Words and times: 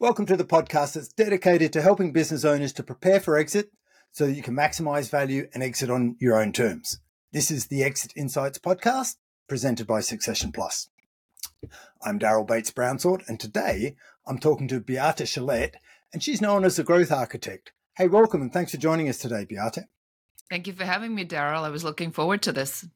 Welcome 0.00 0.26
to 0.26 0.36
the 0.36 0.44
podcast 0.44 0.92
that's 0.92 1.08
dedicated 1.08 1.72
to 1.72 1.82
helping 1.82 2.12
business 2.12 2.44
owners 2.44 2.72
to 2.74 2.84
prepare 2.84 3.18
for 3.18 3.36
exit 3.36 3.72
so 4.12 4.26
that 4.26 4.34
you 4.34 4.44
can 4.44 4.54
maximize 4.54 5.10
value 5.10 5.48
and 5.52 5.60
exit 5.60 5.90
on 5.90 6.14
your 6.20 6.40
own 6.40 6.52
terms. 6.52 7.00
This 7.32 7.50
is 7.50 7.66
the 7.66 7.82
Exit 7.82 8.12
Insights 8.14 8.60
podcast 8.60 9.16
presented 9.48 9.88
by 9.88 9.98
Succession 9.98 10.52
Plus. 10.52 10.88
I'm 12.00 12.20
Darryl 12.20 12.46
Bates 12.46 12.70
Brownsword, 12.70 13.22
and 13.26 13.40
today 13.40 13.96
I'm 14.24 14.38
talking 14.38 14.68
to 14.68 14.78
Beate 14.78 15.26
Chelette, 15.26 15.74
and 16.12 16.22
she's 16.22 16.40
known 16.40 16.64
as 16.64 16.76
the 16.76 16.84
growth 16.84 17.10
architect. 17.10 17.72
Hey, 17.96 18.06
welcome, 18.06 18.40
and 18.40 18.52
thanks 18.52 18.70
for 18.70 18.76
joining 18.76 19.08
us 19.08 19.18
today, 19.18 19.46
Beate. 19.46 19.86
Thank 20.48 20.68
you 20.68 20.74
for 20.74 20.84
having 20.84 21.12
me, 21.12 21.24
Darryl. 21.24 21.64
I 21.64 21.70
was 21.70 21.82
looking 21.82 22.12
forward 22.12 22.42
to 22.42 22.52
this. 22.52 22.86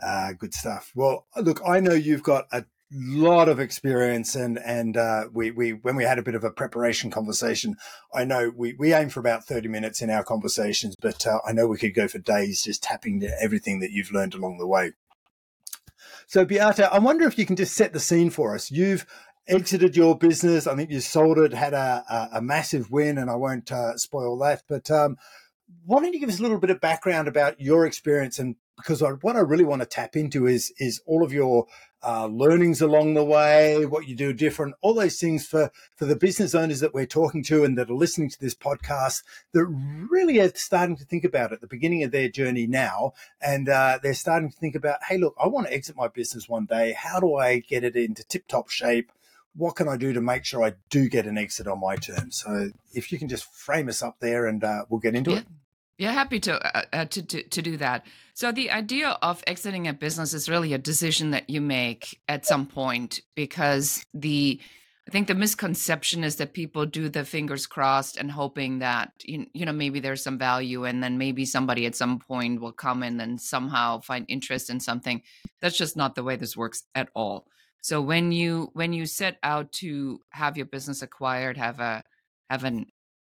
Ah, 0.00 0.28
uh, 0.28 0.32
good 0.34 0.54
stuff. 0.54 0.92
Well, 0.94 1.26
look, 1.36 1.60
I 1.66 1.80
know 1.80 1.94
you've 1.94 2.22
got 2.22 2.46
a 2.52 2.64
lot 2.94 3.48
of 3.48 3.58
experience 3.58 4.34
and 4.34 4.58
and 4.58 4.96
uh, 4.96 5.24
we 5.32 5.50
we 5.50 5.70
when 5.70 5.96
we 5.96 6.04
had 6.04 6.18
a 6.18 6.22
bit 6.22 6.34
of 6.34 6.44
a 6.44 6.50
preparation 6.50 7.10
conversation 7.10 7.76
i 8.14 8.24
know 8.24 8.52
we 8.54 8.74
we 8.74 8.92
aim 8.92 9.08
for 9.08 9.20
about 9.20 9.44
30 9.44 9.68
minutes 9.68 10.02
in 10.02 10.10
our 10.10 10.22
conversations 10.22 10.94
but 11.00 11.26
uh, 11.26 11.38
i 11.46 11.52
know 11.52 11.66
we 11.66 11.78
could 11.78 11.94
go 11.94 12.06
for 12.06 12.18
days 12.18 12.62
just 12.62 12.82
tapping 12.82 13.20
to 13.20 13.42
everything 13.42 13.80
that 13.80 13.92
you've 13.92 14.12
learned 14.12 14.34
along 14.34 14.58
the 14.58 14.66
way. 14.66 14.92
So 16.26 16.44
beate 16.44 16.80
i 16.80 16.98
wonder 16.98 17.26
if 17.26 17.38
you 17.38 17.46
can 17.46 17.56
just 17.56 17.74
set 17.74 17.92
the 17.92 18.00
scene 18.00 18.30
for 18.30 18.54
us. 18.54 18.70
You've 18.70 19.06
exited 19.48 19.96
your 19.96 20.16
business. 20.16 20.66
I 20.66 20.76
think 20.76 20.90
you 20.90 21.00
sold 21.00 21.38
it 21.38 21.52
had 21.52 21.74
a, 21.74 22.04
a, 22.08 22.38
a 22.38 22.42
massive 22.42 22.90
win 22.90 23.18
and 23.18 23.30
i 23.30 23.34
won't 23.34 23.72
uh, 23.72 23.96
spoil 23.96 24.38
that 24.38 24.62
but 24.68 24.90
um, 24.90 25.16
why 25.84 26.00
don't 26.00 26.12
you 26.12 26.20
give 26.20 26.28
us 26.28 26.38
a 26.38 26.42
little 26.42 26.58
bit 26.58 26.70
of 26.70 26.80
background 26.80 27.28
about 27.28 27.60
your 27.60 27.86
experience? 27.86 28.38
And 28.38 28.56
because 28.76 29.02
I, 29.02 29.10
what 29.10 29.36
I 29.36 29.40
really 29.40 29.64
want 29.64 29.82
to 29.82 29.86
tap 29.86 30.16
into 30.16 30.46
is 30.46 30.72
is 30.78 31.00
all 31.06 31.22
of 31.22 31.32
your 31.32 31.66
uh, 32.04 32.26
learnings 32.26 32.80
along 32.80 33.14
the 33.14 33.24
way, 33.24 33.86
what 33.86 34.08
you 34.08 34.14
do 34.14 34.32
different, 34.32 34.74
all 34.80 34.94
those 34.94 35.18
things 35.18 35.46
for 35.46 35.70
for 35.96 36.04
the 36.04 36.16
business 36.16 36.54
owners 36.54 36.80
that 36.80 36.94
we're 36.94 37.06
talking 37.06 37.42
to 37.44 37.64
and 37.64 37.78
that 37.78 37.90
are 37.90 37.94
listening 37.94 38.28
to 38.30 38.40
this 38.40 38.54
podcast 38.54 39.22
that 39.52 39.64
really 39.64 40.40
are 40.40 40.52
starting 40.54 40.96
to 40.96 41.04
think 41.04 41.24
about 41.24 41.52
at 41.52 41.60
the 41.60 41.66
beginning 41.66 42.02
of 42.02 42.10
their 42.10 42.28
journey 42.28 42.66
now, 42.66 43.12
and 43.40 43.68
uh, 43.68 43.98
they're 44.02 44.14
starting 44.14 44.50
to 44.50 44.56
think 44.56 44.74
about, 44.74 44.98
hey, 45.08 45.18
look, 45.18 45.34
I 45.42 45.46
want 45.48 45.66
to 45.68 45.72
exit 45.72 45.96
my 45.96 46.08
business 46.08 46.48
one 46.48 46.66
day. 46.66 46.92
How 46.92 47.20
do 47.20 47.36
I 47.36 47.60
get 47.60 47.84
it 47.84 47.96
into 47.96 48.24
tip 48.24 48.48
top 48.48 48.68
shape? 48.68 49.12
What 49.54 49.76
can 49.76 49.86
I 49.88 49.96
do 49.96 50.12
to 50.14 50.20
make 50.20 50.44
sure 50.44 50.64
I 50.64 50.72
do 50.88 51.08
get 51.08 51.26
an 51.26 51.36
exit 51.36 51.66
on 51.66 51.80
my 51.80 51.96
terms? 51.96 52.42
So, 52.42 52.70
if 52.94 53.12
you 53.12 53.18
can 53.18 53.28
just 53.28 53.44
frame 53.52 53.88
us 53.88 54.02
up 54.02 54.16
there, 54.20 54.46
and 54.46 54.64
uh, 54.64 54.86
we'll 54.88 55.00
get 55.00 55.14
into 55.14 55.32
yeah. 55.32 55.38
it. 55.38 55.46
Yeah, 56.02 56.10
happy 56.10 56.40
to, 56.40 56.54
uh, 56.76 56.82
uh, 56.92 57.04
to, 57.04 57.22
to 57.22 57.42
to 57.44 57.62
do 57.62 57.76
that. 57.76 58.04
So 58.34 58.50
the 58.50 58.72
idea 58.72 59.10
of 59.22 59.44
exiting 59.46 59.86
a 59.86 59.92
business 59.92 60.34
is 60.34 60.48
really 60.48 60.72
a 60.72 60.78
decision 60.78 61.30
that 61.30 61.48
you 61.48 61.60
make 61.60 62.18
at 62.26 62.44
some 62.44 62.66
point 62.66 63.20
because 63.36 64.04
the 64.12 64.60
I 65.06 65.12
think 65.12 65.28
the 65.28 65.36
misconception 65.36 66.24
is 66.24 66.36
that 66.36 66.54
people 66.54 66.86
do 66.86 67.08
the 67.08 67.24
fingers 67.24 67.68
crossed 67.68 68.16
and 68.16 68.32
hoping 68.32 68.80
that 68.80 69.12
you, 69.22 69.46
you 69.54 69.64
know 69.64 69.72
maybe 69.72 70.00
there's 70.00 70.24
some 70.24 70.38
value 70.38 70.86
and 70.86 71.04
then 71.04 71.18
maybe 71.18 71.44
somebody 71.44 71.86
at 71.86 71.94
some 71.94 72.18
point 72.18 72.60
will 72.60 72.72
come 72.72 73.04
in 73.04 73.20
and 73.20 73.40
somehow 73.40 74.00
find 74.00 74.26
interest 74.28 74.70
in 74.70 74.80
something. 74.80 75.22
That's 75.60 75.78
just 75.78 75.96
not 75.96 76.16
the 76.16 76.24
way 76.24 76.34
this 76.34 76.56
works 76.56 76.82
at 76.96 77.10
all. 77.14 77.46
So 77.80 78.00
when 78.00 78.32
you 78.32 78.70
when 78.72 78.92
you 78.92 79.06
set 79.06 79.38
out 79.44 79.70
to 79.74 80.18
have 80.30 80.56
your 80.56 80.66
business 80.66 81.00
acquired, 81.00 81.58
have 81.58 81.78
a 81.78 82.02
have 82.50 82.64
an 82.64 82.86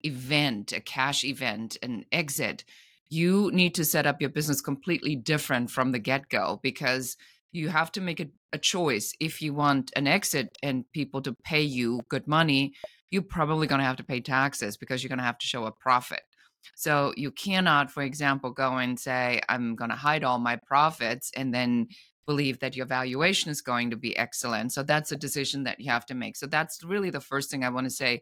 event, 0.03 0.73
a 0.73 0.79
cash 0.79 1.23
event, 1.23 1.77
an 1.81 2.05
exit, 2.11 2.63
you 3.09 3.49
need 3.51 3.75
to 3.75 3.85
set 3.85 4.05
up 4.05 4.21
your 4.21 4.29
business 4.29 4.61
completely 4.61 5.15
different 5.15 5.71
from 5.71 5.91
the 5.91 5.99
get 5.99 6.29
go 6.29 6.59
because 6.61 7.17
you 7.51 7.69
have 7.69 7.91
to 7.93 8.01
make 8.01 8.19
a, 8.19 8.27
a, 8.53 8.59
choice. 8.59 9.13
If 9.19 9.41
you 9.41 9.53
want 9.53 9.91
an 9.95 10.07
exit 10.07 10.57
and 10.61 10.85
people 10.91 11.21
to 11.23 11.35
pay 11.43 11.61
you 11.61 12.01
good 12.09 12.27
money, 12.27 12.73
you're 13.09 13.23
probably 13.23 13.65
going 13.65 13.79
to 13.79 13.85
have 13.85 13.97
to 13.97 14.03
pay 14.03 14.21
taxes 14.21 14.77
because 14.77 15.01
you're 15.01 15.09
going 15.09 15.17
to 15.17 15.25
have 15.25 15.39
to 15.39 15.47
show 15.47 15.65
a 15.65 15.71
profit. 15.71 16.21
So 16.75 17.13
you 17.17 17.31
cannot, 17.31 17.89
for 17.89 18.03
example, 18.03 18.51
go 18.51 18.77
and 18.77 18.99
say, 18.99 19.41
I'm 19.49 19.75
going 19.75 19.89
to 19.89 19.95
hide 19.95 20.23
all 20.23 20.37
my 20.37 20.57
profits 20.57 21.31
and 21.35 21.53
then 21.53 21.87
believe 22.27 22.59
that 22.59 22.75
your 22.75 22.85
valuation 22.85 23.49
is 23.49 23.61
going 23.61 23.89
to 23.89 23.97
be 23.97 24.15
excellent. 24.15 24.71
So 24.71 24.83
that's 24.83 25.11
a 25.11 25.15
decision 25.15 25.63
that 25.63 25.79
you 25.79 25.89
have 25.89 26.05
to 26.07 26.13
make. 26.13 26.37
So 26.37 26.45
that's 26.45 26.83
really 26.83 27.09
the 27.09 27.19
first 27.19 27.49
thing 27.49 27.63
I 27.63 27.69
want 27.69 27.85
to 27.85 27.91
say 27.91 28.21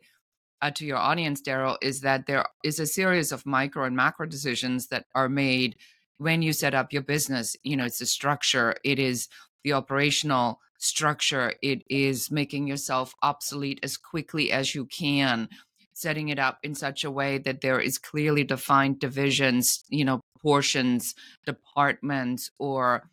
uh, 0.62 0.72
to 0.72 0.86
your 0.86 0.98
audience, 0.98 1.42
Darryl, 1.42 1.78
is 1.82 2.02
that 2.02 2.26
there 2.26 2.46
is 2.64 2.80
a 2.80 2.86
series 2.86 3.32
of 3.32 3.46
micro 3.46 3.86
and 3.86 3.96
macro 3.96 4.26
decisions 4.26 4.88
that 4.88 5.06
are 5.16 5.30
made 5.30 5.76
when 6.18 6.42
you 6.42 6.54
set 6.54 6.74
up 6.74 6.92
your 6.92 7.04
business. 7.04 7.56
You 7.64 7.78
know, 7.78 7.86
it's 7.86 8.00
the 8.00 8.06
structure, 8.06 8.76
it 8.84 9.00
is 9.00 9.28
the 9.64 9.74
operational 9.74 10.60
structure, 10.80 11.54
it 11.62 11.84
is 11.90 12.32
making 12.32 12.68
yourself 12.68 13.14
obsolete 13.22 13.80
as 13.84 13.98
quickly 13.98 14.52
as 14.52 14.74
you 14.76 14.86
can, 14.86 15.50
setting 15.94 16.30
it 16.30 16.40
up 16.40 16.60
in 16.64 16.76
such 16.76 17.04
a 17.04 17.12
way 17.12 17.38
that 17.40 17.62
there 17.62 17.80
is 17.80 17.98
clearly 17.98 18.44
defined 18.44 19.00
divisions, 19.00 19.84
you 19.90 20.06
know, 20.06 20.22
portions, 20.42 21.16
departments, 21.46 22.52
or 22.60 23.10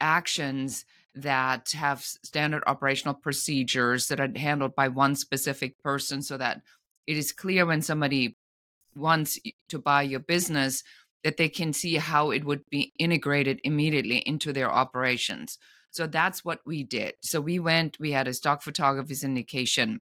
actions 0.00 0.84
that 1.14 1.70
have 1.72 2.02
standard 2.02 2.62
operational 2.66 3.14
procedures 3.14 4.08
that 4.08 4.20
are 4.20 4.28
handled 4.36 4.74
by 4.74 4.86
one 4.86 5.16
specific 5.16 5.78
person 5.82 6.20
so 6.20 6.36
that 6.36 6.60
it 7.06 7.16
is 7.16 7.32
clear 7.32 7.66
when 7.66 7.82
somebody 7.82 8.36
wants 8.94 9.38
to 9.68 9.78
buy 9.78 10.02
your 10.02 10.20
business 10.20 10.82
that 11.22 11.36
they 11.36 11.48
can 11.48 11.72
see 11.72 11.96
how 11.96 12.30
it 12.30 12.44
would 12.44 12.62
be 12.70 12.92
integrated 12.98 13.60
immediately 13.64 14.18
into 14.18 14.52
their 14.52 14.70
operations. 14.70 15.58
So 15.90 16.06
that's 16.06 16.44
what 16.44 16.60
we 16.66 16.84
did. 16.84 17.14
So 17.22 17.40
we 17.40 17.58
went, 17.58 17.98
we 17.98 18.12
had 18.12 18.28
a 18.28 18.34
stock 18.34 18.62
photography 18.62 19.14
syndication, 19.14 19.98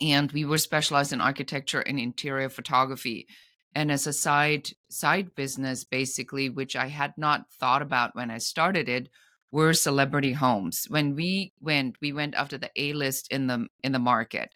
and 0.00 0.30
we 0.32 0.44
were 0.44 0.58
specialized 0.58 1.12
in 1.12 1.20
architecture 1.20 1.80
and 1.80 1.98
interior 1.98 2.48
photography. 2.48 3.28
And 3.74 3.90
as 3.90 4.06
a 4.06 4.12
side 4.12 4.68
side 4.90 5.34
business, 5.34 5.84
basically, 5.84 6.50
which 6.50 6.76
I 6.76 6.88
had 6.88 7.14
not 7.16 7.46
thought 7.58 7.82
about 7.82 8.14
when 8.14 8.30
I 8.30 8.38
started 8.38 8.88
it, 8.88 9.08
were 9.50 9.72
celebrity 9.72 10.32
homes. 10.32 10.86
When 10.88 11.14
we 11.14 11.52
went, 11.60 11.96
we 12.02 12.12
went 12.12 12.34
after 12.34 12.58
the 12.58 12.70
A 12.76 12.92
list 12.92 13.30
in 13.30 13.46
the 13.46 13.68
in 13.82 13.92
the 13.92 13.98
market 13.98 14.50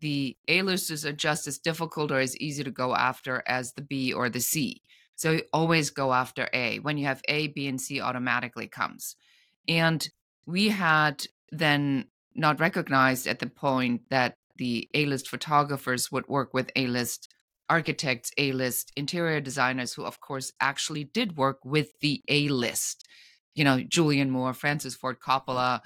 the 0.00 0.36
A-listers 0.48 1.04
are 1.04 1.12
just 1.12 1.46
as 1.46 1.58
difficult 1.58 2.10
or 2.10 2.18
as 2.18 2.36
easy 2.38 2.62
to 2.64 2.70
go 2.70 2.94
after 2.94 3.42
as 3.46 3.72
the 3.72 3.82
B 3.82 4.12
or 4.12 4.28
the 4.28 4.40
C. 4.40 4.82
So 5.14 5.32
you 5.32 5.42
always 5.52 5.90
go 5.90 6.12
after 6.12 6.48
A. 6.52 6.78
When 6.80 6.98
you 6.98 7.06
have 7.06 7.22
A, 7.28 7.48
B, 7.48 7.66
and 7.66 7.80
C 7.80 8.00
automatically 8.00 8.68
comes. 8.68 9.16
And 9.66 10.06
we 10.44 10.68
had 10.68 11.26
then 11.50 12.06
not 12.34 12.60
recognized 12.60 13.26
at 13.26 13.38
the 13.38 13.46
point 13.46 14.02
that 14.10 14.36
the 14.56 14.88
A-list 14.94 15.28
photographers 15.28 16.12
would 16.12 16.28
work 16.28 16.52
with 16.52 16.70
A-list 16.76 17.32
architects, 17.68 18.30
A-list 18.38 18.92
interior 18.96 19.40
designers 19.40 19.94
who 19.94 20.04
of 20.04 20.20
course 20.20 20.52
actually 20.60 21.04
did 21.04 21.36
work 21.36 21.58
with 21.64 21.88
the 22.00 22.22
A-list. 22.28 23.06
You 23.54 23.64
know, 23.64 23.78
Julianne 23.78 24.28
Moore, 24.28 24.54
Francis 24.54 24.94
Ford 24.94 25.16
Coppola, 25.18 25.80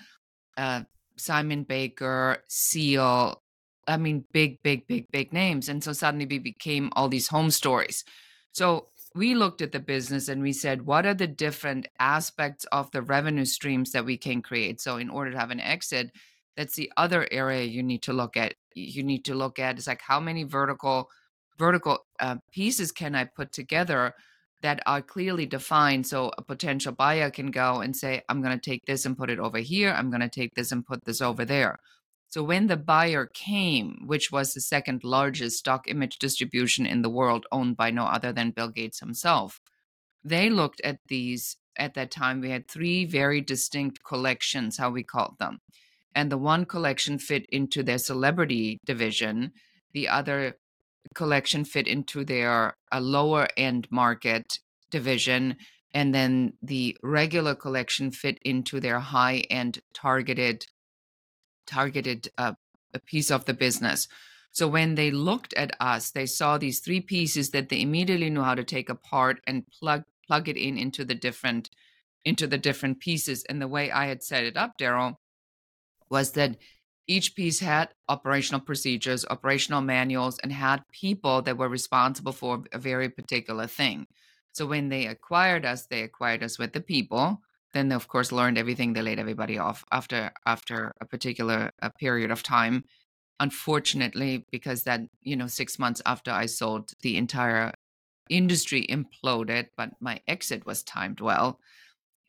uh, 0.56 0.82
Simon 1.16 1.62
Baker, 1.62 2.38
Seal, 2.48 3.42
I 3.90 3.96
mean, 3.96 4.24
big, 4.32 4.62
big, 4.62 4.86
big, 4.86 5.10
big 5.10 5.32
names. 5.32 5.68
And 5.68 5.82
so 5.82 5.92
suddenly 5.92 6.26
we 6.26 6.38
became 6.38 6.90
all 6.94 7.08
these 7.08 7.28
home 7.28 7.50
stories. 7.50 8.04
So 8.52 8.88
we 9.14 9.34
looked 9.34 9.60
at 9.60 9.72
the 9.72 9.80
business 9.80 10.28
and 10.28 10.42
we 10.42 10.52
said, 10.52 10.86
what 10.86 11.04
are 11.06 11.14
the 11.14 11.26
different 11.26 11.88
aspects 11.98 12.64
of 12.66 12.90
the 12.92 13.02
revenue 13.02 13.44
streams 13.44 13.92
that 13.92 14.04
we 14.04 14.16
can 14.16 14.42
create? 14.42 14.80
So 14.80 14.96
in 14.96 15.10
order 15.10 15.32
to 15.32 15.38
have 15.38 15.50
an 15.50 15.60
exit, 15.60 16.12
that's 16.56 16.76
the 16.76 16.92
other 16.96 17.26
area 17.30 17.64
you 17.64 17.82
need 17.82 18.02
to 18.02 18.12
look 18.12 18.36
at. 18.36 18.54
You 18.74 19.02
need 19.02 19.24
to 19.24 19.34
look 19.34 19.58
at 19.58 19.78
is 19.78 19.86
like 19.86 20.02
how 20.02 20.20
many 20.20 20.44
vertical 20.44 21.08
vertical 21.58 21.98
uh, 22.20 22.36
pieces 22.52 22.92
can 22.92 23.14
I 23.14 23.24
put 23.24 23.52
together 23.52 24.14
that 24.62 24.82
are 24.86 25.02
clearly 25.02 25.46
defined 25.46 26.06
so 26.06 26.30
a 26.36 26.42
potential 26.42 26.92
buyer 26.92 27.30
can 27.30 27.50
go 27.50 27.80
and 27.80 27.96
say 27.96 28.22
i'm 28.28 28.42
going 28.42 28.58
to 28.58 28.70
take 28.70 28.84
this 28.86 29.06
and 29.06 29.16
put 29.16 29.30
it 29.30 29.38
over 29.38 29.58
here 29.58 29.90
i'm 29.90 30.10
going 30.10 30.20
to 30.20 30.28
take 30.28 30.54
this 30.54 30.72
and 30.72 30.86
put 30.86 31.04
this 31.04 31.20
over 31.20 31.44
there 31.44 31.78
so 32.30 32.44
when 32.44 32.68
the 32.68 32.76
buyer 32.76 33.26
came, 33.26 34.04
which 34.06 34.30
was 34.30 34.54
the 34.54 34.60
second 34.60 35.02
largest 35.02 35.58
stock 35.58 35.88
image 35.88 36.18
distribution 36.18 36.86
in 36.86 37.02
the 37.02 37.10
world, 37.10 37.44
owned 37.50 37.76
by 37.76 37.90
no 37.90 38.04
other 38.04 38.32
than 38.32 38.52
Bill 38.52 38.68
Gates 38.68 39.00
himself, 39.00 39.60
they 40.24 40.48
looked 40.48 40.80
at 40.82 41.00
these. 41.08 41.56
At 41.76 41.94
that 41.94 42.10
time, 42.10 42.40
we 42.40 42.50
had 42.50 42.68
three 42.68 43.04
very 43.04 43.40
distinct 43.40 44.04
collections, 44.04 44.76
how 44.76 44.90
we 44.90 45.02
called 45.02 45.36
them. 45.38 45.60
And 46.14 46.30
the 46.30 46.38
one 46.38 46.66
collection 46.66 47.18
fit 47.18 47.46
into 47.50 47.82
their 47.82 47.98
celebrity 47.98 48.78
division, 48.84 49.52
the 49.92 50.08
other 50.08 50.56
collection 51.14 51.64
fit 51.64 51.88
into 51.88 52.24
their 52.24 52.74
a 52.92 53.00
lower 53.00 53.48
end 53.56 53.88
market 53.90 54.58
division, 54.90 55.56
and 55.92 56.14
then 56.14 56.52
the 56.62 56.96
regular 57.02 57.54
collection 57.56 58.12
fit 58.12 58.38
into 58.42 58.78
their 58.78 59.00
high 59.00 59.38
end 59.50 59.80
targeted 59.94 60.66
targeted 61.70 62.28
uh, 62.36 62.52
a 62.94 62.98
piece 62.98 63.30
of 63.30 63.44
the 63.44 63.54
business. 63.54 64.08
So 64.52 64.66
when 64.66 64.96
they 64.96 65.10
looked 65.10 65.54
at 65.54 65.76
us, 65.80 66.10
they 66.10 66.26
saw 66.26 66.58
these 66.58 66.80
three 66.80 67.00
pieces 67.00 67.50
that 67.50 67.68
they 67.68 67.80
immediately 67.80 68.30
knew 68.30 68.42
how 68.42 68.56
to 68.56 68.64
take 68.64 68.88
apart 68.88 69.40
and 69.46 69.66
plug 69.78 70.04
plug 70.26 70.48
it 70.48 70.56
in 70.56 70.78
into 70.78 71.04
the 71.04 71.14
different 71.14 71.70
into 72.24 72.46
the 72.46 72.58
different 72.58 73.00
pieces. 73.00 73.44
And 73.48 73.60
the 73.60 73.68
way 73.68 73.90
I 73.90 74.06
had 74.06 74.22
set 74.22 74.44
it 74.44 74.56
up, 74.56 74.72
Darryl, 74.78 75.16
was 76.10 76.32
that 76.32 76.56
each 77.06 77.34
piece 77.34 77.60
had 77.60 77.88
operational 78.08 78.60
procedures, 78.60 79.24
operational 79.30 79.80
manuals, 79.80 80.38
and 80.38 80.52
had 80.52 80.88
people 80.92 81.42
that 81.42 81.56
were 81.56 81.68
responsible 81.68 82.32
for 82.32 82.62
a 82.72 82.78
very 82.78 83.08
particular 83.08 83.66
thing. 83.66 84.06
So 84.52 84.66
when 84.66 84.88
they 84.88 85.06
acquired 85.06 85.64
us, 85.64 85.86
they 85.86 86.02
acquired 86.02 86.42
us 86.42 86.58
with 86.58 86.72
the 86.72 86.80
people. 86.80 87.40
Then 87.72 87.92
of 87.92 88.08
course, 88.08 88.32
learned 88.32 88.58
everything. 88.58 88.92
They 88.92 89.02
laid 89.02 89.18
everybody 89.18 89.58
off 89.58 89.84
after 89.92 90.32
after 90.46 90.92
a 91.00 91.06
particular 91.06 91.70
a 91.80 91.90
period 91.90 92.30
of 92.30 92.42
time. 92.42 92.84
Unfortunately, 93.38 94.44
because 94.50 94.82
that 94.84 95.00
you 95.22 95.36
know 95.36 95.46
six 95.46 95.78
months 95.78 96.02
after 96.04 96.30
I 96.30 96.46
sold, 96.46 96.92
the 97.02 97.16
entire 97.16 97.72
industry 98.28 98.86
imploded. 98.88 99.68
But 99.76 99.90
my 100.00 100.20
exit 100.26 100.66
was 100.66 100.82
timed 100.82 101.20
well, 101.20 101.60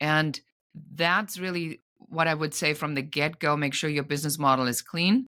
and 0.00 0.40
that's 0.94 1.38
really 1.38 1.80
what 1.98 2.28
I 2.28 2.34
would 2.34 2.54
say 2.54 2.74
from 2.74 2.94
the 2.94 3.02
get 3.02 3.38
go. 3.38 3.56
Make 3.56 3.74
sure 3.74 3.90
your 3.90 4.04
business 4.04 4.38
model 4.38 4.66
is 4.66 4.82
clean. 4.82 5.26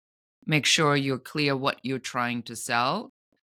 Make 0.45 0.65
sure 0.65 0.95
you're 0.95 1.19
clear 1.19 1.55
what 1.55 1.79
you're 1.83 1.99
trying 1.99 2.43
to 2.43 2.55
sell. 2.55 3.11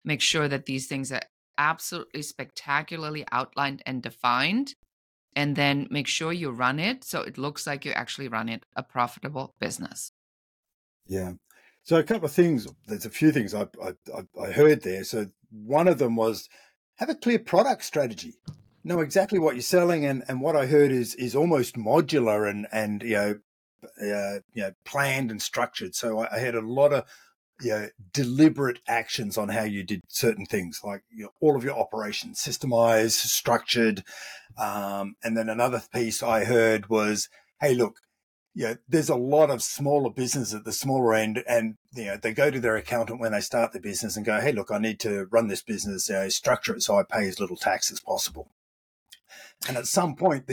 Make 0.05 0.21
sure 0.21 0.47
that 0.47 0.65
these 0.65 0.87
things 0.87 1.11
are 1.11 1.21
absolutely 1.57 2.21
spectacularly 2.21 3.25
outlined 3.31 3.81
and 3.85 4.01
defined 4.01 4.75
and 5.35 5.55
then 5.55 5.87
make 5.89 6.07
sure 6.07 6.31
you 6.31 6.51
run 6.51 6.79
it 6.79 7.03
so 7.03 7.21
it 7.21 7.37
looks 7.37 7.65
like 7.67 7.85
you 7.85 7.91
actually 7.91 8.27
run 8.27 8.49
it 8.49 8.65
a 8.75 8.83
profitable 8.83 9.55
business. 9.59 10.11
Yeah. 11.05 11.33
So 11.83 11.97
a 11.97 12.03
couple 12.03 12.25
of 12.25 12.31
things 12.31 12.67
there's 12.87 13.05
a 13.05 13.09
few 13.09 13.31
things 13.31 13.53
i 13.53 13.67
i, 13.83 13.93
I 14.41 14.51
heard 14.51 14.83
there. 14.83 15.03
So 15.03 15.27
one 15.51 15.87
of 15.87 15.99
them 15.99 16.15
was 16.15 16.49
have 16.95 17.09
a 17.09 17.15
clear 17.15 17.39
product 17.39 17.83
strategy. 17.83 18.35
Know 18.83 18.99
exactly 18.99 19.39
what 19.39 19.55
you're 19.55 19.61
selling 19.61 20.05
and 20.05 20.23
and 20.27 20.41
what 20.41 20.55
i 20.55 20.65
heard 20.65 20.91
is 20.91 21.15
is 21.15 21.35
almost 21.35 21.75
modular 21.75 22.49
and 22.49 22.67
and 22.71 23.01
you 23.01 23.15
know 23.15 23.35
uh, 24.01 24.39
you 24.53 24.63
know 24.63 24.71
planned 24.85 25.31
and 25.31 25.41
structured. 25.41 25.95
So 25.95 26.19
I, 26.19 26.35
I 26.35 26.39
had 26.39 26.55
a 26.55 26.61
lot 26.61 26.93
of 26.93 27.05
you 27.61 27.69
know, 27.69 27.89
deliberate 28.11 28.79
actions 28.87 29.37
on 29.37 29.49
how 29.49 29.63
you 29.63 29.83
did 29.83 30.01
certain 30.07 30.45
things, 30.45 30.81
like 30.83 31.03
you 31.11 31.25
know, 31.25 31.33
all 31.41 31.55
of 31.55 31.63
your 31.63 31.77
operations, 31.77 32.39
systemized, 32.39 33.11
structured. 33.11 34.03
Um, 34.57 35.15
and 35.23 35.37
then 35.37 35.49
another 35.49 35.81
piece 35.93 36.21
I 36.21 36.45
heard 36.45 36.89
was, 36.89 37.29
hey, 37.61 37.73
look, 37.73 37.97
you 38.55 38.65
know, 38.65 38.75
there's 38.87 39.09
a 39.09 39.15
lot 39.15 39.49
of 39.49 39.63
smaller 39.63 40.11
business 40.11 40.53
at 40.53 40.63
the 40.63 40.71
smaller 40.71 41.13
end, 41.13 41.43
and 41.47 41.75
you 41.93 42.05
know, 42.05 42.17
they 42.17 42.33
go 42.33 42.51
to 42.51 42.59
their 42.59 42.75
accountant 42.75 43.19
when 43.19 43.31
they 43.31 43.41
start 43.41 43.71
the 43.71 43.79
business 43.79 44.15
and 44.15 44.25
go, 44.25 44.39
hey, 44.39 44.51
look, 44.51 44.71
I 44.71 44.77
need 44.77 44.99
to 45.01 45.25
run 45.31 45.47
this 45.47 45.63
business, 45.63 46.09
uh, 46.09 46.29
structure 46.29 46.75
it 46.75 46.83
so 46.83 46.97
I 46.97 47.03
pay 47.03 47.27
as 47.27 47.39
little 47.39 47.57
tax 47.57 47.91
as 47.91 47.99
possible. 47.99 48.49
And 49.67 49.77
at 49.77 49.87
some 49.87 50.15
point, 50.15 50.49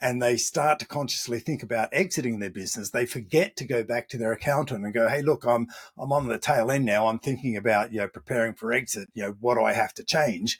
and 0.00 0.20
they 0.20 0.36
start 0.36 0.80
to 0.80 0.86
consciously 0.86 1.38
think 1.38 1.62
about 1.62 1.90
exiting 1.92 2.40
their 2.40 2.50
business, 2.50 2.90
they 2.90 3.06
forget 3.06 3.54
to 3.56 3.64
go 3.64 3.84
back 3.84 4.08
to 4.08 4.18
their 4.18 4.32
accountant 4.32 4.84
and 4.84 4.92
go, 4.92 5.08
"Hey, 5.08 5.22
look, 5.22 5.44
I'm 5.44 5.68
I'm 5.96 6.12
on 6.12 6.26
the 6.26 6.38
tail 6.38 6.70
end 6.70 6.84
now. 6.84 7.06
I'm 7.06 7.20
thinking 7.20 7.56
about 7.56 7.92
you 7.92 8.00
know 8.00 8.08
preparing 8.08 8.54
for 8.54 8.72
exit. 8.72 9.08
You 9.14 9.22
know, 9.22 9.36
what 9.40 9.54
do 9.54 9.62
I 9.62 9.72
have 9.72 9.94
to 9.94 10.04
change?" 10.04 10.58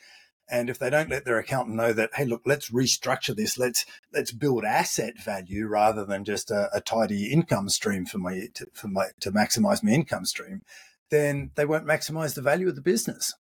And 0.50 0.68
if 0.68 0.78
they 0.78 0.90
don't 0.90 1.10
let 1.10 1.24
their 1.24 1.38
accountant 1.38 1.76
know 1.76 1.92
that, 1.92 2.10
hey, 2.14 2.24
look, 2.24 2.42
let's 2.44 2.70
restructure 2.70 3.34
this. 3.34 3.56
Let's 3.56 3.84
let's 4.12 4.32
build 4.32 4.64
asset 4.64 5.18
value 5.18 5.66
rather 5.66 6.04
than 6.04 6.24
just 6.24 6.50
a, 6.50 6.68
a 6.72 6.80
tidy 6.80 7.32
income 7.32 7.68
stream 7.68 8.04
for 8.04 8.18
my 8.18 8.48
to, 8.54 8.66
for 8.72 8.88
my 8.88 9.06
to 9.20 9.32
maximize 9.32 9.82
my 9.82 9.92
income 9.92 10.24
stream. 10.24 10.62
Then 11.10 11.50
they 11.56 11.64
won't 11.64 11.86
maximize 11.86 12.34
the 12.34 12.42
value 12.42 12.68
of 12.68 12.76
the 12.76 12.82
business. 12.82 13.34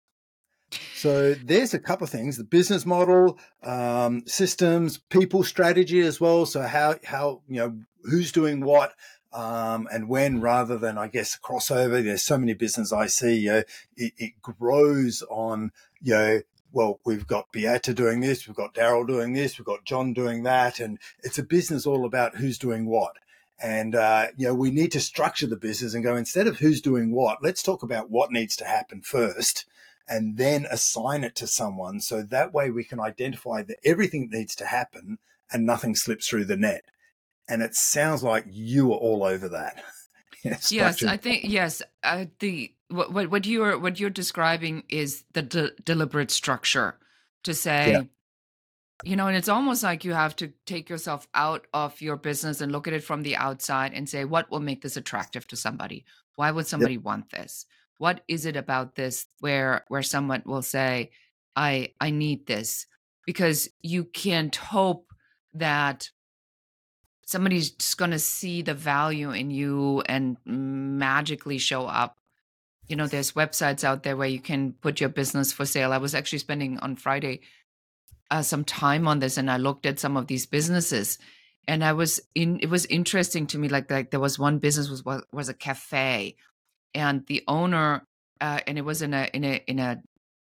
So 0.95 1.33
there's 1.33 1.74
a 1.74 1.80
couple 1.80 2.06
of 2.06 2.10
things: 2.10 2.38
the 2.38 2.44
business 2.44 2.86
model, 2.86 3.39
um, 3.63 4.24
systems, 4.27 4.98
people 4.98 5.44
strategy 5.44 6.01
as 6.01 6.19
well. 6.19 6.45
So 6.45 6.62
how 6.62 6.95
how 7.04 7.42
you 7.48 7.60
know 7.60 7.80
who's 8.04 8.31
doing 8.31 8.62
what. 8.62 8.94
Um, 9.31 9.88
and 9.92 10.10
when 10.10 10.42
rather 10.42 10.80
than 10.80 10.98
I 10.98 11.07
guess 11.07 11.38
crossover. 11.38 12.04
There's 12.04 12.24
so 12.24 12.39
many 12.39 12.56
businesses 12.56 12.92
I 12.92 13.06
see. 13.06 13.42
You 13.42 13.51
know, 13.51 13.63
it, 13.95 14.13
it 14.18 14.42
grows 14.42 15.24
on 15.30 15.71
you 16.01 16.13
know 16.13 16.42
well, 16.71 17.00
we've 17.06 17.27
got 17.27 17.51
Beate 17.51 17.95
doing 17.95 18.19
this, 18.19 18.48
we've 18.48 18.56
got 18.56 18.75
Darryl 18.75 19.07
doing 19.07 19.33
this, 19.33 19.57
we've 19.57 19.66
got 19.66 19.86
John 19.86 20.13
doing 20.13 20.44
that, 20.44 20.80
and 20.80 21.00
it's 21.24 21.39
a 21.39 21.44
business 21.44 21.86
all 21.86 22.06
about 22.06 22.38
who's 22.38 22.57
doing 22.57 22.86
what. 22.86 23.13
And 23.62 23.95
uh, 23.95 24.27
you 24.38 24.48
know, 24.48 24.54
we 24.54 24.71
need 24.71 24.92
to 24.94 25.00
structure 25.00 25.48
the 25.48 25.57
business 25.57 25.94
and 25.94 26.04
go 26.04 26.16
instead 26.16 26.48
of 26.48 26.60
who's 26.60 26.81
doing 26.81 27.12
what, 27.12 27.44
let's 27.44 27.63
talk 27.63 27.83
about 27.83 28.10
what 28.10 28.31
needs 28.31 28.56
to 28.57 28.66
happen 28.66 29.01
first, 29.01 29.66
and 30.09 30.38
then 30.38 30.65
assign 30.69 31.23
it 31.23 31.35
to 31.35 31.47
someone. 31.47 32.01
So 32.01 32.23
that 32.23 32.53
way 32.53 32.71
we 32.71 32.83
can 32.83 33.00
identify 33.00 33.61
that 33.63 33.77
everything 33.85 34.29
needs 34.31 34.56
to 34.56 34.65
happen 34.65 35.19
and 35.51 35.65
nothing 35.65 35.95
slips 35.95 36.27
through 36.27 36.45
the 36.45 36.57
net. 36.57 36.83
And 37.47 37.61
it 37.61 37.75
sounds 37.75 38.23
like 38.23 38.45
you 38.47 38.91
are 38.91 38.97
all 38.97 39.23
over 39.23 39.50
that. 39.50 39.83
yes, 40.44 41.03
I 41.03 41.17
think 41.17 41.44
yes. 41.44 41.81
Uh, 42.03 42.25
the 42.39 42.73
what, 42.89 43.11
what 43.11 43.29
what 43.29 43.45
you're 43.45 43.77
what 43.77 44.00
you're 44.00 44.09
describing 44.09 44.83
is 44.89 45.23
the 45.33 45.41
de- 45.41 45.71
deliberate 45.83 46.31
structure 46.31 46.97
to 47.44 47.53
say. 47.53 47.91
Yeah. 47.91 48.01
You 49.06 49.15
know, 49.15 49.27
and 49.27 49.38
it's 49.38 49.47
almost 49.47 49.81
like 49.81 50.03
you 50.03 50.11
have 50.11 50.35
to 50.38 50.51
take 50.65 50.89
yourself 50.89 51.25
out 51.33 51.65
of 51.73 52.01
your 52.01 52.17
business 52.17 52.59
and 52.59 52.69
look 52.69 52.85
at 52.85 52.94
it 52.94 53.01
from 53.01 53.23
the 53.23 53.38
outside 53.38 53.94
and 53.94 54.09
say, 54.09 54.25
what 54.25 54.51
will 54.51 54.59
make 54.59 54.81
this 54.81 54.97
attractive 54.97 55.47
to 55.47 55.56
somebody? 55.56 56.03
Why 56.35 56.51
would 56.51 56.67
somebody 56.67 56.95
yep. 56.95 57.03
want 57.03 57.29
this? 57.29 57.65
What 58.00 58.22
is 58.28 58.48
it 58.48 58.56
about 58.56 58.96
this 58.96 59.28
where 59.40 59.86
where 59.90 60.01
someone 60.01 60.42
will 60.46 60.63
say 60.63 61.12
i 61.56 61.94
i 62.01 62.10
need 62.10 62.48
this 62.48 62.88
because 63.25 63.69
you 63.81 64.04
can't 64.04 64.56
hope 64.56 65.13
that 65.54 66.10
somebody's 67.30 67.69
just 67.69 68.00
going 68.00 68.10
to 68.10 68.18
see 68.18 68.63
the 68.63 68.74
value 68.74 69.30
in 69.30 69.51
you 69.51 70.01
and 70.07 70.36
magically 70.46 71.60
show 71.60 71.86
up. 71.86 72.18
You 72.88 72.96
know 72.96 73.06
there's 73.06 73.34
websites 73.34 73.84
out 73.84 74.02
there 74.02 74.18
where 74.18 74.28
you 74.28 74.40
can 74.40 74.74
put 74.74 75.00
your 75.00 75.10
business 75.10 75.54
for 75.54 75.63
sale. 75.63 75.94
I 75.94 76.00
was 76.00 76.16
actually 76.16 76.40
spending 76.40 76.80
on 76.80 76.95
friday 76.95 77.42
uh, 78.31 78.42
some 78.42 78.63
time 78.63 79.07
on 79.07 79.19
this 79.19 79.38
and 79.38 79.50
i 79.50 79.57
looked 79.57 79.86
at 79.86 80.00
some 80.00 80.18
of 80.18 80.28
these 80.28 80.45
businesses 80.45 81.18
and 81.68 81.84
i 81.84 81.94
was 81.94 82.19
in 82.36 82.60
it 82.62 82.69
was 82.69 82.86
interesting 82.86 83.48
to 83.48 83.57
me 83.57 83.68
like 83.68 83.90
like 83.90 84.12
there 84.12 84.19
was 84.19 84.38
one 84.38 84.60
business 84.60 84.90
was 84.90 85.04
was 85.31 85.50
a 85.50 85.54
cafe 85.54 86.36
and 86.94 87.25
the 87.27 87.44
owner 87.47 88.06
uh, 88.41 88.59
and 88.68 88.77
it 88.77 88.86
was 88.86 89.01
in 89.01 89.13
a 89.13 89.30
in 89.33 89.44
a 89.44 89.63
in 89.68 89.80
a 89.80 90.01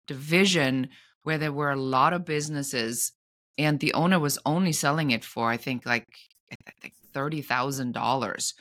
division 0.07 0.89
where 1.23 1.39
there 1.39 1.53
were 1.53 1.71
a 1.71 1.77
lot 1.77 2.13
of 2.13 2.25
businesses 2.25 3.13
and 3.57 3.81
the 3.81 3.93
owner 3.93 4.19
was 4.19 4.39
only 4.47 4.73
selling 4.73 5.11
it 5.11 5.25
for 5.25 5.51
i 5.51 5.57
think 5.57 5.85
like 5.85 6.07
I 6.51 6.71
think 6.81 6.95
$30,000 7.15 8.55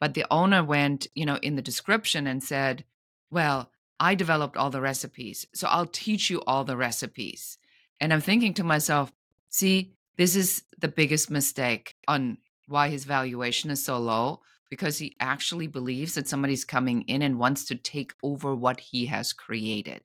but 0.00 0.14
the 0.14 0.24
owner 0.30 0.64
went 0.64 1.06
you 1.14 1.26
know 1.26 1.36
in 1.36 1.56
the 1.56 1.62
description 1.62 2.26
and 2.26 2.42
said 2.42 2.84
well 3.30 3.70
i 4.00 4.14
developed 4.14 4.56
all 4.56 4.70
the 4.70 4.80
recipes 4.80 5.46
so 5.54 5.66
i'll 5.68 5.86
teach 5.86 6.30
you 6.30 6.42
all 6.46 6.64
the 6.64 6.76
recipes. 6.76 7.58
And 8.00 8.12
i'm 8.12 8.20
thinking 8.20 8.54
to 8.54 8.64
myself 8.64 9.12
see 9.48 9.92
this 10.16 10.36
is 10.36 10.62
the 10.78 10.88
biggest 10.88 11.30
mistake 11.30 11.94
on 12.08 12.38
why 12.68 12.88
his 12.88 13.04
valuation 13.04 13.70
is 13.70 13.84
so 13.84 13.98
low 13.98 14.40
because 14.70 14.98
he 14.98 15.16
actually 15.20 15.66
believes 15.66 16.14
that 16.14 16.28
somebody's 16.28 16.64
coming 16.64 17.02
in 17.02 17.22
and 17.22 17.38
wants 17.38 17.64
to 17.66 17.74
take 17.74 18.14
over 18.22 18.54
what 18.54 18.80
he 18.80 19.06
has 19.06 19.32
created. 19.32 20.02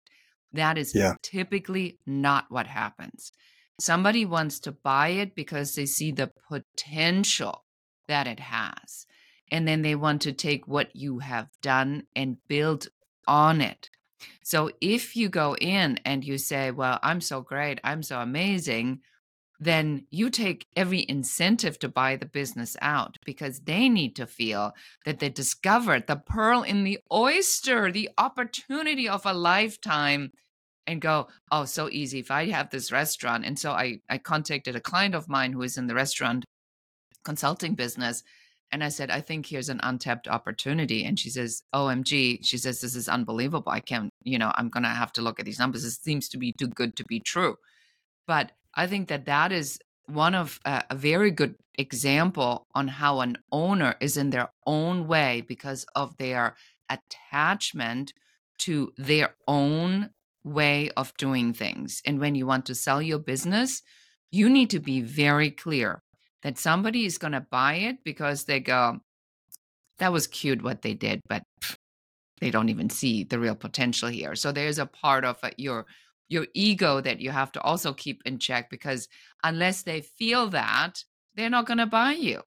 That 0.53 0.77
is 0.77 0.94
yeah. 0.94 1.13
typically 1.22 1.98
not 2.06 2.46
what 2.50 2.68
happens. 2.68 3.32
Somebody 3.80 4.25
wants 4.25 4.60
to 4.62 4.72
buy 4.72 5.10
it 5.10 5.34
because 5.34 5.74
they 5.74 5.86
see 5.86 6.12
the 6.12 6.32
potential 6.50 7.65
that 8.08 8.27
it 8.27 8.39
has. 8.39 9.08
And 9.51 9.68
then 9.68 9.82
they 9.82 9.96
want 9.96 10.22
to 10.24 10.34
take 10.34 10.68
what 10.68 10.96
you 10.96 11.20
have 11.20 11.50
done 11.62 12.03
and 12.15 12.38
build 12.48 12.88
on 13.27 13.62
it. 13.62 13.89
So 14.44 14.72
if 14.82 15.15
you 15.15 15.30
go 15.30 15.56
in 15.56 16.00
and 16.06 16.24
you 16.24 16.38
say, 16.38 16.72
Well, 16.72 17.00
I'm 17.01 17.22
so 17.22 17.41
great, 17.41 17.80
I'm 17.84 18.03
so 18.03 18.20
amazing, 18.20 19.01
then 19.62 20.08
you 20.10 20.32
take 20.32 20.65
every 20.75 21.06
incentive 21.08 21.77
to 21.77 21.88
buy 21.88 22.15
the 22.15 22.25
business 22.25 22.75
out 22.82 23.18
because 23.24 23.60
they 23.60 23.89
need 23.89 24.15
to 24.15 24.25
feel 24.25 24.74
that 25.06 25.20
they 25.20 25.30
discovered 25.30 26.08
the 26.08 26.15
pearl 26.15 26.63
in 26.63 26.84
the 26.84 26.98
oyster, 27.13 27.91
the 27.91 28.10
opportunity 28.18 29.08
of 29.08 29.24
a 29.24 29.34
lifetime 29.34 30.32
and 30.88 31.00
go, 31.00 31.27
oh, 31.51 31.65
so 31.65 31.89
easy. 31.91 32.18
If 32.18 32.32
I 32.32 32.48
have 32.48 32.72
this 32.72 32.91
restaurant. 32.91 33.46
And 33.46 33.58
so 33.60 33.72
I, 33.72 34.00
I 34.10 34.18
contacted 34.18 34.75
a 34.75 34.82
client 34.82 35.13
of 35.13 35.30
mine 35.30 35.53
who 35.53 35.62
is 35.62 35.77
in 35.77 35.86
the 35.86 35.94
restaurant 35.94 36.44
consulting 37.24 37.75
business. 37.75 38.24
And 38.72 38.84
I 38.84 38.89
said, 38.89 39.12
I 39.12 39.22
think 39.22 39.46
here's 39.46 39.70
an 39.70 39.80
untapped 39.84 40.27
opportunity. 40.27 41.06
And 41.06 41.20
she 41.20 41.30
says, 41.30 41.62
OMG, 41.75 42.39
she 42.41 42.58
says, 42.58 42.82
this 42.82 42.96
is 42.96 43.08
unbelievable. 43.08 43.72
I 43.72 43.80
can't, 43.80 44.10
you 44.24 44.39
know, 44.39 44.51
I'm 44.56 44.70
going 44.70 44.84
to 44.84 44.89
have 44.89 45.13
to 45.13 45.22
look 45.22 45.39
at 45.39 45.46
these 45.46 45.60
numbers. 45.60 45.86
It 45.86 45.91
seems 45.91 46.27
to 46.30 46.39
be 46.39 46.51
too 46.51 46.68
good 46.68 46.96
to 46.96 47.03
be 47.06 47.20
true. 47.20 47.58
But 48.25 48.53
I 48.74 48.88
think 48.88 49.08
that 49.10 49.25
that 49.25 49.51
is 49.51 49.80
one 50.06 50.36
of 50.36 50.60
uh, 50.66 50.82
a 50.90 50.96
very 50.96 51.32
good 51.32 51.56
example 51.75 52.68
on 52.75 52.88
how 52.88 53.22
an 53.22 53.38
owner 53.51 53.96
is 54.00 54.18
in 54.18 54.30
their 54.30 54.50
own 54.66 55.08
way 55.08 55.44
because 55.48 55.86
of 55.96 56.18
their 56.18 56.56
attachment 56.90 58.13
to 58.60 58.92
their 58.98 59.36
own 59.48 60.10
way 60.44 60.90
of 60.98 61.16
doing 61.18 61.54
things. 61.54 62.01
And 62.06 62.20
when 62.20 62.36
you 62.36 62.46
want 62.46 62.66
to 62.68 62.75
sell 62.75 63.01
your 63.01 63.20
business, 63.20 63.82
you 64.32 64.50
need 64.50 64.70
to 64.72 64.80
be 64.80 65.01
very 65.01 65.51
clear 65.51 66.01
that 66.44 66.58
somebody 66.58 67.06
is 67.06 67.18
going 67.18 67.34
to 67.34 67.46
buy 67.51 67.75
it 67.75 67.98
because 68.04 68.46
they 68.46 68.60
go, 68.60 69.00
that 70.00 70.12
was 70.12 70.28
cute 70.28 70.63
what 70.63 70.82
they 70.82 70.94
did, 70.94 71.22
but 71.30 71.44
they 72.40 72.50
don't 72.50 72.70
even 72.70 72.90
see 72.90 73.24
the 73.24 73.40
real 73.40 73.56
potential 73.56 74.10
here. 74.10 74.36
So 74.36 74.51
there's 74.51 74.80
a 74.80 74.88
part 74.88 75.24
of 75.24 75.38
uh, 75.44 75.51
your 75.58 75.86
your 76.31 76.47
ego 76.53 77.01
that 77.01 77.19
you 77.19 77.31
have 77.31 77.51
to 77.53 77.61
also 77.61 77.93
keep 77.93 78.21
in 78.25 78.39
check 78.39 78.69
because 78.69 79.07
unless 79.43 79.83
they 79.83 80.01
feel 80.01 80.47
that, 80.50 81.03
they're 81.35 81.50
not 81.50 81.65
going 81.65 81.77
to 81.79 81.85
buy 81.85 82.13
you. 82.13 82.41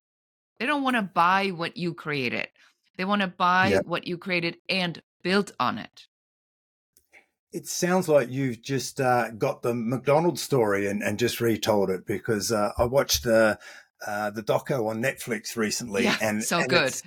They 0.58 0.66
don't 0.66 0.82
want 0.82 0.96
to 0.96 1.02
buy 1.02 1.48
what 1.50 1.76
you 1.76 1.94
created. 1.94 2.48
They 2.96 3.04
want 3.04 3.22
to 3.22 3.28
buy 3.28 3.70
Yeah. 3.70 3.80
what 3.84 4.06
you 4.06 4.18
created 4.18 4.58
and 4.68 5.02
built 5.22 5.52
on 5.60 5.78
it. 5.78 6.08
It 7.52 7.68
sounds 7.68 8.08
like 8.08 8.30
you've 8.30 8.62
just 8.62 9.00
uh, 9.00 9.30
got 9.30 9.62
the 9.62 9.74
McDonald's 9.74 10.42
story 10.42 10.88
and, 10.88 11.02
and 11.02 11.18
just 11.18 11.40
retold 11.40 11.88
it 11.88 12.04
because 12.04 12.50
uh, 12.50 12.72
I 12.76 12.84
watched 12.84 13.22
the 13.24 13.58
uh, 14.06 14.30
the 14.30 14.42
doco 14.42 14.88
on 14.88 15.00
Netflix 15.02 15.56
recently, 15.56 16.04
Yeah, 16.04 16.18
and 16.20 16.42
so 16.42 16.60
and 16.60 16.68
good. 16.68 16.86
It's, 16.88 17.02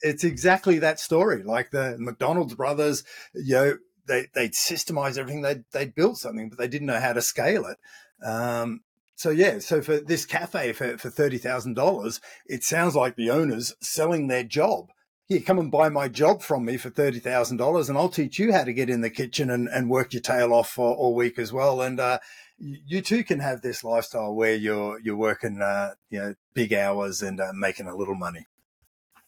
it's 0.00 0.24
exactly 0.24 0.78
that 0.80 0.98
story. 0.98 1.42
Like 1.42 1.70
the 1.70 1.96
McDonald's 1.98 2.54
brothers, 2.54 3.04
you 3.34 3.54
know, 3.54 3.78
they 4.06 4.26
they 4.34 4.48
systemized 4.48 5.18
everything. 5.18 5.42
They 5.42 5.62
they 5.72 5.86
built 5.86 6.18
something, 6.18 6.48
but 6.48 6.58
they 6.58 6.68
didn't 6.68 6.88
know 6.88 7.00
how 7.00 7.12
to 7.12 7.22
scale 7.22 7.66
it. 7.66 7.78
Um, 8.26 8.80
so 9.14 9.30
yeah, 9.30 9.58
so 9.58 9.82
for 9.82 9.98
this 9.98 10.24
cafe 10.24 10.72
for 10.72 10.98
for 10.98 11.10
thirty 11.10 11.38
thousand 11.38 11.74
dollars, 11.74 12.20
it 12.46 12.64
sounds 12.64 12.94
like 12.94 13.16
the 13.16 13.30
owners 13.30 13.74
selling 13.80 14.28
their 14.28 14.44
job 14.44 14.88
here, 15.32 15.40
come 15.40 15.58
and 15.58 15.70
buy 15.70 15.88
my 15.88 16.08
job 16.08 16.42
from 16.42 16.64
me 16.64 16.76
for 16.76 16.90
thirty 16.90 17.18
thousand 17.18 17.56
dollars, 17.56 17.88
and 17.88 17.96
I'll 17.96 18.08
teach 18.08 18.38
you 18.38 18.52
how 18.52 18.64
to 18.64 18.72
get 18.72 18.90
in 18.90 19.00
the 19.00 19.10
kitchen 19.10 19.50
and, 19.50 19.68
and 19.68 19.90
work 19.90 20.12
your 20.12 20.22
tail 20.22 20.52
off 20.52 20.70
for 20.70 20.94
all 20.94 21.14
week 21.14 21.38
as 21.38 21.52
well. 21.52 21.80
And 21.80 21.98
uh, 21.98 22.18
you, 22.58 22.78
you 22.86 23.00
too 23.00 23.24
can 23.24 23.40
have 23.40 23.62
this 23.62 23.84
lifestyle 23.84 24.34
where 24.34 24.54
you're 24.54 24.98
you're 25.00 25.16
working, 25.16 25.60
uh, 25.62 25.94
you 26.10 26.20
know, 26.20 26.34
big 26.54 26.72
hours 26.72 27.22
and 27.22 27.40
uh, 27.40 27.52
making 27.54 27.86
a 27.86 27.96
little 27.96 28.14
money. 28.14 28.46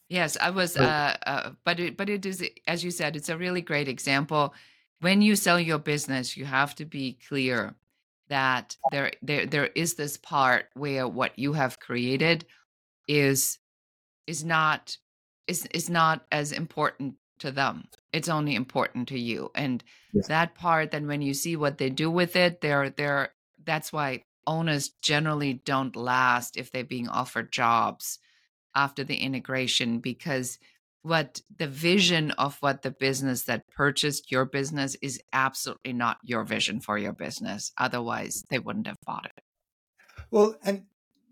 Yes, 0.08 0.36
I 0.40 0.50
was, 0.50 0.72
So 0.72 0.82
uh, 0.82 1.16
uh, 1.26 1.50
but 1.64 1.80
it, 1.80 1.96
but 1.96 2.08
it 2.08 2.26
is, 2.26 2.44
as 2.66 2.84
you 2.84 2.90
said, 2.90 3.16
it's 3.16 3.28
a 3.28 3.38
really 3.38 3.62
great 3.62 3.88
example. 3.88 4.54
When 5.00 5.22
you 5.22 5.36
sell 5.36 5.58
your 5.58 5.78
business, 5.78 6.36
you 6.36 6.44
have 6.44 6.74
to 6.76 6.84
be 6.84 7.18
clear 7.28 7.74
that 8.28 8.76
there, 8.90 9.12
there, 9.22 9.46
there 9.46 9.66
is 9.74 9.94
this 9.94 10.16
part 10.16 10.66
where 10.74 11.08
what 11.08 11.38
you 11.38 11.52
have 11.54 11.80
created 11.80 12.44
is 13.08 13.58
is 14.26 14.44
not 14.44 14.96
is 15.46 15.66
is 15.66 15.90
not 15.90 16.24
as 16.32 16.52
important 16.52 17.16
to 17.38 17.50
them. 17.50 17.84
It's 18.12 18.28
only 18.28 18.54
important 18.54 19.08
to 19.08 19.18
you, 19.18 19.50
and 19.54 19.82
yes, 20.12 20.28
that 20.28 20.54
part. 20.54 20.90
Then 20.90 21.06
when 21.06 21.22
you 21.22 21.34
see 21.34 21.56
what 21.56 21.78
they 21.78 21.90
do 21.90 22.10
with 22.10 22.36
it, 22.36 22.60
they're 22.60 22.90
they're. 22.90 23.30
That's 23.62 23.92
why 23.92 24.24
owners 24.46 24.90
generally 25.00 25.54
don't 25.54 25.96
last 25.96 26.56
if 26.56 26.70
they're 26.70 26.84
being 26.84 27.08
offered 27.08 27.50
jobs 27.50 28.18
after 28.74 29.04
the 29.04 29.16
integration 29.16 29.98
because 29.98 30.58
what 31.02 31.42
the 31.58 31.66
vision 31.66 32.30
of 32.32 32.56
what 32.60 32.82
the 32.82 32.90
business 32.90 33.42
that 33.42 33.68
purchased 33.68 34.32
your 34.32 34.46
business 34.46 34.96
is 35.02 35.20
absolutely 35.32 35.92
not 35.92 36.16
your 36.22 36.44
vision 36.44 36.80
for 36.80 36.96
your 36.96 37.12
business. 37.12 37.72
Otherwise, 37.76 38.42
they 38.48 38.58
wouldn't 38.58 38.86
have 38.86 38.96
bought 39.06 39.26
it. 39.26 39.42
well, 40.30 40.56
and 40.64 40.84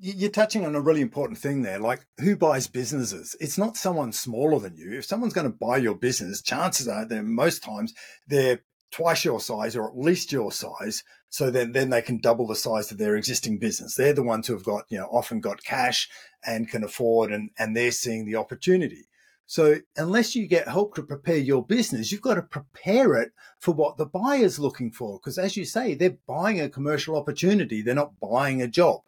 you're 0.05 0.31
touching 0.31 0.67
on 0.67 0.75
a 0.75 0.81
really 0.81 1.01
important 1.01 1.39
thing 1.39 1.63
there. 1.63 1.79
Like, 1.79 2.05
who 2.19 2.37
buys 2.37 2.67
businesses? 2.67 3.37
It's 3.41 3.57
not 3.57 3.77
someone 3.77 4.13
smaller 4.13 4.59
than 4.59 4.77
you. 4.77 4.99
If 4.99 5.05
someone's 5.05 5.33
going 5.33 5.51
to 5.51 5.57
buy 5.57 5.77
your 5.77 5.95
business, 5.95 6.43
chances 6.43 6.89
are 6.89 7.07
that 7.07 7.23
most 7.23 7.63
times 7.63 7.95
they're 8.27 8.63
twice 8.91 9.25
your 9.25 9.41
size 9.41 9.77
or 9.77 9.89
at 9.89 9.97
least 9.97 10.33
your 10.33 10.51
size. 10.51 11.05
So 11.33 11.51
then, 11.51 11.73
then 11.73 11.89
they 11.89 12.03
can 12.03 12.19
double 12.19 12.47
the 12.47 12.55
size 12.55 12.93
of 12.93 12.99
their 12.99 13.17
existing 13.17 13.59
business. 13.59 13.95
They're 13.95 14.13
the 14.13 14.23
ones 14.23 14.47
who 14.47 14.53
have 14.53 14.65
got, 14.65 14.85
you 14.91 14.99
know, 14.99 15.07
often 15.07 15.41
got 15.41 15.65
cash 15.65 16.09
and 16.47 16.69
can 16.69 16.85
afford 16.85 17.33
and, 17.33 17.49
and 17.59 17.75
they're 17.75 17.91
seeing 17.91 18.27
the 18.27 18.37
opportunity. 18.37 19.09
So 19.47 19.77
unless 19.97 20.37
you 20.37 20.47
get 20.47 20.69
help 20.69 20.95
to 20.95 21.03
prepare 21.03 21.39
your 21.39 21.65
business, 21.65 22.13
you've 22.13 22.21
got 22.21 22.35
to 22.35 22.43
prepare 22.43 23.15
it 23.15 23.33
for 23.59 23.73
what 23.73 23.97
the 23.97 24.05
buyer's 24.05 24.59
looking 24.59 24.91
for. 24.91 25.19
Because 25.19 25.39
as 25.39 25.57
you 25.57 25.65
say, 25.65 25.95
they're 25.95 26.19
buying 26.27 26.61
a 26.61 26.69
commercial 26.69 27.17
opportunity. 27.17 27.81
They're 27.81 27.95
not 27.95 28.21
buying 28.21 28.61
a 28.61 28.69
job 28.69 29.01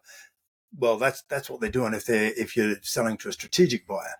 well, 0.77 0.97
that's 0.97 1.23
that's 1.23 1.49
what 1.49 1.61
they're 1.61 1.69
doing 1.69 1.93
if 1.93 2.05
they're 2.05 2.33
if 2.35 2.55
you're 2.55 2.75
selling 2.81 3.17
to 3.17 3.29
a 3.29 3.33
strategic 3.33 3.87
buyer. 3.87 4.15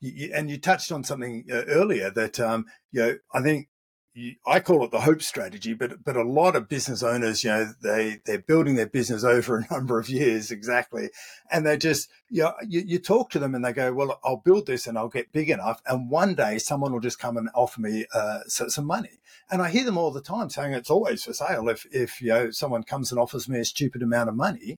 You, 0.00 0.30
and 0.34 0.50
you 0.50 0.58
touched 0.58 0.92
on 0.92 1.04
something 1.04 1.44
uh, 1.50 1.64
earlier 1.66 2.10
that 2.10 2.38
um, 2.40 2.66
you 2.92 3.00
know 3.00 3.16
I 3.32 3.42
think 3.42 3.68
you, 4.14 4.36
I 4.46 4.60
call 4.60 4.84
it 4.84 4.92
the 4.92 5.00
hope 5.00 5.22
strategy, 5.22 5.74
but 5.74 6.04
but 6.04 6.16
a 6.16 6.22
lot 6.22 6.54
of 6.54 6.68
business 6.68 7.02
owners, 7.02 7.42
you 7.42 7.50
know, 7.50 7.72
they 7.82 8.20
they're 8.24 8.38
building 8.38 8.76
their 8.76 8.86
business 8.86 9.24
over 9.24 9.58
a 9.58 9.74
number 9.74 9.98
of 9.98 10.08
years 10.08 10.50
exactly, 10.50 11.10
and 11.50 11.66
they 11.66 11.76
just 11.76 12.08
you 12.28 12.44
know 12.44 12.54
you, 12.66 12.82
you 12.86 12.98
talk 12.98 13.30
to 13.30 13.38
them 13.38 13.54
and 13.54 13.64
they 13.64 13.72
go, 13.72 13.92
well, 13.92 14.20
I'll 14.24 14.42
build 14.44 14.66
this 14.66 14.86
and 14.86 14.96
I'll 14.96 15.08
get 15.08 15.32
big 15.32 15.50
enough, 15.50 15.82
and 15.86 16.10
one 16.10 16.34
day 16.34 16.58
someone 16.58 16.92
will 16.92 17.00
just 17.00 17.18
come 17.18 17.36
and 17.36 17.48
offer 17.54 17.80
me 17.80 18.06
uh, 18.14 18.40
some 18.46 18.86
money. 18.86 19.20
And 19.50 19.60
I 19.60 19.68
hear 19.68 19.84
them 19.84 19.98
all 19.98 20.12
the 20.12 20.22
time 20.22 20.48
saying 20.48 20.72
it's 20.72 20.90
always 20.90 21.24
for 21.24 21.32
sale. 21.32 21.68
If 21.68 21.86
if 21.90 22.22
you 22.22 22.28
know 22.28 22.50
someone 22.52 22.84
comes 22.84 23.10
and 23.10 23.20
offers 23.20 23.48
me 23.48 23.58
a 23.58 23.64
stupid 23.64 24.02
amount 24.02 24.28
of 24.28 24.36
money, 24.36 24.76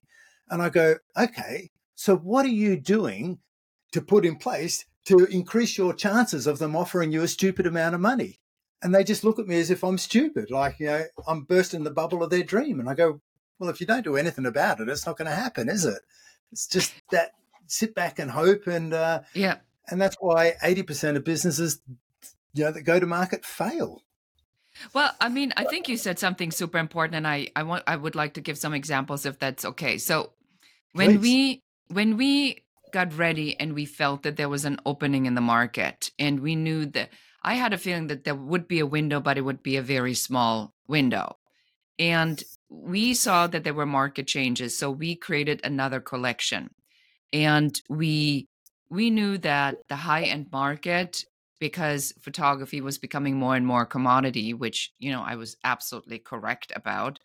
and 0.49 0.61
I 0.61 0.69
go, 0.69 0.95
okay, 1.15 1.69
so 1.93 2.15
what 2.15 2.45
are 2.45 2.49
you 2.49 2.75
doing 2.75 3.39
to 3.91 4.01
put 4.01 4.25
in 4.25 4.35
place 4.37 4.85
to 5.05 5.25
increase 5.25 5.77
your 5.77 5.93
chances 5.93 6.47
of 6.47 6.57
them 6.57 6.75
offering 6.75 7.11
you 7.11 7.21
a 7.21 7.27
stupid 7.27 7.67
amount 7.67 7.93
of 7.93 8.01
money? 8.01 8.39
And 8.81 8.93
they 8.93 9.03
just 9.03 9.23
look 9.23 9.39
at 9.39 9.47
me 9.47 9.59
as 9.59 9.71
if 9.71 9.83
I'm 9.83 9.97
stupid, 9.97 10.51
like, 10.51 10.79
you 10.79 10.87
know, 10.87 11.03
I'm 11.27 11.41
bursting 11.41 11.83
the 11.83 11.91
bubble 11.91 12.21
of 12.21 12.29
their 12.29 12.43
dream. 12.43 12.79
And 12.79 12.87
I 12.89 12.93
go, 12.93 13.21
well, 13.57 13.69
if 13.69 13.81
you 13.81 13.87
don't 13.87 14.03
do 14.03 14.17
anything 14.17 14.45
about 14.45 14.79
it, 14.79 14.89
it's 14.89 15.05
not 15.05 15.17
going 15.17 15.29
to 15.29 15.35
happen, 15.35 15.67
is 15.67 15.83
it? 15.83 15.99
It's 16.51 16.67
just 16.67 16.93
that 17.11 17.31
sit 17.65 17.95
back 17.95 18.19
and 18.19 18.29
hope. 18.29 18.67
And, 18.67 18.93
uh, 18.93 19.21
Yeah. 19.33 19.57
and 19.89 19.99
that's 19.99 20.15
why 20.19 20.53
80% 20.61 21.15
of 21.15 21.23
businesses, 21.23 21.79
you 22.53 22.65
know, 22.65 22.71
that 22.71 22.83
go 22.83 22.99
to 22.99 23.07
market 23.07 23.43
fail. 23.43 24.03
Well, 24.93 25.11
I 25.19 25.29
mean, 25.29 25.53
I 25.57 25.63
think 25.65 25.89
you 25.89 25.97
said 25.97 26.19
something 26.19 26.51
super 26.51 26.77
important, 26.77 27.15
and 27.15 27.27
I 27.27 27.47
I 27.55 27.63
want 27.63 27.83
I 27.87 27.95
would 27.95 28.15
like 28.15 28.35
to 28.35 28.41
give 28.41 28.57
some 28.57 28.73
examples 28.73 29.25
if 29.25 29.39
that's 29.39 29.65
okay. 29.65 29.97
So 29.97 30.33
when 30.93 31.19
Please. 31.19 31.21
we 31.21 31.63
when 31.87 32.17
we 32.17 32.63
got 32.93 33.17
ready 33.17 33.59
and 33.59 33.73
we 33.73 33.85
felt 33.85 34.23
that 34.23 34.37
there 34.37 34.49
was 34.49 34.65
an 34.65 34.79
opening 34.85 35.25
in 35.25 35.35
the 35.35 35.41
market, 35.41 36.11
and 36.19 36.39
we 36.41 36.55
knew 36.55 36.85
that 36.87 37.09
I 37.47 37.53
had 37.53 37.71
a 37.71 37.77
feeling 37.77 38.07
that 38.07 38.25
there 38.25 38.35
would 38.35 38.67
be 38.67 38.79
a 38.79 38.85
window, 38.85 39.21
but 39.21 39.37
it 39.37 39.41
would 39.41 39.63
be 39.63 39.77
a 39.77 39.81
very 39.81 40.13
small 40.13 40.73
window. 40.85 41.37
And 41.97 42.43
we 42.69 43.13
saw 43.13 43.47
that 43.47 43.63
there 43.63 43.73
were 43.73 43.85
market 43.85 44.27
changes, 44.27 44.77
so 44.77 44.91
we 44.91 45.15
created 45.15 45.61
another 45.63 46.01
collection. 46.01 46.71
And 47.31 47.81
we 47.87 48.49
we 48.89 49.09
knew 49.09 49.37
that 49.37 49.77
the 49.87 49.95
high 49.95 50.23
end 50.23 50.47
market 50.51 51.23
because 51.57 52.13
photography 52.19 52.81
was 52.81 52.97
becoming 52.97 53.37
more 53.37 53.55
and 53.55 53.65
more 53.65 53.85
commodity, 53.85 54.53
which, 54.53 54.91
you 54.99 55.13
know, 55.13 55.21
I 55.21 55.35
was 55.35 55.55
absolutely 55.63 56.19
correct 56.19 56.73
about, 56.75 57.17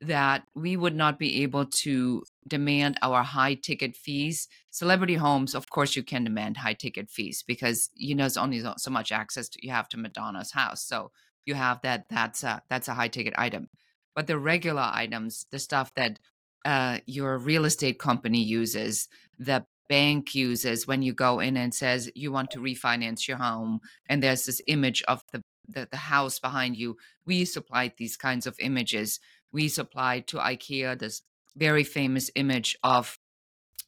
that 0.00 0.44
we 0.54 0.76
would 0.76 0.94
not 0.94 1.18
be 1.18 1.42
able 1.42 1.66
to 1.66 2.22
demand 2.48 2.98
our 3.02 3.22
high 3.22 3.54
ticket 3.54 3.96
fees. 3.96 4.48
Celebrity 4.70 5.14
homes, 5.14 5.54
of 5.54 5.68
course, 5.68 5.94
you 5.94 6.02
can 6.02 6.24
demand 6.24 6.56
high 6.56 6.72
ticket 6.74 7.10
fees 7.10 7.44
because 7.46 7.90
you 7.94 8.14
know 8.14 8.22
there's 8.22 8.36
only 8.36 8.60
so 8.60 8.74
so 8.78 8.90
much 8.90 9.12
access 9.12 9.48
to, 9.50 9.58
you 9.64 9.70
have 9.70 9.88
to 9.88 9.98
Madonna's 9.98 10.52
house. 10.52 10.82
So 10.82 11.10
you 11.44 11.54
have 11.54 11.80
that. 11.82 12.06
That's 12.08 12.42
a 12.42 12.62
that's 12.70 12.88
a 12.88 12.94
high 12.94 13.08
ticket 13.08 13.34
item. 13.36 13.68
But 14.14 14.26
the 14.26 14.38
regular 14.38 14.88
items, 14.92 15.46
the 15.50 15.58
stuff 15.58 15.92
that 15.94 16.18
uh, 16.64 16.98
your 17.06 17.38
real 17.38 17.64
estate 17.64 17.98
company 17.98 18.42
uses, 18.42 19.08
the 19.38 19.64
bank 19.88 20.34
uses 20.34 20.86
when 20.86 21.02
you 21.02 21.12
go 21.12 21.40
in 21.40 21.56
and 21.56 21.74
says 21.74 22.10
you 22.14 22.32
want 22.32 22.50
to 22.52 22.58
refinance 22.58 23.28
your 23.28 23.36
home, 23.36 23.80
and 24.08 24.22
there's 24.22 24.46
this 24.46 24.62
image 24.66 25.02
of 25.08 25.22
the 25.32 25.42
the, 25.68 25.88
the 25.90 25.96
house 25.96 26.38
behind 26.38 26.76
you. 26.76 26.96
We 27.26 27.44
supplied 27.44 27.92
these 27.96 28.16
kinds 28.16 28.46
of 28.46 28.56
images 28.60 29.20
we 29.52 29.68
supplied 29.68 30.26
to 30.28 30.38
IKEA 30.38 30.98
this 30.98 31.22
very 31.56 31.84
famous 31.84 32.30
image 32.34 32.76
of 32.82 33.18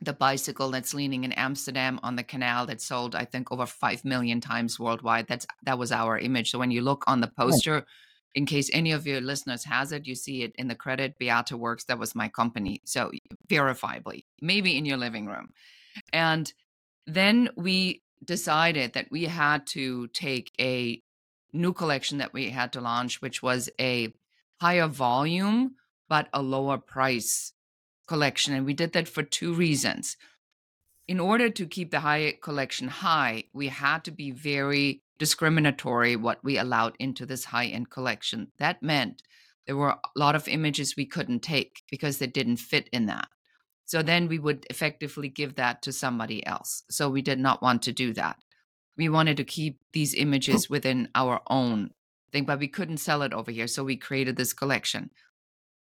the 0.01 0.13
bicycle 0.13 0.71
that's 0.71 0.95
leaning 0.95 1.23
in 1.23 1.33
Amsterdam 1.33 2.01
on 2.03 2.17
the 2.17 2.25
canal 2.25 2.67
that 2.67 2.81
sold, 2.81 3.15
I 3.15 3.25
think, 3.25 3.53
over 3.53 3.67
five 3.67 4.05
million 4.05 4.41
times 4.41 4.79
worldwide. 4.79 5.29
That's 5.29 5.47
that 5.63 5.79
was 5.79 5.93
our 5.93 6.19
image. 6.19 6.51
So 6.51 6.59
when 6.59 6.73
you 6.73 6.83
look 6.83 7.05
on 7.07 7.21
the 7.21 7.29
poster, 7.29 7.87
in 8.35 8.47
case 8.47 8.69
any 8.73 8.93
of 8.93 9.07
your 9.07 9.21
listeners 9.21 9.65
has 9.65 9.93
it, 9.93 10.07
you 10.07 10.15
see 10.15 10.43
it 10.43 10.55
in 10.57 10.69
the 10.69 10.75
credit. 10.75 11.19
Beate 11.19 11.53
Works, 11.53 11.85
that 11.85 11.99
was 11.99 12.15
my 12.15 12.29
company. 12.29 12.81
So 12.85 13.13
verifiably, 13.49 14.25
maybe 14.41 14.77
in 14.77 14.85
your 14.85 14.97
living 14.97 15.27
room. 15.27 15.51
And 16.13 16.53
then 17.07 17.51
we 17.57 18.03
decided 18.25 18.95
that 18.95 19.09
we 19.11 19.25
had 19.25 19.67
to 19.69 20.09
take 20.09 20.53
a 20.61 21.01
new 21.53 21.73
collection 21.73 22.19
that 22.19 22.33
we 22.33 22.51
had 22.51 22.73
to 22.73 22.81
launch, 22.81 23.21
which 23.21 23.43
was 23.43 23.69
a 23.81 24.13
higher 24.63 24.87
volume 24.89 25.75
but 26.09 26.29
a 26.33 26.43
lower 26.43 26.79
price 26.79 27.53
collection. 28.07 28.55
And 28.55 28.67
we 28.67 28.75
did 28.75 28.93
that 28.93 29.09
for 29.09 29.23
two 29.23 29.53
reasons. 29.55 30.17
In 31.09 31.19
order 31.19 31.49
to 31.51 31.67
keep 31.67 31.91
the 31.91 32.01
high 32.01 32.35
collection 32.43 32.89
high, 32.89 33.45
we 33.53 33.69
had 33.69 34.05
to 34.05 34.11
be 34.11 34.31
very 34.31 35.03
discriminatory 35.19 36.17
what 36.17 36.45
we 36.45 36.59
allowed 36.59 36.95
into 36.99 37.25
this 37.27 37.47
high 37.47 37.67
end 37.67 37.91
collection. 37.91 38.53
That 38.59 38.83
meant 38.83 39.23
there 39.67 39.77
were 39.77 39.91
a 39.91 40.01
lot 40.17 40.35
of 40.35 40.49
images 40.49 40.97
we 40.97 41.07
couldn't 41.07 41.43
take 41.43 41.83
because 41.91 42.19
they 42.19 42.27
didn't 42.27 42.59
fit 42.59 42.89
in 42.93 43.07
that. 43.07 43.29
So 43.85 44.03
then 44.03 44.29
we 44.29 44.39
would 44.39 44.67
effectively 44.71 45.29
give 45.29 45.55
that 45.57 45.83
to 45.83 45.93
somebody 45.93 46.45
else. 46.47 46.85
So 46.91 47.09
we 47.09 47.23
did 47.23 47.39
not 47.39 47.63
want 47.63 47.83
to 47.83 47.93
do 47.93 48.13
that. 48.15 48.37
we 48.97 49.09
wanted 49.09 49.39
to 49.39 49.45
keep 49.45 49.79
these 49.93 50.15
images 50.15 50.69
within 50.69 51.09
our 51.15 51.41
own 51.49 51.91
thing, 52.33 52.45
but 52.45 52.59
we 52.59 52.69
couldn't 52.69 52.97
sell 52.99 53.23
it 53.23 53.33
over 53.33 53.51
here. 53.51 53.67
So 53.67 53.85
we 53.85 53.97
created 53.97 54.37
this 54.37 54.53
collection. 54.53 55.11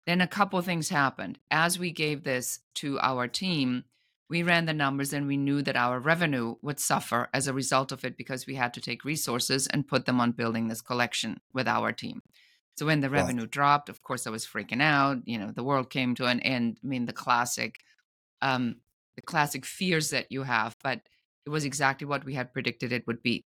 Then 0.05 0.21
a 0.21 0.27
couple 0.27 0.61
things 0.61 0.89
happened. 0.89 1.39
As 1.51 1.77
we 1.77 1.91
gave 1.91 2.23
this 2.23 2.59
to 2.75 2.99
our 2.99 3.27
team, 3.27 3.83
we 4.29 4.43
ran 4.43 4.65
the 4.65 4.73
numbers 4.73 5.13
and 5.13 5.27
we 5.27 5.37
knew 5.37 5.61
that 5.61 5.75
our 5.75 5.99
revenue 5.99 6.55
would 6.61 6.79
suffer 6.79 7.29
as 7.33 7.47
a 7.47 7.53
result 7.53 7.91
of 7.91 8.05
it 8.05 8.17
because 8.17 8.45
we 8.45 8.55
had 8.55 8.73
to 8.75 8.81
take 8.81 9.03
resources 9.03 9.67
and 9.67 9.87
put 9.87 10.05
them 10.05 10.19
on 10.19 10.31
building 10.31 10.67
this 10.67 10.81
collection 10.81 11.39
with 11.53 11.67
our 11.67 11.91
team. 11.91 12.21
So 12.77 12.85
when 12.85 13.01
the 13.01 13.09
revenue 13.09 13.41
right. 13.41 13.51
dropped, 13.51 13.89
of 13.89 14.01
course, 14.03 14.25
I 14.25 14.29
was 14.29 14.45
freaking 14.45 14.81
out. 14.81 15.17
You 15.25 15.37
know, 15.37 15.51
the 15.51 15.63
world 15.63 15.89
came 15.89 16.15
to 16.15 16.27
an 16.27 16.39
end. 16.41 16.79
I 16.83 16.87
mean, 16.87 17.05
the 17.05 17.13
classic, 17.13 17.79
um, 18.41 18.77
the 19.15 19.21
classic 19.21 19.65
fears 19.65 20.11
that 20.11 20.31
you 20.31 20.43
have, 20.43 20.77
but 20.83 21.01
it 21.45 21.49
was 21.49 21.65
exactly 21.65 22.07
what 22.07 22.23
we 22.23 22.35
had 22.35 22.53
predicted 22.53 22.93
it 22.93 23.05
would 23.05 23.21
be. 23.21 23.43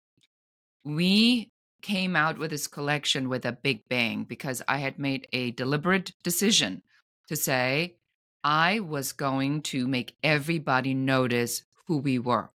We 0.84 1.52
came 1.82 2.16
out 2.16 2.38
with 2.38 2.52
this 2.52 2.68
collection 2.68 3.30
with 3.30 3.46
a 3.46 3.52
big 3.52 3.88
bang 3.88 4.24
because 4.24 4.62
I 4.68 4.78
had 4.78 5.00
made 5.00 5.28
a 5.32 5.52
deliberate 5.52 6.14
decision 6.24 6.82
to 7.28 7.36
say 7.36 7.96
I 8.44 8.80
was 8.80 9.12
going 9.12 9.62
to 9.64 9.88
make 9.88 10.16
everybody 10.24 10.94
notice 10.94 11.64
who 11.86 11.98
we 11.98 12.20
were. 12.20 12.52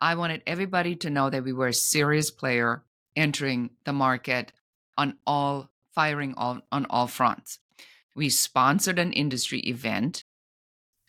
I 0.00 0.14
wanted 0.14 0.42
everybody 0.46 0.96
to 0.96 1.10
know 1.10 1.30
that 1.30 1.44
we 1.44 1.52
were 1.52 1.68
a 1.68 1.74
serious 1.74 2.30
player 2.30 2.82
entering 3.14 3.70
the 3.84 3.92
market 3.92 4.52
on 4.96 5.16
all 5.26 5.70
firing 5.94 6.34
on, 6.36 6.62
on 6.72 6.86
all 6.86 7.06
fronts. 7.06 7.58
We 8.14 8.28
sponsored 8.28 8.98
an 8.98 9.12
industry 9.12 9.60
event. 9.60 10.24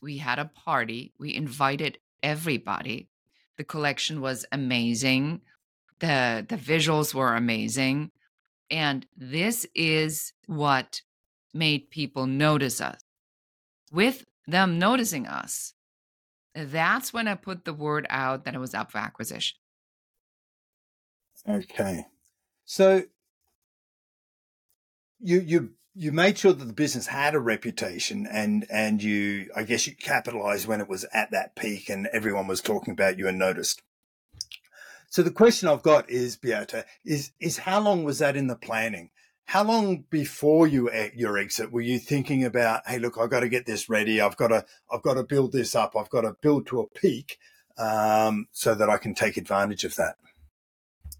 We 0.01 0.17
had 0.17 0.39
a 0.39 0.45
party. 0.45 1.13
We 1.17 1.33
invited 1.35 1.97
everybody. 2.21 3.09
The 3.57 3.63
collection 3.63 4.21
was 4.21 4.45
amazing. 4.51 5.41
The 6.03 6.45
the 6.50 6.57
visuals 6.57 7.13
were 7.13 7.33
amazing. 7.33 8.12
And 8.69 9.05
this 9.15 9.65
is 9.74 10.33
what 10.48 11.01
made 11.53 11.91
people 11.91 12.27
notice 12.27 12.81
us. 12.81 13.00
With 13.89 14.25
them 14.45 14.77
noticing 14.77 15.27
us, 15.27 15.74
that's 16.53 17.13
when 17.13 17.29
I 17.29 17.36
put 17.36 17.63
the 17.63 17.74
word 17.74 18.05
out 18.10 18.43
that 18.43 18.53
it 18.53 18.60
was 18.60 18.74
up 18.74 18.91
for 18.91 18.98
acquisition. 18.98 19.55
Okay. 21.48 22.05
So 22.65 23.03
you 25.22 25.39
you 25.39 25.69
you 25.95 26.12
made 26.12 26.38
sure 26.38 26.51
that 26.51 26.65
the 26.65 26.74
business 26.74 27.07
had 27.07 27.33
a 27.33 27.39
reputation 27.39 28.27
and 28.29 28.65
and 28.69 29.01
you 29.01 29.50
I 29.55 29.63
guess 29.63 29.88
you 29.88 29.95
capitalized 29.95 30.67
when 30.67 30.81
it 30.81 30.89
was 30.89 31.05
at 31.13 31.31
that 31.31 31.55
peak 31.55 31.89
and 31.89 32.07
everyone 32.07 32.48
was 32.48 32.60
talking 32.60 32.91
about 32.91 33.17
you 33.17 33.29
and 33.29 33.39
noticed. 33.39 33.81
So 35.13 35.22
the 35.22 35.29
question 35.29 35.70
I've 35.70 35.84
got 35.84 36.10
is, 36.10 36.38
Beate, 36.38 36.86
is 37.05 37.34
is 37.39 37.60
how 37.60 37.79
long 37.79 38.03
was 38.03 38.17
that 38.17 38.36
in 38.36 38.48
the 38.48 38.55
planning? 38.55 39.12
How 39.46 39.63
long 39.63 40.05
before 40.10 40.65
you 40.65 40.89
your 41.13 41.38
exit 41.38 41.72
were 41.72 41.82
you 41.82 42.00
thinking 42.00 42.43
about, 42.43 42.82
hey, 42.88 42.98
look, 42.98 43.20
I've 43.20 43.29
got 43.29 43.41
to 43.41 43.48
get 43.48 43.67
this 43.67 43.88
ready. 43.88 44.20
I've 44.20 44.38
got 44.38 44.48
to 44.48 44.65
I've 44.91 45.03
got 45.03 45.13
to 45.13 45.24
build 45.24 45.51
this 45.51 45.75
up. 45.75 45.96
I've 45.96 46.10
got 46.10 46.22
to 46.22 46.36
build 46.41 46.65
to 46.67 46.79
a 46.79 46.88
peak 46.88 47.38
um, 47.77 48.48
so 48.53 48.74
that 48.74 48.89
I 48.89 48.98
can 48.98 49.13
take 49.13 49.38
advantage 49.38 49.84
of 49.84 49.96
that. 49.98 50.15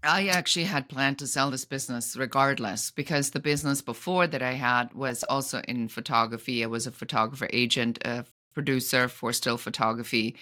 I 0.02 0.26
actually 0.26 0.64
had 0.64 0.88
planned 0.88 1.20
to 1.20 1.28
sell 1.28 1.52
this 1.52 1.64
business 1.64 2.16
regardless 2.16 2.90
because 2.90 3.30
the 3.30 3.38
business 3.38 3.80
before 3.80 4.26
that 4.26 4.42
I 4.42 4.54
had 4.54 4.92
was 4.92 5.22
also 5.22 5.60
in 5.68 5.86
photography. 5.86 6.64
I 6.64 6.66
was 6.66 6.88
a 6.88 6.90
photographer 6.90 7.48
agent, 7.52 8.00
a 8.04 8.24
producer 8.54 9.06
for 9.06 9.32
still 9.32 9.56
photography 9.56 10.34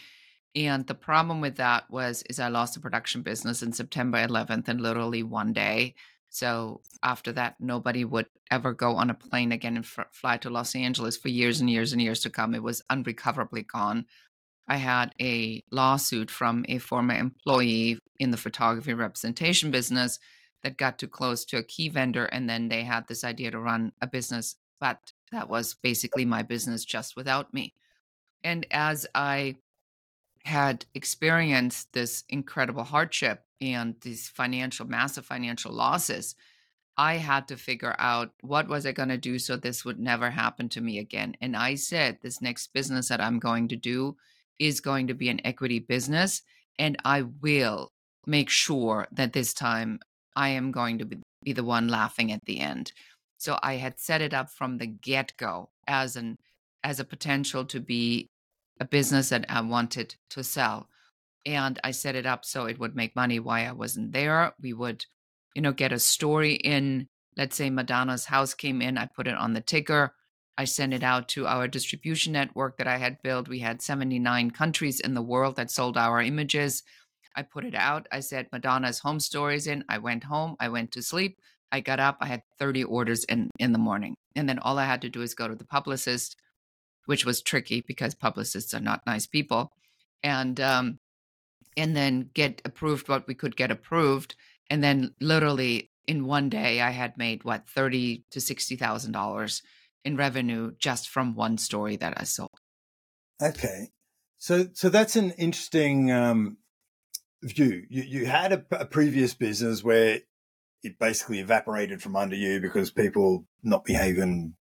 and 0.54 0.86
the 0.86 0.94
problem 0.94 1.40
with 1.40 1.56
that 1.56 1.90
was 1.90 2.22
is 2.28 2.38
I 2.38 2.48
lost 2.48 2.74
the 2.74 2.80
production 2.80 3.22
business 3.22 3.62
in 3.62 3.72
September 3.72 4.18
11th 4.18 4.68
in 4.68 4.78
literally 4.78 5.22
one 5.22 5.52
day. 5.52 5.94
So 6.28 6.80
after 7.02 7.32
that, 7.32 7.56
nobody 7.60 8.04
would 8.04 8.26
ever 8.50 8.72
go 8.72 8.96
on 8.96 9.10
a 9.10 9.14
plane 9.14 9.52
again 9.52 9.76
and 9.76 9.84
f- 9.84 10.06
fly 10.12 10.36
to 10.38 10.50
Los 10.50 10.74
Angeles 10.74 11.16
for 11.16 11.28
years 11.28 11.60
and 11.60 11.70
years 11.70 11.92
and 11.92 12.00
years 12.00 12.20
to 12.20 12.30
come. 12.30 12.54
It 12.54 12.62
was 12.62 12.82
unrecoverably 12.90 13.62
gone. 13.62 14.06
I 14.68 14.76
had 14.76 15.14
a 15.20 15.62
lawsuit 15.70 16.30
from 16.30 16.64
a 16.68 16.78
former 16.78 17.14
employee 17.14 17.98
in 18.18 18.30
the 18.30 18.36
photography 18.36 18.94
representation 18.94 19.70
business 19.70 20.18
that 20.62 20.76
got 20.76 20.98
too 20.98 21.08
close 21.08 21.44
to 21.46 21.58
a 21.58 21.62
key 21.62 21.88
vendor. 21.88 22.26
And 22.26 22.48
then 22.48 22.68
they 22.68 22.82
had 22.82 23.08
this 23.08 23.24
idea 23.24 23.50
to 23.50 23.58
run 23.58 23.92
a 24.00 24.06
business, 24.06 24.56
but 24.80 25.12
that 25.32 25.48
was 25.48 25.74
basically 25.82 26.24
my 26.24 26.42
business 26.42 26.84
just 26.84 27.16
without 27.16 27.52
me. 27.52 27.74
And 28.44 28.66
as 28.70 29.06
I 29.14 29.56
had 30.44 30.84
experienced 30.94 31.92
this 31.92 32.24
incredible 32.28 32.84
hardship 32.84 33.44
and 33.60 33.94
these 34.00 34.28
financial 34.28 34.86
massive 34.86 35.24
financial 35.24 35.72
losses 35.72 36.34
i 36.96 37.14
had 37.14 37.46
to 37.48 37.56
figure 37.56 37.94
out 37.98 38.30
what 38.40 38.68
was 38.68 38.84
i 38.84 38.92
going 38.92 39.08
to 39.08 39.16
do 39.16 39.38
so 39.38 39.56
this 39.56 39.84
would 39.84 39.98
never 39.98 40.30
happen 40.30 40.68
to 40.68 40.80
me 40.80 40.98
again. 40.98 41.34
And 41.40 41.56
i 41.56 41.74
said 41.74 42.18
this 42.22 42.42
next 42.42 42.72
business 42.72 43.08
that 43.08 43.20
i'm 43.20 43.38
going 43.38 43.68
to 43.68 43.76
do 43.76 44.16
is 44.58 44.80
going 44.80 45.06
to 45.06 45.14
be 45.14 45.28
an 45.28 45.40
equity 45.44 45.78
business 45.78 46.42
and 46.78 46.96
i 47.04 47.22
will 47.22 47.92
make 48.26 48.50
sure 48.50 49.08
that 49.12 49.32
this 49.32 49.54
time 49.54 50.00
i 50.36 50.48
am 50.48 50.72
going 50.72 50.98
to 50.98 51.04
be, 51.04 51.18
the 51.44 51.64
one 51.64 51.88
laughing 51.88 52.30
at 52.30 52.44
the 52.46 52.60
end. 52.60 52.92
So 53.38 53.58
i 53.62 53.74
had 53.74 53.98
set 53.98 54.20
it 54.20 54.34
up 54.34 54.50
from 54.50 54.78
the 54.78 54.86
get-go 54.86 55.70
as 55.86 56.16
an 56.16 56.38
as 56.84 57.00
a 57.00 57.04
potential 57.04 57.64
to 57.66 57.80
be 57.80 58.28
a 58.82 58.84
business 58.84 59.28
that 59.28 59.46
I 59.48 59.60
wanted 59.60 60.16
to 60.30 60.42
sell. 60.42 60.88
And 61.46 61.78
I 61.84 61.92
set 61.92 62.16
it 62.16 62.26
up 62.26 62.44
so 62.44 62.66
it 62.66 62.80
would 62.80 62.96
make 62.96 63.14
money 63.14 63.38
while 63.38 63.68
I 63.68 63.70
wasn't 63.70 64.12
there. 64.12 64.54
We 64.60 64.72
would, 64.72 65.06
you 65.54 65.62
know, 65.62 65.72
get 65.72 65.92
a 65.92 66.00
story 66.00 66.54
in. 66.54 67.08
Let's 67.36 67.54
say 67.54 67.70
Madonna's 67.70 68.24
house 68.24 68.54
came 68.54 68.82
in, 68.82 68.98
I 68.98 69.06
put 69.06 69.28
it 69.28 69.36
on 69.36 69.54
the 69.54 69.60
ticker. 69.60 70.14
I 70.58 70.64
sent 70.64 70.92
it 70.92 71.04
out 71.04 71.28
to 71.28 71.46
our 71.46 71.68
distribution 71.68 72.32
network 72.32 72.76
that 72.78 72.88
I 72.88 72.96
had 72.96 73.22
built. 73.22 73.48
We 73.48 73.60
had 73.60 73.80
79 73.80 74.50
countries 74.50 74.98
in 74.98 75.14
the 75.14 75.22
world 75.22 75.54
that 75.56 75.70
sold 75.70 75.96
our 75.96 76.20
images. 76.20 76.82
I 77.36 77.42
put 77.42 77.64
it 77.64 77.76
out. 77.76 78.08
I 78.10 78.18
said 78.18 78.48
Madonna's 78.52 78.98
home 78.98 79.20
stories 79.20 79.68
in. 79.68 79.84
I 79.88 79.98
went 79.98 80.24
home. 80.24 80.56
I 80.58 80.68
went 80.68 80.90
to 80.92 81.02
sleep. 81.02 81.38
I 81.70 81.80
got 81.80 82.00
up. 82.00 82.18
I 82.20 82.26
had 82.26 82.42
30 82.58 82.82
orders 82.84 83.22
in 83.24 83.48
in 83.60 83.72
the 83.72 83.78
morning. 83.78 84.14
And 84.34 84.48
then 84.48 84.58
all 84.58 84.76
I 84.78 84.86
had 84.86 85.02
to 85.02 85.08
do 85.08 85.22
is 85.22 85.34
go 85.34 85.46
to 85.46 85.54
the 85.54 85.64
publicist 85.64 86.36
which 87.06 87.24
was 87.24 87.42
tricky 87.42 87.82
because 87.86 88.14
publicists 88.14 88.74
are 88.74 88.80
not 88.80 89.06
nice 89.06 89.26
people, 89.26 89.72
and 90.22 90.60
um, 90.60 90.98
and 91.76 91.96
then 91.96 92.30
get 92.34 92.62
approved 92.64 93.08
what 93.08 93.26
we 93.26 93.34
could 93.34 93.56
get 93.56 93.70
approved, 93.70 94.34
and 94.70 94.82
then 94.82 95.14
literally 95.20 95.90
in 96.06 96.26
one 96.26 96.48
day 96.48 96.80
I 96.80 96.90
had 96.90 97.16
made 97.16 97.44
what 97.44 97.68
thirty 97.68 98.24
to 98.30 98.40
sixty 98.40 98.76
thousand 98.76 99.12
dollars 99.12 99.62
in 100.04 100.16
revenue 100.16 100.72
just 100.78 101.08
from 101.08 101.34
one 101.34 101.58
story 101.58 101.96
that 101.96 102.14
I 102.16 102.24
sold. 102.24 102.50
Okay, 103.42 103.88
so 104.38 104.68
so 104.72 104.88
that's 104.88 105.16
an 105.16 105.32
interesting 105.32 106.10
um, 106.10 106.58
view. 107.42 107.84
You 107.88 108.02
you 108.02 108.26
had 108.26 108.52
a, 108.52 108.64
a 108.72 108.86
previous 108.86 109.34
business 109.34 109.82
where 109.82 110.20
it 110.82 110.98
basically 110.98 111.38
evaporated 111.38 112.02
from 112.02 112.16
under 112.16 112.36
you 112.36 112.60
because 112.60 112.90
people 112.90 113.46
not 113.62 113.84
behaving 113.84 114.54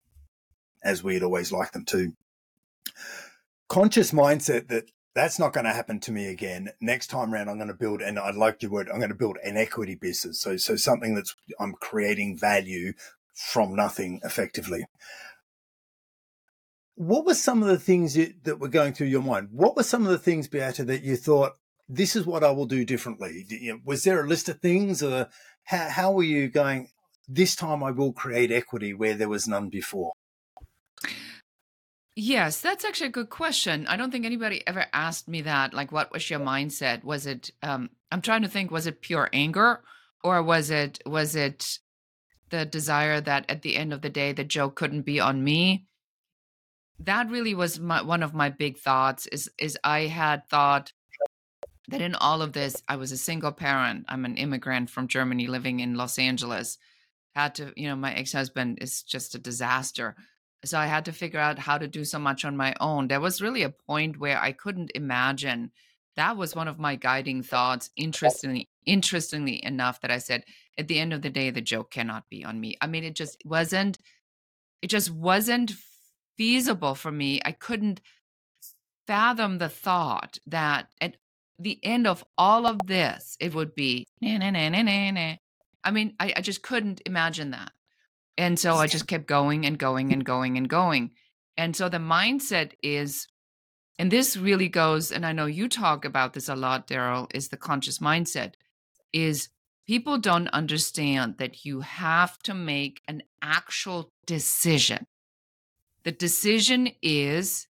as 0.83 1.03
we'd 1.03 1.23
always 1.23 1.51
like 1.51 1.71
them 1.71 1.85
to 1.85 2.13
conscious 3.69 4.11
mindset 4.11 4.67
that 4.67 4.91
that's 5.15 5.39
not 5.39 5.53
going 5.53 5.65
to 5.65 5.73
happen 5.73 5.99
to 6.01 6.11
me 6.11 6.27
again. 6.27 6.69
Next 6.81 7.07
time 7.07 7.33
around, 7.33 7.49
I'm 7.49 7.57
going 7.57 7.67
to 7.69 7.73
build, 7.73 8.01
and 8.01 8.19
I 8.19 8.31
like 8.31 8.61
your 8.61 8.71
word, 8.71 8.89
I'm 8.89 8.99
going 8.99 9.09
to 9.09 9.15
build 9.15 9.37
an 9.43 9.57
equity 9.57 9.95
business. 9.95 10.41
So, 10.41 10.57
so 10.57 10.75
something 10.75 11.15
that's, 11.15 11.35
I'm 11.59 11.73
creating 11.73 12.37
value 12.37 12.93
from 13.33 13.75
nothing 13.75 14.19
effectively. 14.23 14.85
What 16.95 17.25
were 17.25 17.33
some 17.33 17.63
of 17.63 17.69
the 17.69 17.79
things 17.79 18.17
you, 18.17 18.33
that 18.43 18.59
were 18.59 18.67
going 18.67 18.93
through 18.93 19.07
your 19.07 19.21
mind? 19.21 19.49
What 19.51 19.75
were 19.75 19.83
some 19.83 20.05
of 20.05 20.11
the 20.11 20.17
things, 20.17 20.47
Beate, 20.47 20.85
that 20.85 21.03
you 21.03 21.15
thought, 21.15 21.53
this 21.87 22.15
is 22.15 22.25
what 22.25 22.43
I 22.43 22.51
will 22.51 22.67
do 22.67 22.85
differently? 22.85 23.45
Was 23.83 24.03
there 24.03 24.23
a 24.23 24.27
list 24.27 24.49
of 24.49 24.59
things 24.59 25.01
or 25.01 25.27
how, 25.63 25.89
how 25.89 26.11
were 26.11 26.23
you 26.23 26.49
going, 26.49 26.89
this 27.27 27.55
time 27.55 27.83
I 27.83 27.91
will 27.91 28.13
create 28.13 28.51
equity 28.51 28.93
where 28.93 29.15
there 29.15 29.29
was 29.29 29.47
none 29.47 29.69
before? 29.69 30.11
Yes, 32.21 32.59
that's 32.59 32.83
actually 32.83 33.07
a 33.07 33.11
good 33.11 33.29
question. 33.29 33.87
I 33.87 33.95
don't 33.95 34.11
think 34.11 34.25
anybody 34.25 34.61
ever 34.67 34.87
asked 34.91 35.29
me 35.29 35.41
that. 35.43 35.73
Like, 35.73 35.93
what 35.93 36.11
was 36.11 36.29
your 36.29 36.41
mindset? 36.41 37.01
Was 37.05 37.25
it? 37.25 37.51
Um, 37.63 37.91
I'm 38.11 38.21
trying 38.21 38.41
to 38.41 38.49
think. 38.49 38.71
Was 38.71 38.87
it 38.87 38.99
pure 38.99 39.29
anger, 39.31 39.81
or 40.21 40.43
was 40.43 40.69
it 40.69 40.99
was 41.05 41.37
it 41.37 41.79
the 42.49 42.65
desire 42.65 43.21
that 43.21 43.45
at 43.47 43.61
the 43.61 43.77
end 43.77 43.93
of 43.93 44.01
the 44.01 44.09
day 44.09 44.33
the 44.33 44.43
joke 44.43 44.75
couldn't 44.75 45.03
be 45.03 45.21
on 45.21 45.45
me? 45.45 45.85
That 46.99 47.29
really 47.29 47.55
was 47.55 47.79
my, 47.79 48.01
one 48.01 48.21
of 48.21 48.33
my 48.33 48.49
big 48.49 48.77
thoughts. 48.79 49.25
Is 49.27 49.49
is 49.57 49.77
I 49.85 50.01
had 50.01 50.45
thought 50.49 50.91
that 51.87 52.01
in 52.01 52.15
all 52.15 52.41
of 52.41 52.51
this, 52.51 52.83
I 52.89 52.97
was 52.97 53.13
a 53.13 53.17
single 53.17 53.53
parent. 53.53 54.03
I'm 54.09 54.25
an 54.25 54.35
immigrant 54.35 54.89
from 54.89 55.07
Germany 55.07 55.47
living 55.47 55.79
in 55.79 55.95
Los 55.95 56.19
Angeles. 56.19 56.79
Had 57.33 57.55
to, 57.55 57.71
you 57.77 57.87
know, 57.87 57.95
my 57.95 58.13
ex 58.13 58.33
husband 58.33 58.79
is 58.81 59.03
just 59.03 59.35
a 59.35 59.39
disaster 59.39 60.17
so 60.65 60.77
I 60.77 60.87
had 60.87 61.05
to 61.05 61.11
figure 61.11 61.39
out 61.39 61.59
how 61.59 61.77
to 61.77 61.87
do 61.87 62.03
so 62.03 62.19
much 62.19 62.43
on 62.43 62.57
my 62.57 62.75
own. 62.79 63.07
There 63.07 63.21
was 63.21 63.41
really 63.41 63.63
a 63.63 63.69
point 63.69 64.19
where 64.19 64.39
I 64.39 64.51
couldn't 64.51 64.91
imagine 64.93 65.71
that 66.15 66.35
was 66.35 66.53
one 66.53 66.67
of 66.67 66.79
my 66.79 66.97
guiding 66.97 67.43
thoughts. 67.43 67.91
Interestingly, 67.95 68.67
interestingly 68.85 69.63
enough, 69.63 70.01
that 70.01 70.11
I 70.11 70.17
said 70.17 70.43
at 70.77 70.89
the 70.89 70.99
end 70.99 71.13
of 71.13 71.21
the 71.21 71.29
day, 71.29 71.49
the 71.49 71.61
joke 71.61 71.91
cannot 71.91 72.29
be 72.29 72.43
on 72.43 72.59
me. 72.59 72.75
I 72.81 72.87
mean, 72.87 73.05
it 73.05 73.15
just 73.15 73.41
wasn't. 73.45 73.97
It 74.81 74.87
just 74.87 75.11
wasn't 75.11 75.73
feasible 76.37 76.95
for 76.95 77.11
me. 77.11 77.39
I 77.45 77.53
couldn't 77.53 78.01
fathom 79.07 79.59
the 79.59 79.69
thought 79.69 80.39
that 80.47 80.89
at 80.99 81.15
the 81.57 81.79
end 81.83 82.05
of 82.05 82.23
all 82.37 82.65
of 82.65 82.79
this, 82.85 83.37
it 83.39 83.53
would 83.53 83.73
be. 83.75 84.05
I 85.83 85.91
mean, 85.91 86.15
I, 86.19 86.33
I 86.35 86.41
just 86.41 86.63
couldn't 86.63 87.01
imagine 87.05 87.51
that. 87.51 87.71
And 88.39 88.57
so 88.57 88.75
I 88.75 88.87
just 88.87 89.05
kept 89.05 89.27
going 89.27 89.65
and 89.65 89.77
going 89.77 90.13
and 90.13 90.23
going 90.23 90.57
and 90.57 90.69
going. 90.69 91.11
And 91.57 91.75
so 91.75 91.89
the 91.89 91.97
mindset 91.97 92.71
is, 92.81 93.27
and 93.99 94.09
this 94.09 94.37
really 94.37 94.69
goes, 94.69 95.11
and 95.11 95.25
I 95.25 95.33
know 95.33 95.45
you 95.45 95.67
talk 95.67 96.05
about 96.05 96.33
this 96.33 96.47
a 96.47 96.55
lot, 96.55 96.87
Darryl, 96.87 97.27
is 97.35 97.49
the 97.49 97.57
conscious 97.57 97.99
mindset, 97.99 98.53
is 99.11 99.49
people 99.85 100.17
don't 100.17 100.47
understand 100.49 101.35
that 101.39 101.65
you 101.65 101.81
have 101.81 102.39
to 102.43 102.53
make 102.53 103.01
an 103.09 103.23
actual 103.41 104.09
decision. 104.25 105.05
The 106.05 106.13
decision 106.13 106.91
is 107.01 107.67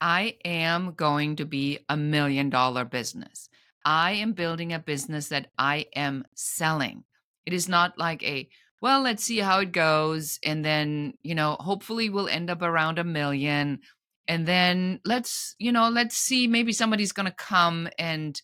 I 0.00 0.38
am 0.46 0.94
going 0.94 1.36
to 1.36 1.44
be 1.44 1.80
a 1.90 1.96
million 1.98 2.48
dollar 2.48 2.86
business. 2.86 3.50
I 3.84 4.12
am 4.12 4.32
building 4.32 4.72
a 4.72 4.78
business 4.78 5.28
that 5.28 5.48
I 5.58 5.88
am 5.94 6.24
selling. 6.34 7.04
It 7.44 7.52
is 7.52 7.68
not 7.68 7.98
like 7.98 8.22
a, 8.22 8.48
well, 8.80 9.02
let's 9.02 9.24
see 9.24 9.38
how 9.38 9.60
it 9.60 9.72
goes. 9.72 10.38
And 10.44 10.64
then, 10.64 11.14
you 11.22 11.34
know, 11.34 11.56
hopefully 11.58 12.10
we'll 12.10 12.28
end 12.28 12.50
up 12.50 12.62
around 12.62 12.98
a 12.98 13.04
million. 13.04 13.80
And 14.28 14.46
then 14.46 15.00
let's, 15.04 15.54
you 15.58 15.72
know, 15.72 15.88
let's 15.88 16.16
see, 16.16 16.46
maybe 16.46 16.72
somebody's 16.72 17.12
going 17.12 17.26
to 17.26 17.34
come 17.36 17.88
and, 17.98 18.40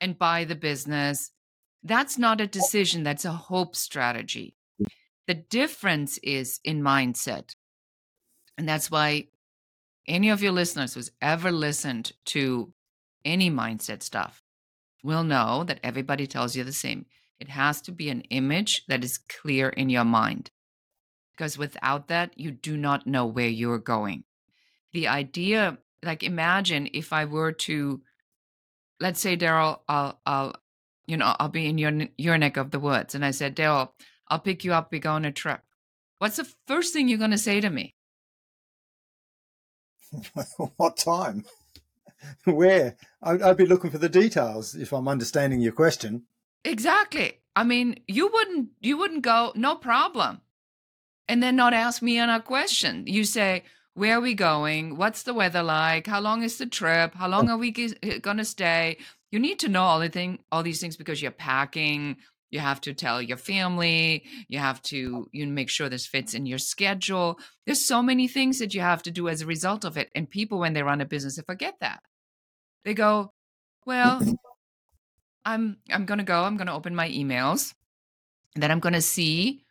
and 0.00 0.18
buy 0.18 0.44
the 0.44 0.56
business. 0.56 1.30
That's 1.82 2.18
not 2.18 2.40
a 2.40 2.44
oh. 2.44 2.48
decision. 2.48 3.04
That's 3.04 3.24
a 3.24 3.32
hope 3.32 3.76
strategy. 3.76 4.56
The 5.26 5.34
difference 5.34 6.18
is 6.18 6.58
in 6.64 6.82
mindset. 6.82 7.54
And 8.58 8.68
that's 8.68 8.90
why 8.90 9.28
any 10.08 10.30
of 10.30 10.42
your 10.42 10.52
listeners 10.52 10.94
who's 10.94 11.12
ever 11.22 11.52
listened 11.52 12.12
to 12.26 12.72
any 13.24 13.50
mindset 13.50 14.02
stuff 14.02 14.42
will 15.04 15.22
know 15.22 15.64
that 15.64 15.80
everybody 15.82 16.26
tells 16.26 16.56
you 16.56 16.64
the 16.64 16.72
same. 16.72 17.06
It 17.40 17.48
has 17.48 17.80
to 17.82 17.92
be 17.92 18.10
an 18.10 18.20
image 18.30 18.84
that 18.86 19.02
is 19.02 19.18
clear 19.18 19.70
in 19.70 19.88
your 19.88 20.04
mind. 20.04 20.50
Because 21.32 21.56
without 21.56 22.08
that, 22.08 22.38
you 22.38 22.50
do 22.50 22.76
not 22.76 23.06
know 23.06 23.24
where 23.26 23.48
you're 23.48 23.78
going. 23.78 24.24
The 24.92 25.08
idea, 25.08 25.78
like 26.04 26.22
imagine 26.22 26.88
if 26.92 27.12
I 27.12 27.24
were 27.24 27.52
to, 27.52 28.02
let's 29.00 29.20
say, 29.20 29.36
Darryl, 29.36 29.80
I'll, 29.88 30.20
I'll, 30.26 30.54
you 31.06 31.16
know, 31.16 31.34
I'll 31.40 31.48
be 31.48 31.66
in 31.66 31.78
your 31.78 31.92
your 32.18 32.38
neck 32.38 32.56
of 32.56 32.70
the 32.70 32.78
woods, 32.78 33.14
and 33.14 33.24
I 33.24 33.30
said, 33.30 33.56
Darryl, 33.56 33.90
I'll 34.28 34.38
pick 34.38 34.64
you 34.64 34.72
up. 34.74 34.92
We 34.92 35.00
go 35.00 35.12
on 35.12 35.24
a 35.24 35.32
trip. 35.32 35.60
What's 36.18 36.36
the 36.36 36.48
first 36.66 36.92
thing 36.92 37.08
you're 37.08 37.18
going 37.18 37.30
to 37.30 37.38
say 37.38 37.60
to 37.60 37.70
me? 37.70 37.94
what 40.76 40.96
time? 40.96 41.44
Where? 42.44 42.96
I'd, 43.22 43.42
I'd 43.42 43.56
be 43.56 43.66
looking 43.66 43.90
for 43.90 43.98
the 43.98 44.08
details 44.08 44.74
if 44.74 44.92
I'm 44.92 45.08
understanding 45.08 45.60
your 45.60 45.72
question. 45.72 46.24
Exactly. 46.64 47.40
I 47.56 47.64
mean, 47.64 48.00
you 48.06 48.28
wouldn't 48.32 48.70
you 48.80 48.96
wouldn't 48.98 49.22
go 49.22 49.52
no 49.54 49.76
problem, 49.76 50.40
and 51.28 51.42
then 51.42 51.56
not 51.56 51.74
ask 51.74 52.02
me 52.02 52.18
another 52.18 52.42
question. 52.42 53.04
You 53.06 53.24
say, 53.24 53.64
"Where 53.94 54.18
are 54.18 54.20
we 54.20 54.34
going? 54.34 54.96
What's 54.96 55.22
the 55.22 55.34
weather 55.34 55.62
like? 55.62 56.06
How 56.06 56.20
long 56.20 56.42
is 56.42 56.58
the 56.58 56.66
trip? 56.66 57.14
How 57.14 57.28
long 57.28 57.48
oh. 57.48 57.54
are 57.54 57.58
we 57.58 57.70
uh, 58.02 58.18
going 58.20 58.36
to 58.36 58.44
stay?" 58.44 58.98
You 59.32 59.38
need 59.38 59.60
to 59.60 59.68
know 59.68 59.82
all 59.82 60.00
the 60.00 60.08
thing, 60.08 60.40
all 60.50 60.62
these 60.62 60.80
things 60.80 60.96
because 60.96 61.22
you're 61.22 61.30
packing. 61.30 62.16
You 62.50 62.58
have 62.58 62.80
to 62.82 62.94
tell 62.94 63.22
your 63.22 63.36
family. 63.36 64.24
You 64.48 64.58
have 64.58 64.82
to 64.84 65.28
you 65.32 65.46
make 65.46 65.70
sure 65.70 65.88
this 65.88 66.06
fits 66.06 66.34
in 66.34 66.46
your 66.46 66.58
schedule. 66.58 67.38
There's 67.66 67.84
so 67.84 68.02
many 68.02 68.28
things 68.28 68.58
that 68.58 68.74
you 68.74 68.80
have 68.80 69.02
to 69.04 69.10
do 69.10 69.28
as 69.28 69.40
a 69.42 69.46
result 69.46 69.84
of 69.84 69.96
it. 69.96 70.10
And 70.14 70.28
people, 70.28 70.58
when 70.58 70.72
they 70.74 70.82
run 70.82 71.00
a 71.00 71.04
business, 71.06 71.36
they 71.36 71.42
forget 71.42 71.76
that. 71.80 72.02
They 72.84 72.94
go, 72.94 73.32
"Well, 73.86 74.20
mm-hmm. 74.20 74.32
I'm 75.44 75.78
I'm 75.90 76.06
going 76.06 76.18
to 76.18 76.24
go. 76.24 76.44
I'm 76.44 76.56
going 76.56 76.66
to 76.66 76.72
open 76.72 76.94
my 76.94 77.08
emails. 77.08 77.74
And 78.54 78.62
then 78.62 78.70
I'm 78.70 78.80
going 78.80 78.94
to 78.94 79.02
see 79.02 79.64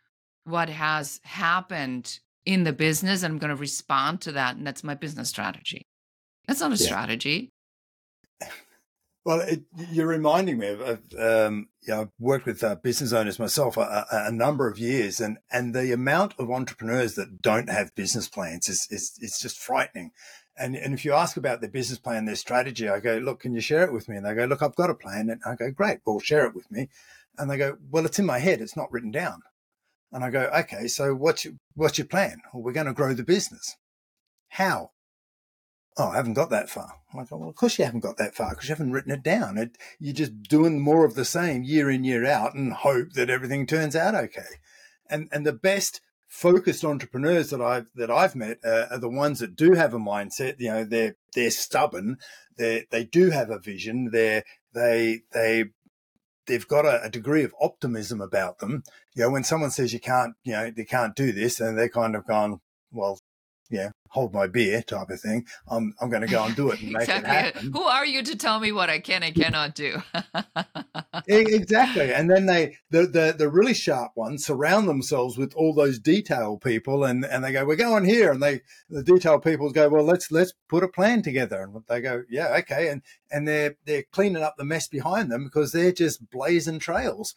what 0.44 0.68
has 0.68 1.20
happened 1.22 2.20
in 2.46 2.64
the 2.64 2.72
business 2.72 3.22
and 3.22 3.32
I'm 3.32 3.38
going 3.38 3.54
to 3.54 3.60
respond 3.60 4.22
to 4.22 4.32
that 4.32 4.56
and 4.56 4.66
that's 4.66 4.82
my 4.82 4.94
business 4.94 5.28
strategy. 5.28 5.86
That's 6.46 6.60
not 6.60 6.72
a 6.72 6.76
yeah. 6.76 6.86
strategy. 6.86 7.52
Well, 9.22 9.40
it, 9.40 9.64
you're 9.92 10.06
reminding 10.06 10.56
me 10.58 10.68
of, 10.68 10.80
of 10.80 10.98
um, 11.18 11.68
you 11.82 11.92
know, 11.92 12.00
I've 12.00 12.08
worked 12.18 12.46
with 12.46 12.64
uh, 12.64 12.76
business 12.76 13.12
owners 13.12 13.38
myself 13.38 13.76
a, 13.76 14.06
a, 14.10 14.32
number 14.32 14.66
of 14.66 14.78
years, 14.78 15.20
and 15.20 15.36
and 15.52 15.74
the 15.74 15.92
amount 15.92 16.32
of 16.38 16.50
entrepreneurs 16.50 17.16
that 17.16 17.42
don't 17.42 17.68
have 17.68 17.94
business 17.94 18.30
plans 18.30 18.70
is 18.70 18.88
is 18.90 19.12
it's 19.20 19.38
just 19.38 19.58
frightening. 19.58 20.12
And, 20.60 20.76
and 20.76 20.92
if 20.92 21.06
you 21.06 21.14
ask 21.14 21.38
about 21.38 21.62
their 21.62 21.70
business 21.70 21.98
plan, 21.98 22.26
their 22.26 22.36
strategy, 22.36 22.86
I 22.86 23.00
go, 23.00 23.16
look, 23.16 23.40
can 23.40 23.54
you 23.54 23.62
share 23.62 23.82
it 23.82 23.94
with 23.94 24.10
me? 24.10 24.16
And 24.16 24.26
they 24.26 24.34
go, 24.34 24.44
look, 24.44 24.62
I've 24.62 24.76
got 24.76 24.90
a 24.90 24.94
plan. 24.94 25.30
And 25.30 25.40
I 25.46 25.54
go, 25.56 25.70
great, 25.70 26.00
well, 26.04 26.20
share 26.20 26.44
it 26.44 26.54
with 26.54 26.70
me. 26.70 26.90
And 27.38 27.50
they 27.50 27.56
go, 27.56 27.78
well, 27.90 28.04
it's 28.04 28.18
in 28.18 28.26
my 28.26 28.38
head. 28.38 28.60
It's 28.60 28.76
not 28.76 28.92
written 28.92 29.10
down. 29.10 29.40
And 30.12 30.22
I 30.22 30.30
go, 30.30 30.50
okay, 30.54 30.86
so 30.86 31.14
what's 31.14 31.46
your, 31.46 31.54
what's 31.74 31.96
your 31.96 32.06
plan? 32.06 32.42
Well, 32.52 32.62
we're 32.62 32.72
going 32.72 32.86
to 32.86 32.92
grow 32.92 33.14
the 33.14 33.22
business. 33.22 33.76
How? 34.48 34.90
Oh, 35.96 36.10
I 36.10 36.16
haven't 36.16 36.34
got 36.34 36.50
that 36.50 36.68
far. 36.68 36.92
I 37.14 37.24
go, 37.24 37.38
well, 37.38 37.48
of 37.48 37.56
course 37.56 37.78
you 37.78 37.86
haven't 37.86 38.00
got 38.00 38.18
that 38.18 38.34
far 38.34 38.50
because 38.50 38.68
you 38.68 38.74
haven't 38.74 38.92
written 38.92 39.12
it 39.12 39.22
down. 39.22 39.56
It, 39.56 39.78
you're 39.98 40.12
just 40.12 40.42
doing 40.42 40.80
more 40.80 41.06
of 41.06 41.14
the 41.14 41.24
same 41.24 41.62
year 41.62 41.90
in, 41.90 42.04
year 42.04 42.26
out 42.26 42.54
and 42.54 42.72
hope 42.72 43.14
that 43.14 43.30
everything 43.30 43.66
turns 43.66 43.96
out 43.96 44.14
okay. 44.14 44.58
And, 45.08 45.28
and 45.32 45.46
the 45.46 45.52
best 45.52 46.02
focused 46.30 46.84
entrepreneurs 46.84 47.50
that 47.50 47.60
I've 47.60 47.88
that 47.96 48.10
I've 48.10 48.36
met 48.36 48.58
uh, 48.64 48.86
are 48.90 48.98
the 48.98 49.10
ones 49.10 49.40
that 49.40 49.56
do 49.56 49.72
have 49.72 49.92
a 49.92 49.98
mindset. 49.98 50.54
You 50.58 50.70
know, 50.70 50.84
they're 50.84 51.16
they're 51.34 51.50
stubborn. 51.50 52.16
They 52.56 52.86
they 52.90 53.04
do 53.04 53.30
have 53.30 53.50
a 53.50 53.58
vision. 53.58 54.10
They 54.12 54.44
they 54.72 55.22
they 55.32 55.64
they've 56.46 56.68
got 56.68 56.86
a, 56.86 57.02
a, 57.02 57.10
degree 57.10 57.44
of 57.44 57.54
optimism 57.60 58.20
about 58.20 58.58
them. 58.58 58.82
You 59.14 59.24
know, 59.24 59.30
when 59.30 59.44
someone 59.44 59.70
says 59.70 59.92
you 59.92 60.00
can't, 60.00 60.34
you 60.42 60.52
know, 60.52 60.70
they 60.70 60.84
can't 60.84 61.14
do 61.14 61.32
this, 61.32 61.60
and 61.60 61.76
they're 61.76 61.88
kind 61.88 62.16
of 62.16 62.26
gone, 62.26 62.60
well, 62.90 63.18
yeah, 63.70 63.90
hold 64.10 64.34
my 64.34 64.46
beer 64.46 64.82
type 64.82 65.08
of 65.08 65.20
thing. 65.20 65.46
I'm 65.68 65.94
I'm 66.00 66.10
going 66.10 66.22
to 66.22 66.28
go 66.28 66.44
and 66.44 66.54
do 66.54 66.70
it 66.70 66.80
and 66.82 66.92
make 66.92 67.02
exactly. 67.02 67.30
it 67.30 67.54
happen. 67.54 67.72
Who 67.72 67.82
are 67.82 68.04
you 68.04 68.22
to 68.22 68.36
tell 68.36 68.60
me 68.60 68.72
what 68.72 68.90
I 68.90 68.98
can 68.98 69.22
and 69.22 69.34
cannot 69.34 69.74
do? 69.74 70.02
exactly. 71.26 72.12
And 72.12 72.30
then 72.30 72.46
they 72.46 72.76
the, 72.90 73.06
the 73.06 73.34
the 73.36 73.48
really 73.48 73.74
sharp 73.74 74.12
ones 74.16 74.44
surround 74.44 74.88
themselves 74.88 75.38
with 75.38 75.54
all 75.54 75.72
those 75.72 75.98
detail 75.98 76.58
people 76.58 77.04
and 77.04 77.24
and 77.24 77.44
they 77.44 77.52
go, 77.52 77.64
We're 77.64 77.76
going 77.76 78.04
here 78.04 78.32
and 78.32 78.42
they 78.42 78.60
the 78.88 79.02
detail 79.02 79.38
people 79.38 79.70
go, 79.70 79.88
Well 79.88 80.04
let's 80.04 80.30
let's 80.30 80.52
put 80.68 80.84
a 80.84 80.88
plan 80.88 81.22
together 81.22 81.62
and 81.62 81.82
they 81.88 82.00
go, 82.00 82.24
Yeah, 82.28 82.56
okay. 82.58 82.88
And 82.88 83.02
and 83.30 83.46
they're 83.46 83.76
they're 83.86 84.04
cleaning 84.10 84.42
up 84.42 84.56
the 84.58 84.64
mess 84.64 84.88
behind 84.88 85.30
them 85.30 85.44
because 85.44 85.72
they're 85.72 85.92
just 85.92 86.30
blazing 86.30 86.80
trails 86.80 87.34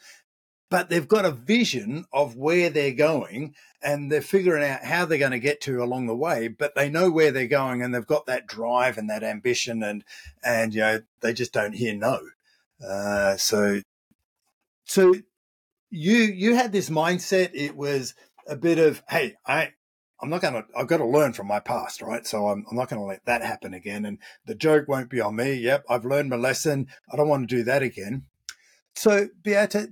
but 0.70 0.90
they've 0.90 1.08
got 1.08 1.26
a 1.26 1.32
vision 1.32 2.06
of 2.12 2.36
where 2.36 2.70
they're 2.70 2.94
going 2.94 3.54
and 3.82 4.12
they're 4.12 4.22
figuring 4.22 4.64
out 4.64 4.84
how 4.84 5.06
they're 5.06 5.18
going 5.18 5.32
to 5.32 5.40
get 5.40 5.62
to 5.62 5.84
along 5.84 6.08
the 6.08 6.16
way 6.16 6.48
but 6.48 6.76
they 6.76 6.90
know 6.90 7.10
where 7.10 7.32
they're 7.32 7.48
going 7.48 7.82
and 7.82 7.94
they've 7.94 8.08
got 8.08 8.26
that 8.26 8.48
drive 8.48 8.98
and 8.98 9.10
that 9.10 9.24
ambition 9.24 9.84
and 9.84 10.04
and 10.44 10.74
you 10.74 10.82
know 10.82 11.02
they 11.22 11.34
just 11.34 11.54
don't 11.54 11.76
hear 11.76 11.94
no 11.94 12.20
uh, 12.86 13.36
so 13.38 13.82
so 14.86 15.14
you 15.90 16.18
you 16.18 16.56
had 16.56 16.72
this 16.72 16.90
mindset 16.90 17.52
it 17.54 17.76
was 17.76 18.16
a 18.48 18.56
bit 18.56 18.80
of 18.80 19.04
hey 19.10 19.36
i 19.46 19.72
I'm 20.24 20.30
not 20.30 20.42
going 20.42 20.54
to, 20.54 20.64
I've 20.74 20.88
got 20.88 20.98
to 20.98 21.06
learn 21.06 21.34
from 21.34 21.48
my 21.48 21.60
past, 21.60 22.02
right? 22.02 22.26
So 22.26 22.48
I'm, 22.48 22.66
I'm 22.72 22.78
not 22.78 22.88
going 22.88 23.02
to 23.02 23.06
let 23.06 23.26
that 23.26 23.42
happen 23.42 23.74
again. 23.74 24.06
And 24.06 24.20
the 24.46 24.56
joke 24.56 24.88
won't 24.88 25.10
be 25.10 25.20
on 25.20 25.36
me. 25.36 25.56
Yep. 25.56 25.84
I've 25.90 26.06
learned 26.06 26.30
my 26.30 26.38
lesson. 26.38 26.88
I 27.12 27.18
don't 27.18 27.28
want 27.28 27.50
to 27.50 27.56
do 27.58 27.64
that 27.64 27.84
again. 27.84 28.24
So 28.96 29.28
Beate, 29.42 29.90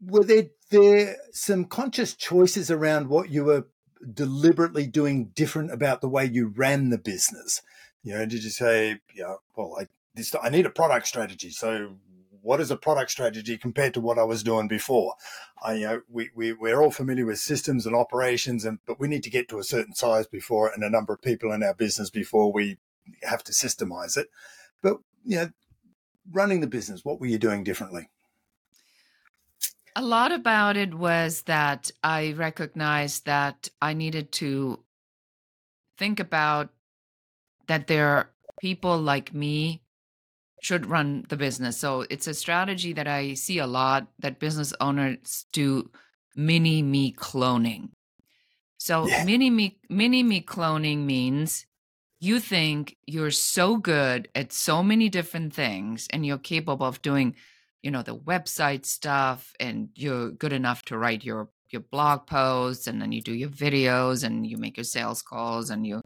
were 0.00 0.24
there 0.24 0.48
there 0.70 1.16
some 1.32 1.64
conscious 1.64 2.14
choices 2.14 2.70
around 2.70 3.08
what 3.08 3.30
you 3.30 3.44
were 3.44 3.66
deliberately 4.12 4.86
doing 4.86 5.30
different 5.34 5.72
about 5.72 6.00
the 6.00 6.08
way 6.08 6.24
you 6.24 6.48
ran 6.48 6.90
the 6.90 6.98
business? 6.98 7.62
You 8.02 8.14
know, 8.14 8.26
did 8.26 8.44
you 8.44 8.50
say, 8.50 9.00
yeah, 9.14 9.34
well, 9.56 9.76
I 9.80 9.86
this 10.14 10.34
I 10.42 10.50
need 10.50 10.66
a 10.66 10.70
product 10.70 11.06
strategy. 11.06 11.50
So 11.50 11.96
what 12.42 12.60
is 12.60 12.70
a 12.70 12.76
product 12.76 13.10
strategy 13.10 13.56
compared 13.56 13.94
to 13.94 14.00
what 14.00 14.18
I 14.18 14.24
was 14.24 14.42
doing 14.42 14.68
before? 14.68 15.14
I, 15.62 15.74
you 15.74 15.86
know, 15.86 16.02
we, 16.08 16.30
we, 16.34 16.52
we're 16.52 16.80
all 16.82 16.90
familiar 16.90 17.26
with 17.26 17.38
systems 17.38 17.86
and 17.86 17.94
operations, 17.94 18.64
and 18.64 18.78
but 18.86 19.00
we 19.00 19.08
need 19.08 19.22
to 19.24 19.30
get 19.30 19.48
to 19.48 19.58
a 19.58 19.64
certain 19.64 19.94
size 19.94 20.26
before 20.26 20.70
and 20.70 20.84
a 20.84 20.90
number 20.90 21.12
of 21.12 21.22
people 21.22 21.52
in 21.52 21.62
our 21.62 21.74
business 21.74 22.10
before 22.10 22.52
we 22.52 22.78
have 23.22 23.42
to 23.44 23.52
systemize 23.52 24.16
it. 24.16 24.28
But 24.82 24.98
you 25.24 25.36
know, 25.36 25.50
running 26.30 26.60
the 26.60 26.66
business, 26.66 27.04
what 27.04 27.20
were 27.20 27.26
you 27.26 27.38
doing 27.38 27.64
differently? 27.64 28.08
A 29.98 30.02
lot 30.02 30.30
about 30.30 30.76
it 30.76 30.94
was 30.94 31.42
that 31.42 31.90
I 32.04 32.32
recognized 32.36 33.26
that 33.26 33.68
I 33.82 33.94
needed 33.94 34.30
to 34.32 34.78
think 35.98 36.20
about 36.20 36.68
that 37.66 37.88
there 37.88 38.06
are 38.06 38.30
people 38.60 38.96
like 38.96 39.34
me 39.34 39.82
should 40.62 40.86
run 40.86 41.26
the 41.28 41.36
business. 41.36 41.78
So 41.78 42.04
it's 42.10 42.28
a 42.28 42.34
strategy 42.34 42.92
that 42.92 43.08
I 43.08 43.34
see 43.34 43.58
a 43.58 43.66
lot 43.66 44.06
that 44.20 44.38
business 44.38 44.72
owners 44.80 45.46
do 45.52 45.90
mini 46.36 46.80
me 46.80 47.12
cloning. 47.12 47.90
So 48.78 49.08
yeah. 49.08 49.24
mini 49.24 49.50
me 49.50 49.80
mini 49.90 50.22
me 50.22 50.40
cloning 50.42 50.98
means 50.98 51.66
you 52.20 52.38
think 52.38 52.96
you're 53.04 53.32
so 53.32 53.76
good 53.78 54.28
at 54.36 54.52
so 54.52 54.80
many 54.80 55.08
different 55.08 55.54
things 55.54 56.06
and 56.10 56.24
you're 56.24 56.38
capable 56.38 56.86
of 56.86 57.02
doing, 57.02 57.34
you 57.82 57.90
know, 57.90 58.02
the 58.02 58.16
website 58.16 58.84
stuff 58.84 59.52
and 59.60 59.88
you're 59.94 60.30
good 60.30 60.52
enough 60.52 60.82
to 60.86 60.98
write 60.98 61.24
your 61.24 61.48
your 61.70 61.82
blog 61.82 62.26
posts 62.26 62.86
and 62.86 63.00
then 63.00 63.12
you 63.12 63.20
do 63.20 63.34
your 63.34 63.50
videos 63.50 64.24
and 64.24 64.46
you 64.46 64.56
make 64.56 64.76
your 64.76 64.84
sales 64.84 65.22
calls 65.22 65.70
and 65.70 65.86
you 65.86 66.00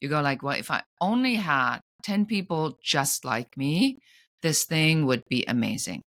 you 0.00 0.08
go 0.08 0.20
like, 0.20 0.42
well, 0.42 0.58
if 0.58 0.70
I 0.70 0.82
only 1.00 1.34
had 1.34 1.80
10 2.04 2.26
people 2.26 2.78
just 2.82 3.24
like 3.24 3.56
me, 3.56 3.98
this 4.42 4.64
thing 4.64 5.04
would 5.06 5.24
be 5.28 5.44
amazing. 5.46 6.02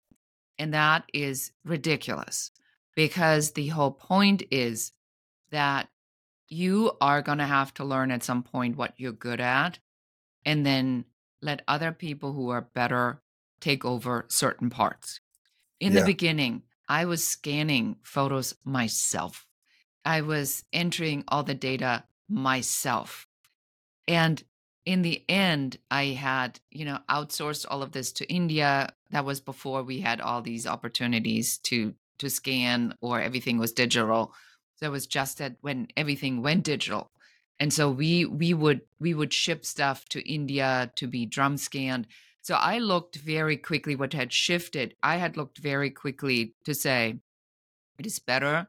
And 0.59 0.75
that 0.75 1.05
is 1.15 1.53
ridiculous 1.65 2.51
because 2.95 3.53
the 3.53 3.69
whole 3.69 3.93
point 3.93 4.43
is 4.51 4.93
that 5.51 5.89
you 6.49 6.93
are 7.01 7.23
going 7.23 7.39
to 7.39 7.47
have 7.47 7.73
to 7.75 7.85
learn 7.85 8.11
at 8.11 8.25
some 8.25 8.43
point 8.43 8.77
what 8.77 8.95
you're 8.97 9.13
good 9.13 9.41
at 9.41 9.79
and 10.45 10.67
then 10.67 11.05
let 11.41 11.63
other 11.69 11.93
people 11.93 12.33
who 12.33 12.51
are 12.51 12.69
better 12.75 13.23
take 13.61 13.85
over 13.85 14.25
certain 14.29 14.71
parts. 14.71 15.21
In 15.81 15.93
yeah. 15.93 16.01
the 16.01 16.07
beginning, 16.07 16.63
I 16.89 17.05
was 17.05 17.25
scanning 17.25 17.97
photos 18.03 18.55
myself. 18.65 19.47
I 20.05 20.23
was 20.23 20.65
entering 20.73 21.25
all 21.29 21.43
the 21.43 21.55
data 21.55 22.05
myself. 22.29 23.27
And 24.07 24.43
in 24.87 25.03
the 25.03 25.23
end, 25.29 25.77
I 25.91 26.07
had, 26.07 26.61
you 26.71 26.87
know, 26.87 26.99
outsourced 27.11 27.67
all 27.69 27.83
of 27.83 27.93
this 27.93 28.11
to 28.13 28.33
India. 28.33 28.91
That 29.11 29.27
was 29.27 29.41
before 29.41 29.83
we 29.83 30.01
had 30.01 30.21
all 30.21 30.41
these 30.41 30.67
opportunities 30.67 31.59
to 31.65 31.95
to 32.19 32.31
scan 32.31 32.95
or 33.01 33.21
everything 33.21 33.59
was 33.59 33.73
digital. 33.73 34.33
So 34.77 34.87
it 34.87 34.93
was 34.93 35.07
just 35.07 35.39
that 35.39 35.57
when 35.61 35.89
everything 35.97 36.43
went 36.43 36.65
digital. 36.65 37.11
And 37.61 37.73
so 37.73 37.91
we 37.91 38.25
we 38.25 38.55
would 38.55 38.83
we 38.99 39.15
would 39.15 39.33
ship 39.33 39.65
stuff 39.67 40.09
to 40.11 40.27
India 40.27 40.91
to 40.97 41.07
be 41.07 41.27
drum 41.27 41.57
scanned. 41.57 42.07
So 42.49 42.55
I 42.55 42.79
looked 42.79 43.17
very 43.17 43.59
quickly 43.59 43.95
what 43.95 44.15
had 44.15 44.33
shifted. 44.33 44.95
I 45.03 45.17
had 45.17 45.37
looked 45.37 45.59
very 45.59 45.91
quickly 45.91 46.55
to 46.65 46.73
say 46.73 47.21
it 47.99 48.07
is 48.07 48.21
better 48.21 48.69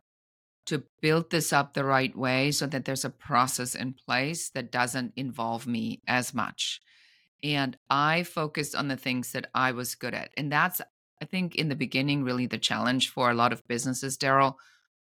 to 0.65 0.83
build 0.99 1.29
this 1.29 1.53
up 1.53 1.73
the 1.73 1.85
right 1.85 2.13
way 2.13 2.51
so 2.51 2.67
that 2.67 2.83
there's 2.83 3.05
a 3.05 3.09
process 3.09 3.75
in 3.75 3.93
place 3.93 4.49
that 4.49 4.69
doesn't 4.69 5.13
involve 5.15 5.65
me 5.65 6.01
as 6.05 6.33
much. 6.33 6.81
And 7.41 7.77
I 7.89 8.23
focused 8.23 8.75
on 8.75 8.89
the 8.89 8.97
things 8.97 9.31
that 9.31 9.49
I 9.55 9.71
was 9.71 9.95
good 9.95 10.13
at. 10.13 10.31
And 10.35 10.51
that's, 10.51 10.81
I 11.21 11.23
think, 11.23 11.55
in 11.55 11.69
the 11.69 11.73
beginning, 11.73 12.25
really 12.25 12.47
the 12.47 12.57
challenge 12.57 13.07
for 13.07 13.31
a 13.31 13.33
lot 13.33 13.53
of 13.53 13.65
businesses, 13.69 14.17
Darryl, 14.17 14.55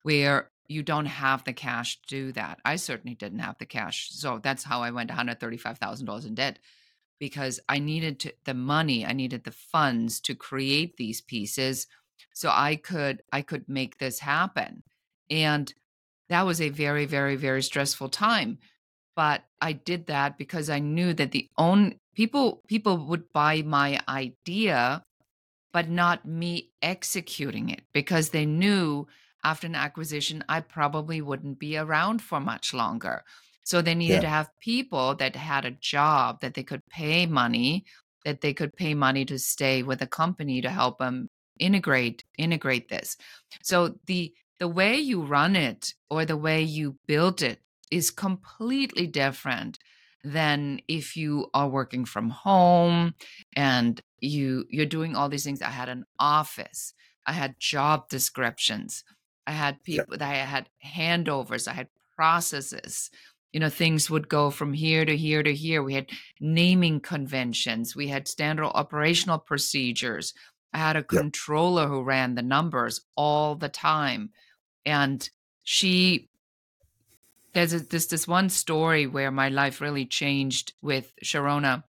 where 0.03 0.51
you 0.67 0.83
don't 0.83 1.05
have 1.05 1.45
the 1.45 1.53
cash 1.53 2.01
to 2.01 2.07
do 2.09 2.31
that. 2.33 2.59
I 2.65 2.75
certainly 2.75 3.15
didn't 3.15 3.39
have 3.39 3.57
the 3.57 3.65
cash. 3.65 4.09
So 4.11 4.41
that's 4.43 4.65
how 4.65 4.81
I 4.81 4.91
went 4.91 5.11
$135,000 5.11 6.25
in 6.25 6.35
debt 6.35 6.59
because 7.19 7.59
I 7.69 7.79
needed 7.79 8.19
to, 8.21 8.33
the 8.45 8.53
money, 8.53 9.05
I 9.05 9.13
needed 9.13 9.43
the 9.43 9.51
funds 9.51 10.19
to 10.21 10.35
create 10.35 10.97
these 10.97 11.21
pieces 11.21 11.87
so 12.33 12.49
I 12.51 12.75
could 12.75 13.23
I 13.31 13.41
could 13.41 13.67
make 13.67 13.97
this 13.97 14.19
happen. 14.19 14.83
And 15.29 15.73
that 16.29 16.45
was 16.45 16.59
a 16.61 16.69
very, 16.69 17.05
very, 17.05 17.35
very 17.35 17.63
stressful 17.63 18.09
time. 18.09 18.59
But 19.15 19.43
I 19.61 19.71
did 19.71 20.07
that 20.07 20.37
because 20.37 20.69
I 20.69 20.79
knew 20.79 21.13
that 21.13 21.31
the 21.31 21.49
own 21.57 21.95
people 22.13 22.61
people 22.67 22.97
would 22.97 23.31
buy 23.31 23.61
my 23.61 23.99
idea, 24.09 25.03
but 25.71 25.89
not 25.89 26.25
me 26.25 26.71
executing 26.81 27.69
it 27.69 27.83
because 27.93 28.29
they 28.29 28.45
knew 28.45 29.07
after 29.43 29.67
an 29.67 29.75
acquisition 29.75 30.43
I 30.49 30.59
probably 30.59 31.21
wouldn't 31.21 31.59
be 31.59 31.77
around 31.77 32.21
for 32.21 32.39
much 32.39 32.73
longer. 32.73 33.23
So 33.65 33.81
they 33.81 33.95
needed 33.95 34.15
yeah. 34.15 34.21
to 34.21 34.27
have 34.27 34.59
people 34.61 35.15
that 35.15 35.35
had 35.35 35.65
a 35.65 35.71
job 35.71 36.39
that 36.41 36.53
they 36.53 36.63
could 36.63 36.85
pay 36.89 37.25
money, 37.25 37.85
that 38.23 38.41
they 38.41 38.53
could 38.53 38.73
pay 38.75 38.93
money 38.93 39.25
to 39.25 39.37
stay 39.37 39.83
with 39.83 40.01
a 40.01 40.07
company 40.07 40.61
to 40.61 40.69
help 40.69 40.99
them 40.99 41.29
integrate 41.59 42.23
integrate 42.37 42.89
this. 42.89 43.17
So 43.63 43.95
the 44.05 44.33
the 44.59 44.67
way 44.67 44.97
you 44.97 45.23
run 45.23 45.55
it 45.55 45.93
or 46.09 46.25
the 46.25 46.37
way 46.37 46.61
you 46.61 46.97
build 47.07 47.41
it 47.41 47.59
is 47.91 48.11
completely 48.11 49.07
different 49.07 49.79
than 50.23 50.79
if 50.87 51.17
you 51.17 51.47
are 51.53 51.67
working 51.67 52.05
from 52.05 52.29
home 52.29 53.13
and 53.55 54.01
you 54.19 54.65
you're 54.69 54.85
doing 54.85 55.15
all 55.15 55.29
these 55.29 55.43
things 55.43 55.61
i 55.61 55.69
had 55.69 55.87
an 55.87 56.03
office 56.19 56.93
i 57.27 57.31
had 57.31 57.59
job 57.59 58.09
descriptions 58.09 59.03
i 59.45 59.51
had 59.51 59.83
people 59.83 60.05
yeah. 60.11 60.17
that 60.17 60.31
i 60.31 60.33
had 60.33 60.67
handovers 60.83 61.67
i 61.67 61.73
had 61.73 61.87
processes 62.15 63.11
you 63.55 63.61
know 63.61 63.69
things 63.69 64.09
would 64.09 64.27
go 64.27 64.49
from 64.49 64.73
here 64.73 65.05
to 65.05 65.15
here 65.15 65.41
to 65.41 65.55
here. 65.55 65.81
We 65.81 65.93
had 65.93 66.09
naming 66.41 66.99
conventions. 66.99 67.95
We 67.95 68.09
had 68.09 68.27
standard 68.27 68.65
operational 68.65 69.39
procedures. 69.39 70.33
I 70.73 70.79
had 70.79 70.97
a 70.97 71.03
controller 71.03 71.87
who 71.87 72.03
ran 72.03 72.35
the 72.35 72.41
numbers 72.41 72.99
all 73.15 73.55
the 73.55 73.69
time. 73.69 74.31
And 74.85 75.29
she 75.63 76.27
there's 77.53 77.71
a, 77.71 77.79
this 77.79 78.07
this 78.07 78.27
one 78.27 78.49
story 78.49 79.07
where 79.07 79.31
my 79.31 79.47
life 79.47 79.79
really 79.79 80.05
changed 80.05 80.73
with 80.81 81.13
Sharona. 81.23 81.85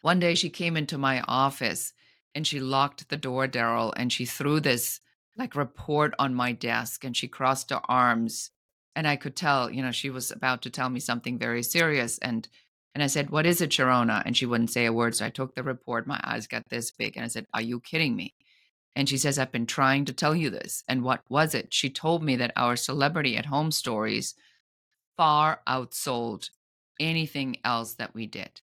One 0.00 0.18
day 0.18 0.34
she 0.34 0.50
came 0.50 0.76
into 0.76 0.98
my 0.98 1.22
office 1.28 1.92
and 2.34 2.44
she 2.44 2.58
locked 2.58 3.08
the 3.08 3.16
door, 3.16 3.46
Darryl, 3.46 3.92
and 3.96 4.12
she 4.12 4.24
threw 4.24 4.58
this 4.58 4.98
like 5.36 5.54
report 5.54 6.12
on 6.18 6.34
my 6.34 6.50
desk 6.50 7.04
and 7.04 7.16
she 7.16 7.28
crossed 7.28 7.70
her 7.70 7.82
arms 7.88 8.50
and 8.96 9.06
I 9.06 9.14
could 9.14 9.36
tell, 9.36 9.70
you 9.70 9.82
know, 9.82 9.92
she 9.92 10.10
was 10.10 10.32
about 10.32 10.62
to 10.62 10.70
tell 10.70 10.90
me 10.90 10.98
something 11.00 11.38
very 11.38 11.62
serious 11.62 12.18
and 12.18 12.48
and 12.94 13.02
I 13.02 13.08
said, 13.08 13.28
"What 13.28 13.44
is 13.44 13.60
it, 13.60 13.70
Sharona?" 13.70 14.22
And 14.24 14.34
she 14.34 14.46
wouldn't 14.46 14.70
say 14.70 14.86
a 14.86 14.92
word. 14.92 15.14
So 15.14 15.26
I 15.26 15.30
took 15.30 15.54
the 15.54 15.62
report. 15.62 16.06
My 16.06 16.18
eyes 16.24 16.46
got 16.46 16.62
this 16.70 16.90
big, 16.90 17.14
and 17.16 17.24
I 17.24 17.28
said, 17.28 17.46
"Are 17.52 17.60
you 17.60 17.78
kidding 17.78 18.16
me?" 18.16 18.34
And 18.96 19.10
she 19.10 19.18
says, 19.18 19.38
I've 19.38 19.52
been 19.52 19.66
trying 19.66 20.06
to 20.06 20.14
tell 20.14 20.34
you 20.34 20.48
this. 20.48 20.82
And 20.88 21.02
what 21.02 21.20
was 21.28 21.54
it? 21.54 21.74
She 21.74 21.90
told 21.90 22.22
me 22.22 22.34
that 22.36 22.54
our 22.56 22.76
celebrity 22.76 23.36
at 23.36 23.44
home 23.44 23.70
stories 23.70 24.34
far 25.18 25.60
outsold 25.68 26.48
anything 26.98 27.58
else 27.62 27.94
that 27.94 28.14
we 28.14 28.26
did. 28.26 28.62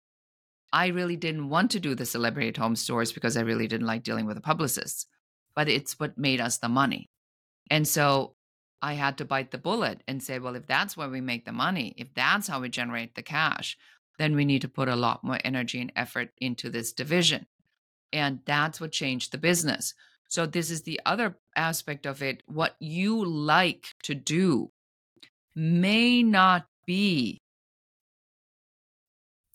I 0.72 0.86
really 0.88 1.16
didn't 1.16 1.50
want 1.50 1.70
to 1.72 1.80
do 1.80 1.94
the 1.94 2.06
celebrity 2.06 2.48
at 2.48 2.56
home 2.56 2.74
stories 2.74 3.12
because 3.12 3.36
I 3.36 3.42
really 3.42 3.68
didn't 3.68 3.86
like 3.86 4.02
dealing 4.02 4.24
with 4.24 4.36
the 4.36 4.40
publicists, 4.40 5.06
but 5.54 5.68
it's 5.68 6.00
what 6.00 6.16
made 6.16 6.40
us 6.40 6.56
the 6.56 6.70
money. 6.70 7.10
And 7.70 7.86
so 7.86 8.34
I 8.84 8.92
had 8.92 9.16
to 9.16 9.24
bite 9.24 9.50
the 9.50 9.56
bullet 9.56 10.02
and 10.06 10.22
say, 10.22 10.38
well, 10.38 10.54
if 10.56 10.66
that's 10.66 10.94
where 10.94 11.08
we 11.08 11.22
make 11.22 11.46
the 11.46 11.52
money, 11.52 11.94
if 11.96 12.12
that's 12.12 12.48
how 12.48 12.60
we 12.60 12.68
generate 12.68 13.14
the 13.14 13.22
cash, 13.22 13.78
then 14.18 14.36
we 14.36 14.44
need 14.44 14.60
to 14.60 14.68
put 14.68 14.90
a 14.90 14.94
lot 14.94 15.24
more 15.24 15.38
energy 15.42 15.80
and 15.80 15.90
effort 15.96 16.32
into 16.38 16.68
this 16.68 16.92
division. 16.92 17.46
And 18.12 18.40
that's 18.44 18.82
what 18.82 18.92
changed 18.92 19.32
the 19.32 19.38
business. 19.38 19.94
So, 20.28 20.44
this 20.44 20.70
is 20.70 20.82
the 20.82 21.00
other 21.06 21.38
aspect 21.56 22.04
of 22.04 22.22
it. 22.22 22.42
What 22.44 22.76
you 22.78 23.24
like 23.24 23.86
to 24.02 24.14
do 24.14 24.70
may 25.54 26.22
not 26.22 26.66
be 26.84 27.40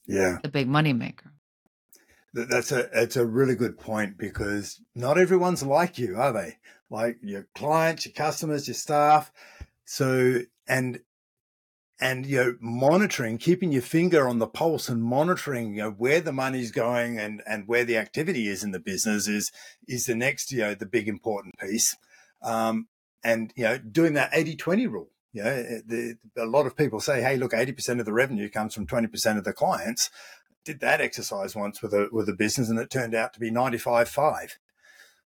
yeah 0.08 0.40
the 0.42 0.50
big 0.50 0.68
money 0.68 0.94
maker 0.94 1.32
that's 2.34 2.72
a 2.72 2.90
it's 2.94 3.18
a 3.18 3.26
really 3.26 3.56
good 3.56 3.78
point 3.78 4.18
because 4.18 4.82
not 4.96 5.18
everyone's 5.18 5.62
like 5.62 6.00
you 6.00 6.16
are 6.16 6.32
they 6.32 6.58
like 6.90 7.18
your 7.22 7.48
clients 7.56 8.06
your 8.06 8.14
customers 8.14 8.68
your 8.68 8.76
staff. 8.76 9.32
So 9.86 10.42
and 10.68 11.00
and 12.00 12.26
you 12.26 12.38
know 12.38 12.56
monitoring 12.60 13.38
keeping 13.38 13.72
your 13.72 13.82
finger 13.82 14.28
on 14.28 14.40
the 14.40 14.48
pulse 14.48 14.90
and 14.90 15.04
monitoring 15.04 15.74
you 15.74 15.84
know 15.84 15.92
where 15.92 16.22
the 16.22 16.32
money's 16.32 16.72
going 16.72 17.20
and 17.20 17.42
and 17.46 17.68
where 17.68 17.84
the 17.84 17.98
activity 17.98 18.48
is 18.48 18.64
in 18.64 18.72
the 18.72 18.80
business 18.80 19.28
is 19.28 19.52
is 19.88 20.06
the 20.06 20.16
next 20.16 20.52
you 20.52 20.60
know 20.60 20.74
the 20.74 20.86
big 20.86 21.08
important 21.08 21.58
piece. 21.60 21.96
Um, 22.42 22.88
and 23.24 23.52
you 23.56 23.66
know 23.66 23.78
doing 23.78 24.14
that 24.14 24.32
80-20 24.32 24.90
rule 24.90 25.10
you 25.34 25.44
know 25.44 25.50
eh, 25.50 25.80
the, 25.86 26.16
a 26.38 26.46
lot 26.46 26.66
of 26.66 26.78
people 26.78 27.00
say 27.00 27.22
hey 27.22 27.36
look 27.36 27.52
80% 27.52 28.00
of 28.00 28.06
the 28.06 28.14
revenue 28.14 28.50
comes 28.50 28.74
from 28.74 28.88
20% 28.88 29.38
of 29.38 29.44
the 29.44 29.54
clients. 29.54 30.10
Did 30.66 30.80
that 30.82 31.02
exercise 31.02 31.56
once 31.56 31.82
with 31.82 31.94
a 31.94 32.10
with 32.12 32.30
a 32.30 32.34
business 32.34 32.70
and 32.70 32.80
it 32.80 32.90
turned 32.90 33.16
out 33.16 33.34
to 33.34 33.40
be 33.40 33.52
95 33.52 34.08
5 34.08 34.60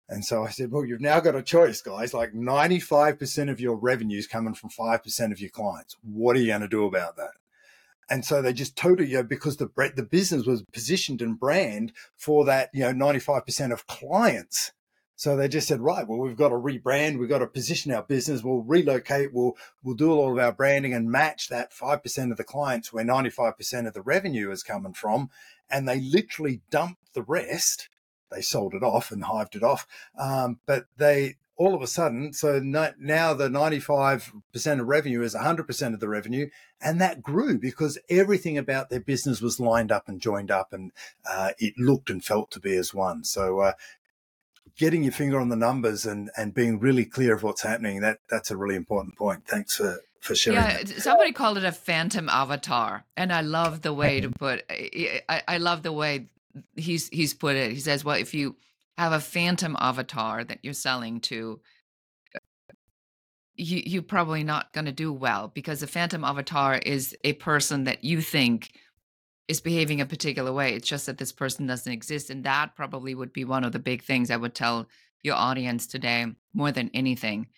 and 0.08 0.24
so 0.24 0.44
I 0.44 0.50
said, 0.50 0.70
well, 0.70 0.84
you've 0.84 1.00
now 1.00 1.20
got 1.20 1.36
a 1.36 1.42
choice, 1.42 1.80
guys. 1.82 2.14
Like 2.14 2.32
95% 2.34 3.50
of 3.50 3.60
your 3.60 3.76
revenue 3.76 4.18
is 4.18 4.26
coming 4.26 4.54
from 4.54 4.70
5% 4.70 5.32
of 5.32 5.40
your 5.40 5.50
clients. 5.50 5.96
What 6.02 6.36
are 6.36 6.40
you 6.40 6.48
going 6.48 6.60
to 6.62 6.68
do 6.68 6.84
about 6.86 7.16
that? 7.16 7.32
And 8.10 8.24
so 8.24 8.42
they 8.42 8.52
just 8.52 8.76
totally, 8.76 9.08
you 9.10 9.16
know, 9.18 9.22
because 9.22 9.56
the 9.56 9.70
the 9.96 10.02
business 10.02 10.46
was 10.46 10.62
positioned 10.72 11.22
and 11.22 11.38
brand 11.40 11.92
for 12.16 12.44
that, 12.44 12.70
you 12.74 12.82
know, 12.82 12.92
95% 12.92 13.72
of 13.72 13.86
clients 13.86 14.72
So 15.16 15.36
they 15.36 15.48
just 15.48 15.68
said, 15.68 15.80
right, 15.80 16.06
well, 16.06 16.18
we've 16.18 16.36
got 16.36 16.48
to 16.50 16.56
rebrand, 16.56 17.18
we've 17.18 17.28
got 17.28 17.38
to 17.38 17.46
position 17.46 17.92
our 17.92 18.02
business, 18.02 18.42
we'll 18.42 18.62
relocate, 18.62 19.32
we'll 19.32 19.56
we'll 19.82 19.94
do 19.96 20.12
all 20.12 20.32
of 20.32 20.38
our 20.44 20.52
branding 20.52 20.92
and 20.94 21.10
match 21.10 21.48
that 21.48 21.72
five 21.72 22.02
percent 22.02 22.32
of 22.32 22.36
the 22.38 22.44
clients 22.44 22.92
where 22.92 23.04
ninety 23.04 23.30
five 23.30 23.56
percent 23.56 23.86
of 23.86 23.94
the 23.94 24.02
revenue 24.02 24.50
is 24.50 24.62
coming 24.64 24.92
from, 24.94 25.30
and 25.70 25.88
they 25.88 26.00
literally 26.00 26.62
dumped 26.70 27.14
the 27.14 27.22
rest. 27.22 27.88
They 28.34 28.42
sold 28.42 28.74
it 28.74 28.82
off 28.82 29.10
and 29.10 29.24
hived 29.24 29.54
it 29.54 29.62
off, 29.62 29.86
um, 30.18 30.58
but 30.66 30.86
they 30.96 31.36
all 31.56 31.74
of 31.74 31.82
a 31.82 31.86
sudden, 31.86 32.32
so 32.32 32.58
now 32.58 33.32
the 33.34 33.48
95% 33.48 34.80
of 34.80 34.86
revenue 34.86 35.22
is 35.22 35.34
100% 35.34 35.94
of 35.94 36.00
the 36.00 36.08
revenue. 36.08 36.48
And 36.80 37.00
that 37.00 37.22
grew 37.22 37.58
because 37.58 37.96
everything 38.10 38.58
about 38.58 38.90
their 38.90 39.00
business 39.00 39.40
was 39.40 39.60
lined 39.60 39.92
up 39.92 40.08
and 40.08 40.20
joined 40.20 40.50
up 40.50 40.72
and 40.72 40.90
uh, 41.28 41.50
it 41.58 41.74
looked 41.78 42.10
and 42.10 42.24
felt 42.24 42.50
to 42.52 42.60
be 42.60 42.74
as 42.74 42.92
one. 42.92 43.22
So, 43.22 43.60
uh, 43.60 43.72
getting 44.76 45.04
your 45.04 45.12
finger 45.12 45.40
on 45.40 45.48
the 45.48 45.56
numbers 45.56 46.04
and, 46.04 46.30
and 46.36 46.52
being 46.52 46.80
really 46.80 47.04
clear 47.04 47.34
of 47.34 47.44
what's 47.44 47.62
happening, 47.62 48.00
that 48.00 48.18
that's 48.28 48.50
a 48.50 48.56
really 48.56 48.74
important 48.74 49.16
point. 49.16 49.46
Thanks 49.46 49.76
for, 49.76 50.00
for 50.18 50.34
sharing. 50.34 50.58
Yeah, 50.58 50.82
that. 50.82 50.88
somebody 51.00 51.30
called 51.30 51.58
it 51.58 51.64
a 51.64 51.70
phantom 51.70 52.28
avatar. 52.28 53.04
And 53.16 53.32
I 53.32 53.42
love 53.42 53.82
the 53.82 53.94
way 53.94 54.20
to 54.20 54.30
put, 54.38 54.64
I, 54.68 55.42
I 55.46 55.58
love 55.58 55.84
the 55.84 55.92
way 55.92 56.26
he's, 56.76 57.08
he's 57.08 57.34
put 57.34 57.56
it. 57.56 57.72
He 57.72 57.80
says, 57.80 58.04
well, 58.04 58.16
if 58.16 58.34
you, 58.34 58.56
have 58.96 59.12
a 59.12 59.20
phantom 59.20 59.76
avatar 59.80 60.44
that 60.44 60.60
you're 60.62 60.72
selling 60.72 61.20
to, 61.20 61.60
you 63.56 63.82
you're 63.84 64.02
probably 64.02 64.42
not 64.42 64.72
going 64.72 64.84
to 64.84 64.92
do 64.92 65.12
well 65.12 65.50
because 65.54 65.82
a 65.82 65.86
phantom 65.86 66.24
avatar 66.24 66.76
is 66.78 67.16
a 67.24 67.32
person 67.34 67.84
that 67.84 68.02
you 68.02 68.20
think 68.20 68.72
is 69.46 69.60
behaving 69.60 70.00
a 70.00 70.06
particular 70.06 70.52
way. 70.52 70.74
It's 70.74 70.88
just 70.88 71.06
that 71.06 71.18
this 71.18 71.32
person 71.32 71.66
doesn't 71.66 71.92
exist, 71.92 72.30
and 72.30 72.44
that 72.44 72.74
probably 72.76 73.14
would 73.14 73.32
be 73.32 73.44
one 73.44 73.64
of 73.64 73.72
the 73.72 73.78
big 73.78 74.02
things 74.02 74.30
I 74.30 74.36
would 74.36 74.54
tell 74.54 74.88
your 75.22 75.34
audience 75.34 75.86
today 75.86 76.26
more 76.52 76.72
than 76.72 76.90
anything. 76.94 77.48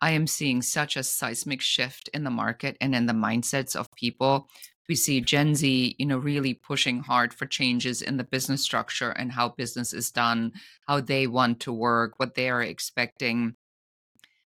I 0.00 0.10
am 0.10 0.26
seeing 0.26 0.60
such 0.60 0.96
a 0.96 1.02
seismic 1.02 1.60
shift 1.60 2.08
in 2.12 2.24
the 2.24 2.30
market 2.30 2.76
and 2.80 2.94
in 2.94 3.06
the 3.06 3.12
mindsets 3.12 3.74
of 3.74 3.94
people 3.94 4.48
we 4.88 4.94
see 4.94 5.20
Gen 5.20 5.54
Z, 5.54 5.96
you 5.98 6.06
know, 6.06 6.18
really 6.18 6.54
pushing 6.54 7.00
hard 7.00 7.34
for 7.34 7.46
changes 7.46 8.02
in 8.02 8.16
the 8.16 8.24
business 8.24 8.62
structure 8.62 9.10
and 9.10 9.32
how 9.32 9.50
business 9.50 9.92
is 9.92 10.10
done, 10.10 10.52
how 10.86 11.00
they 11.00 11.26
want 11.26 11.60
to 11.60 11.72
work, 11.72 12.14
what 12.18 12.34
they 12.34 12.48
are 12.48 12.62
expecting. 12.62 13.54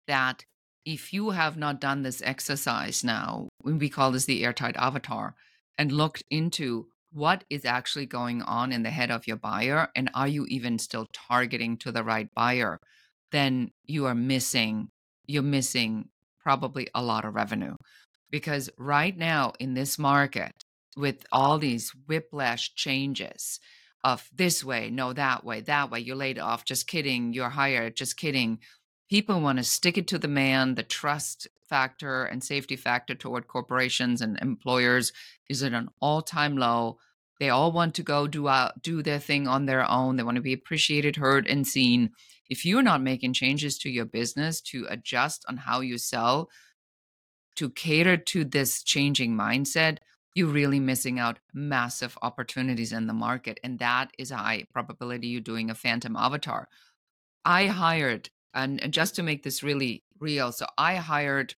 That 0.07 0.45
if 0.85 1.13
you 1.13 1.31
have 1.31 1.57
not 1.57 1.81
done 1.81 2.03
this 2.03 2.21
exercise 2.23 3.03
now, 3.03 3.49
we 3.63 3.89
call 3.89 4.11
this 4.11 4.25
the 4.25 4.43
airtight 4.43 4.75
avatar, 4.77 5.35
and 5.77 5.91
looked 5.91 6.23
into 6.29 6.87
what 7.11 7.43
is 7.49 7.65
actually 7.65 8.05
going 8.05 8.41
on 8.41 8.71
in 8.71 8.83
the 8.83 8.89
head 8.91 9.09
of 9.09 9.25
your 9.25 9.37
buyer 9.37 9.89
and 9.95 10.11
are 10.13 10.27
you 10.27 10.45
even 10.45 10.77
still 10.77 11.07
targeting 11.11 11.77
to 11.77 11.91
the 11.91 12.03
right 12.03 12.29
buyer, 12.35 12.79
then 13.31 13.71
you 13.85 14.05
are 14.05 14.13
missing, 14.13 14.89
you're 15.25 15.41
missing 15.41 16.09
probably 16.39 16.87
a 16.93 17.01
lot 17.01 17.25
of 17.25 17.33
revenue 17.33 17.75
because 18.29 18.69
right 18.77 19.17
now 19.17 19.53
in 19.59 19.73
this 19.73 19.97
market 19.97 20.63
with 20.97 21.25
all 21.31 21.57
these 21.57 21.91
whiplash 22.07 22.73
changes 22.75 23.59
of 24.03 24.29
this 24.33 24.63
way 24.63 24.89
no 24.89 25.13
that 25.13 25.43
way 25.43 25.61
that 25.61 25.91
way 25.91 25.99
you're 25.99 26.15
laid 26.15 26.39
off 26.39 26.63
just 26.65 26.87
kidding 26.87 27.33
you're 27.33 27.49
hired 27.49 27.95
just 27.95 28.17
kidding 28.17 28.59
people 29.09 29.41
want 29.41 29.57
to 29.57 29.63
stick 29.63 29.97
it 29.97 30.07
to 30.07 30.17
the 30.17 30.27
man 30.27 30.75
the 30.75 30.83
trust 30.83 31.47
factor 31.69 32.25
and 32.25 32.43
safety 32.43 32.75
factor 32.75 33.13
toward 33.13 33.47
corporations 33.47 34.21
and 34.21 34.37
employers 34.41 35.13
is 35.47 35.63
at 35.63 35.73
an 35.73 35.89
all-time 36.01 36.57
low. 36.57 36.97
They 37.39 37.49
all 37.49 37.71
want 37.71 37.95
to 37.95 38.03
go 38.03 38.27
do 38.27 38.49
out 38.49 38.81
do 38.81 39.01
their 39.01 39.19
thing 39.19 39.47
on 39.47 39.65
their 39.65 39.89
own 39.89 40.17
they 40.17 40.23
want 40.23 40.35
to 40.35 40.41
be 40.41 40.53
appreciated 40.53 41.15
heard 41.15 41.47
and 41.47 41.65
seen. 41.65 42.09
If 42.49 42.65
you're 42.65 42.81
not 42.81 43.01
making 43.01 43.33
changes 43.33 43.77
to 43.79 43.89
your 43.89 44.05
business 44.05 44.59
to 44.61 44.87
adjust 44.89 45.45
on 45.47 45.57
how 45.57 45.79
you 45.81 45.97
sell 45.97 46.49
to 47.59 47.69
cater 47.69 48.15
to 48.15 48.45
this 48.45 48.83
changing 48.83 49.35
mindset, 49.35 49.97
you're 50.33 50.47
really 50.47 50.79
missing 50.79 51.19
out 51.19 51.39
massive 51.53 52.17
opportunities 52.21 52.93
in 52.93 53.05
the 53.05 53.13
market. 53.13 53.59
And 53.65 53.79
that 53.79 54.11
is 54.17 54.31
a 54.31 54.37
high 54.37 54.65
probability 54.71 55.27
you're 55.27 55.41
doing 55.41 55.69
a 55.69 55.75
phantom 55.75 56.15
avatar. 56.15 56.69
I 57.43 57.67
hired, 57.67 58.29
and 58.53 58.93
just 58.93 59.15
to 59.15 59.23
make 59.23 59.43
this 59.43 59.61
really 59.61 60.03
real, 60.21 60.53
so 60.53 60.67
I 60.77 60.95
hired 60.95 61.55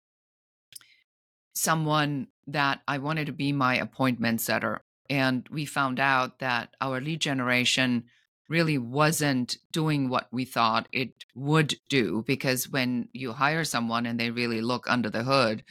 someone 1.54 2.28
that 2.46 2.80
I 2.88 2.96
wanted 2.96 3.26
to 3.26 3.32
be 3.32 3.52
my 3.52 3.76
appointment 3.76 4.40
setter. 4.40 4.80
And 5.10 5.46
we 5.50 5.66
found 5.66 6.00
out 6.00 6.38
that 6.38 6.70
our 6.80 6.98
lead 6.98 7.20
generation 7.20 8.04
really 8.48 8.78
wasn't 8.78 9.58
doing 9.70 10.08
what 10.08 10.28
we 10.32 10.46
thought 10.46 10.88
it 10.92 11.12
would 11.34 11.74
do 11.90 12.24
because 12.26 12.70
when 12.70 13.08
you 13.12 13.32
hire 13.32 13.64
someone 13.64 14.06
and 14.06 14.18
they 14.18 14.30
really 14.30 14.62
look 14.62 14.88
under 14.88 15.10
the 15.10 15.24
hood, 15.24 15.62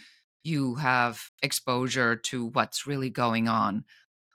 you 0.43 0.75
have 0.75 1.29
exposure 1.41 2.15
to 2.15 2.45
what's 2.45 2.87
really 2.87 3.09
going 3.09 3.47
on. 3.47 3.83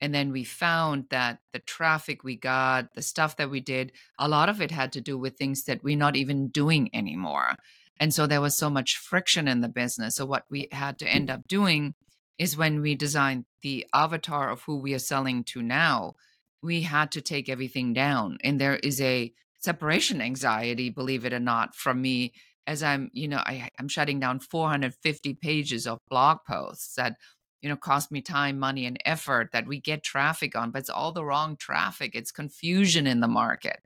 And 0.03 0.15
then 0.15 0.33
we 0.33 0.45
found 0.45 1.07
that 1.11 1.39
the 1.53 1.61
traffic 1.61 2.25
we 2.25 2.37
got, 2.37 2.93
the 2.95 3.03
stuff 3.03 3.37
that 3.37 3.51
we 3.51 3.61
did, 3.61 3.93
a 4.19 4.29
lot 4.29 4.49
of 4.49 4.61
it 4.61 4.71
had 4.71 4.93
to 4.93 5.01
do 5.01 5.17
with 5.17 5.37
things 5.37 5.65
that 5.65 5.83
we're 5.83 5.97
not 5.97 6.17
even 6.17 6.49
doing 6.49 6.91
anymore. 6.95 7.57
And 7.99 8.13
so 8.13 8.27
there 8.27 8.41
was 8.41 8.57
so 8.57 8.69
much 8.69 8.97
friction 8.97 9.49
in 9.49 9.61
the 9.61 9.69
business. 9.69 10.17
So, 10.17 10.27
what 10.27 10.45
we 10.51 10.69
had 10.73 10.99
to 10.99 11.09
end 11.09 11.31
up 11.31 11.47
doing 11.49 11.95
is 12.39 12.57
when 12.57 12.81
we 12.81 12.97
designed 12.97 13.45
the 13.63 13.87
avatar 13.95 14.51
of 14.51 14.63
who 14.63 14.77
we 14.77 14.95
are 14.95 14.99
selling 14.99 15.45
to 15.45 15.63
now, 15.63 16.15
we 16.63 16.83
had 16.83 17.13
to 17.13 17.21
take 17.21 17.49
everything 17.49 17.93
down. 17.93 18.39
And 18.43 18.61
there 18.61 18.77
is 18.77 19.01
a 19.01 19.33
separation 19.61 20.21
anxiety, 20.21 20.91
believe 20.91 21.25
it 21.25 21.33
or 21.33 21.41
not, 21.41 21.75
from 21.75 22.03
me 22.03 22.33
as 22.67 22.83
I'm, 22.83 23.11
you 23.13 23.29
know, 23.29 23.39
I, 23.39 23.69
I'm 23.79 23.89
shutting 23.89 24.21
down 24.21 24.41
450 24.41 25.35
pages 25.35 25.87
of 25.87 25.99
blog 26.09 26.39
posts 26.47 26.95
that, 26.95 27.17
you 27.61 27.69
know, 27.69 27.77
cost 27.77 28.11
me 28.11 28.21
time, 28.21 28.59
money, 28.59 28.87
and 28.87 28.99
effort 29.05 29.51
that 29.53 29.67
we 29.67 29.81
get 29.81 30.03
traffic 30.03 30.57
on, 30.57 30.71
but 30.71 30.81
it's 30.81 30.91
all 30.91 31.13
the 31.13 31.25
wrong 31.25 31.57
traffic. 31.57 32.13
It's 32.15 32.33
confusion 32.33 33.07
in 33.07 33.21
the 33.21 33.29
market. 33.29 33.81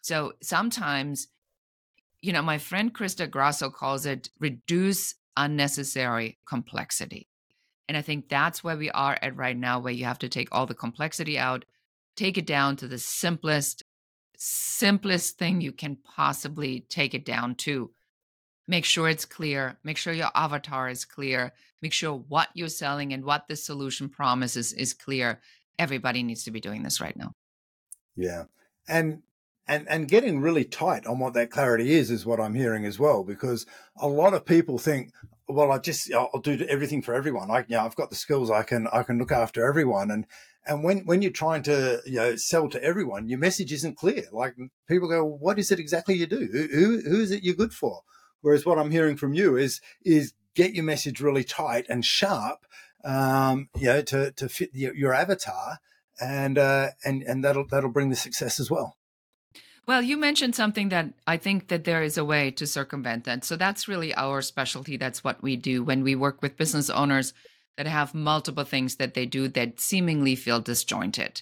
So 0.00 0.32
sometimes, 0.42 1.28
you 2.20 2.32
know, 2.32 2.42
my 2.42 2.58
friend 2.58 2.94
Krista 2.94 3.30
Grasso 3.30 3.70
calls 3.70 4.06
it 4.06 4.30
reduce 4.38 5.14
unnecessary 5.36 6.38
complexity. 6.46 7.28
And 7.88 7.96
I 7.96 8.02
think 8.02 8.28
that's 8.28 8.64
where 8.64 8.76
we 8.76 8.90
are 8.90 9.18
at 9.20 9.36
right 9.36 9.56
now, 9.56 9.78
where 9.78 9.92
you 9.92 10.04
have 10.06 10.18
to 10.20 10.28
take 10.28 10.48
all 10.52 10.66
the 10.66 10.74
complexity 10.74 11.38
out, 11.38 11.64
take 12.16 12.38
it 12.38 12.46
down 12.46 12.76
to 12.76 12.88
the 12.88 12.98
simplest, 12.98 13.82
simplest 14.36 15.38
thing 15.38 15.60
you 15.60 15.72
can 15.72 15.96
possibly 15.96 16.80
take 16.88 17.12
it 17.12 17.26
down 17.26 17.56
to 17.56 17.90
make 18.66 18.84
sure 18.84 19.08
it's 19.08 19.24
clear 19.24 19.76
make 19.84 19.96
sure 19.96 20.12
your 20.12 20.30
avatar 20.34 20.88
is 20.88 21.04
clear 21.04 21.52
make 21.82 21.92
sure 21.92 22.14
what 22.28 22.48
you're 22.54 22.68
selling 22.68 23.12
and 23.12 23.24
what 23.24 23.46
the 23.48 23.56
solution 23.56 24.08
promises 24.08 24.72
is 24.72 24.94
clear. 24.94 25.40
Everybody 25.78 26.22
needs 26.22 26.44
to 26.44 26.50
be 26.50 26.60
doing 26.60 26.82
this 26.82 27.00
right 27.00 27.16
now. 27.16 27.32
Yeah 28.16 28.44
and 28.88 29.22
and 29.66 29.88
and 29.88 30.08
getting 30.08 30.40
really 30.40 30.64
tight 30.64 31.06
on 31.06 31.18
what 31.18 31.34
that 31.34 31.50
clarity 31.50 31.92
is 31.92 32.10
is 32.10 32.26
what 32.26 32.40
i'm 32.40 32.54
hearing 32.54 32.84
as 32.84 32.98
well 32.98 33.24
because 33.24 33.66
a 33.96 34.08
lot 34.08 34.34
of 34.34 34.44
people 34.44 34.78
think 34.78 35.10
well 35.48 35.72
i 35.72 35.78
just 35.78 36.12
i'll 36.12 36.40
do 36.42 36.64
everything 36.68 37.02
for 37.02 37.14
everyone. 37.14 37.50
I 37.50 37.60
you 37.60 37.76
know 37.76 37.84
i've 37.84 37.96
got 37.96 38.10
the 38.10 38.16
skills 38.16 38.50
i 38.50 38.62
can 38.62 38.86
i 38.92 39.02
can 39.02 39.18
look 39.18 39.32
after 39.32 39.66
everyone. 39.66 40.10
And 40.10 40.26
and 40.66 40.82
when 40.82 41.00
when 41.00 41.22
you're 41.22 41.30
trying 41.30 41.62
to 41.64 42.00
you 42.06 42.16
know 42.16 42.36
sell 42.36 42.68
to 42.70 42.82
everyone 42.82 43.28
your 43.28 43.38
message 43.38 43.72
isn't 43.72 43.96
clear. 43.96 44.24
Like 44.32 44.54
people 44.88 45.08
go 45.08 45.24
what 45.24 45.58
is 45.58 45.70
it 45.70 45.80
exactly 45.80 46.14
you 46.14 46.26
do? 46.26 46.48
Who, 46.50 47.00
who 47.00 47.20
is 47.20 47.30
it 47.30 47.42
you're 47.42 47.54
good 47.54 47.72
for 47.72 48.02
Whereas 48.44 48.66
what 48.66 48.78
I'm 48.78 48.90
hearing 48.90 49.16
from 49.16 49.32
you 49.32 49.56
is 49.56 49.80
is 50.04 50.34
get 50.54 50.74
your 50.74 50.84
message 50.84 51.22
really 51.22 51.44
tight 51.44 51.86
and 51.88 52.04
sharp, 52.04 52.66
um, 53.02 53.70
you 53.74 53.86
know, 53.86 54.02
to 54.02 54.32
to 54.32 54.50
fit 54.50 54.68
your, 54.74 54.94
your 54.94 55.14
avatar, 55.14 55.78
and 56.20 56.58
uh, 56.58 56.88
and 57.06 57.22
and 57.22 57.42
that'll 57.42 57.66
that'll 57.66 57.88
bring 57.88 58.10
the 58.10 58.16
success 58.16 58.60
as 58.60 58.70
well. 58.70 58.98
Well, 59.86 60.02
you 60.02 60.18
mentioned 60.18 60.54
something 60.54 60.90
that 60.90 61.14
I 61.26 61.38
think 61.38 61.68
that 61.68 61.84
there 61.84 62.02
is 62.02 62.18
a 62.18 62.24
way 62.24 62.50
to 62.50 62.66
circumvent 62.66 63.24
that. 63.24 63.46
So 63.46 63.56
that's 63.56 63.88
really 63.88 64.14
our 64.14 64.42
specialty. 64.42 64.98
That's 64.98 65.24
what 65.24 65.42
we 65.42 65.56
do 65.56 65.82
when 65.82 66.02
we 66.02 66.14
work 66.14 66.42
with 66.42 66.58
business 66.58 66.90
owners 66.90 67.32
that 67.78 67.86
have 67.86 68.14
multiple 68.14 68.64
things 68.64 68.96
that 68.96 69.14
they 69.14 69.24
do 69.24 69.48
that 69.48 69.80
seemingly 69.80 70.36
feel 70.36 70.60
disjointed. 70.60 71.40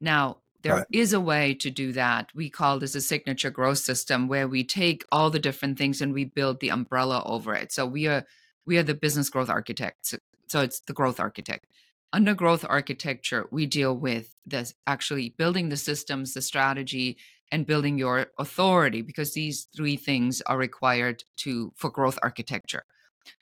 Now, 0.00 0.38
there 0.62 0.76
right. 0.76 0.86
is 0.92 1.12
a 1.12 1.20
way 1.20 1.54
to 1.54 1.70
do 1.70 1.92
that. 1.92 2.30
We 2.34 2.50
call 2.50 2.78
this 2.78 2.94
a 2.94 3.00
signature 3.00 3.50
growth 3.50 3.78
system 3.78 4.28
where 4.28 4.46
we 4.46 4.64
take 4.64 5.04
all 5.10 5.30
the 5.30 5.38
different 5.38 5.78
things 5.78 6.00
and 6.00 6.12
we 6.12 6.24
build 6.24 6.60
the 6.60 6.70
umbrella 6.70 7.22
over 7.24 7.54
it. 7.54 7.72
So 7.72 7.86
we 7.86 8.06
are 8.06 8.24
we 8.66 8.78
are 8.78 8.82
the 8.82 8.94
business 8.94 9.30
growth 9.30 9.48
architects. 9.48 10.14
So 10.48 10.60
it's 10.60 10.80
the 10.80 10.92
growth 10.92 11.18
architect. 11.18 11.66
Under 12.12 12.34
growth 12.34 12.64
architecture, 12.68 13.46
we 13.50 13.66
deal 13.66 13.96
with 13.96 14.34
this 14.44 14.74
actually 14.86 15.30
building 15.30 15.68
the 15.68 15.76
systems, 15.76 16.34
the 16.34 16.42
strategy, 16.42 17.16
and 17.52 17.66
building 17.66 17.98
your 17.98 18.26
authority 18.38 19.02
because 19.02 19.32
these 19.32 19.68
three 19.74 19.96
things 19.96 20.40
are 20.42 20.58
required 20.58 21.24
to 21.38 21.72
for 21.76 21.90
growth 21.90 22.18
architecture. 22.22 22.84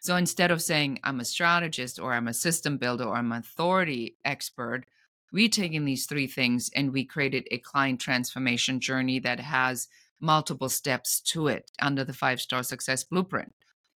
So 0.00 0.16
instead 0.16 0.50
of 0.50 0.62
saying 0.62 1.00
I'm 1.04 1.20
a 1.20 1.24
strategist 1.24 1.98
or 1.98 2.12
I'm 2.12 2.28
a 2.28 2.34
system 2.34 2.78
builder 2.78 3.04
or 3.04 3.16
I'm 3.16 3.32
an 3.32 3.38
authority 3.38 4.16
expert, 4.24 4.84
we 5.32 5.48
taken 5.48 5.84
these 5.84 6.06
three 6.06 6.26
things 6.26 6.70
and 6.74 6.92
we 6.92 7.04
created 7.04 7.46
a 7.50 7.58
client 7.58 8.00
transformation 8.00 8.80
journey 8.80 9.18
that 9.20 9.40
has 9.40 9.88
multiple 10.20 10.68
steps 10.68 11.20
to 11.20 11.48
it 11.48 11.70
under 11.80 12.04
the 12.04 12.12
five 12.12 12.40
star 12.40 12.62
success 12.62 13.04
blueprint. 13.04 13.54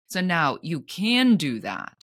So 0.08 0.20
now 0.20 0.58
you 0.62 0.80
can 0.80 1.36
do 1.36 1.60
that, 1.60 1.96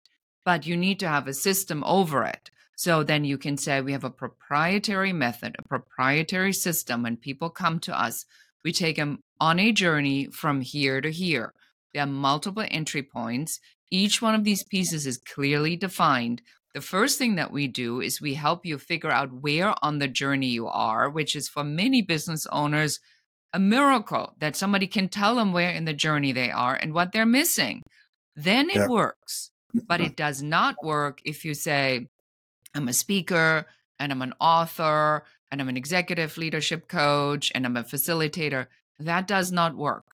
but 0.44 0.66
you 0.66 0.76
need 0.76 1.00
to 1.00 1.08
have 1.08 1.26
a 1.26 1.34
system 1.34 1.82
over 1.84 2.24
it. 2.24 2.50
So 2.76 3.02
then 3.02 3.24
you 3.24 3.38
can 3.38 3.56
say 3.56 3.80
we 3.80 3.92
have 3.92 4.04
a 4.04 4.10
proprietary 4.10 5.12
method, 5.12 5.56
a 5.58 5.68
proprietary 5.68 6.52
system. 6.52 7.02
When 7.02 7.16
people 7.16 7.48
come 7.48 7.78
to 7.80 7.98
us, 7.98 8.26
we 8.64 8.72
take 8.72 8.96
them 8.96 9.22
on 9.40 9.58
a 9.58 9.72
journey 9.72 10.26
from 10.26 10.60
here 10.60 11.00
to 11.00 11.10
here. 11.10 11.52
There 11.92 12.02
are 12.02 12.06
multiple 12.06 12.64
entry 12.68 13.02
points. 13.02 13.60
Each 13.90 14.20
one 14.20 14.34
of 14.34 14.44
these 14.44 14.64
pieces 14.64 15.06
is 15.06 15.18
clearly 15.18 15.76
defined. 15.76 16.42
The 16.74 16.80
first 16.80 17.18
thing 17.18 17.36
that 17.36 17.52
we 17.52 17.68
do 17.68 18.00
is 18.00 18.20
we 18.20 18.34
help 18.34 18.66
you 18.66 18.78
figure 18.78 19.10
out 19.10 19.32
where 19.32 19.74
on 19.80 20.00
the 20.00 20.08
journey 20.08 20.48
you 20.48 20.66
are, 20.66 21.08
which 21.08 21.36
is 21.36 21.48
for 21.48 21.62
many 21.62 22.02
business 22.02 22.46
owners 22.50 22.98
a 23.52 23.60
miracle 23.60 24.34
that 24.40 24.56
somebody 24.56 24.88
can 24.88 25.08
tell 25.08 25.36
them 25.36 25.52
where 25.52 25.70
in 25.70 25.84
the 25.84 25.92
journey 25.92 26.32
they 26.32 26.50
are 26.50 26.74
and 26.74 26.92
what 26.92 27.12
they're 27.12 27.24
missing. 27.24 27.82
Then 28.34 28.68
it 28.68 28.90
works. 28.90 29.52
But 29.72 30.00
mm-hmm. 30.00 30.06
it 30.06 30.16
does 30.16 30.42
not 30.42 30.84
work 30.84 31.20
if 31.24 31.44
you 31.44 31.54
say, 31.54 32.08
I'm 32.74 32.88
a 32.88 32.92
speaker 32.92 33.66
and 34.00 34.10
I'm 34.10 34.22
an 34.22 34.34
author 34.40 35.24
and 35.52 35.60
I'm 35.60 35.68
an 35.68 35.76
executive 35.76 36.36
leadership 36.36 36.88
coach 36.88 37.52
and 37.54 37.64
I'm 37.64 37.76
a 37.76 37.84
facilitator. 37.84 38.66
That 38.98 39.28
does 39.28 39.52
not 39.52 39.76
work. 39.76 40.04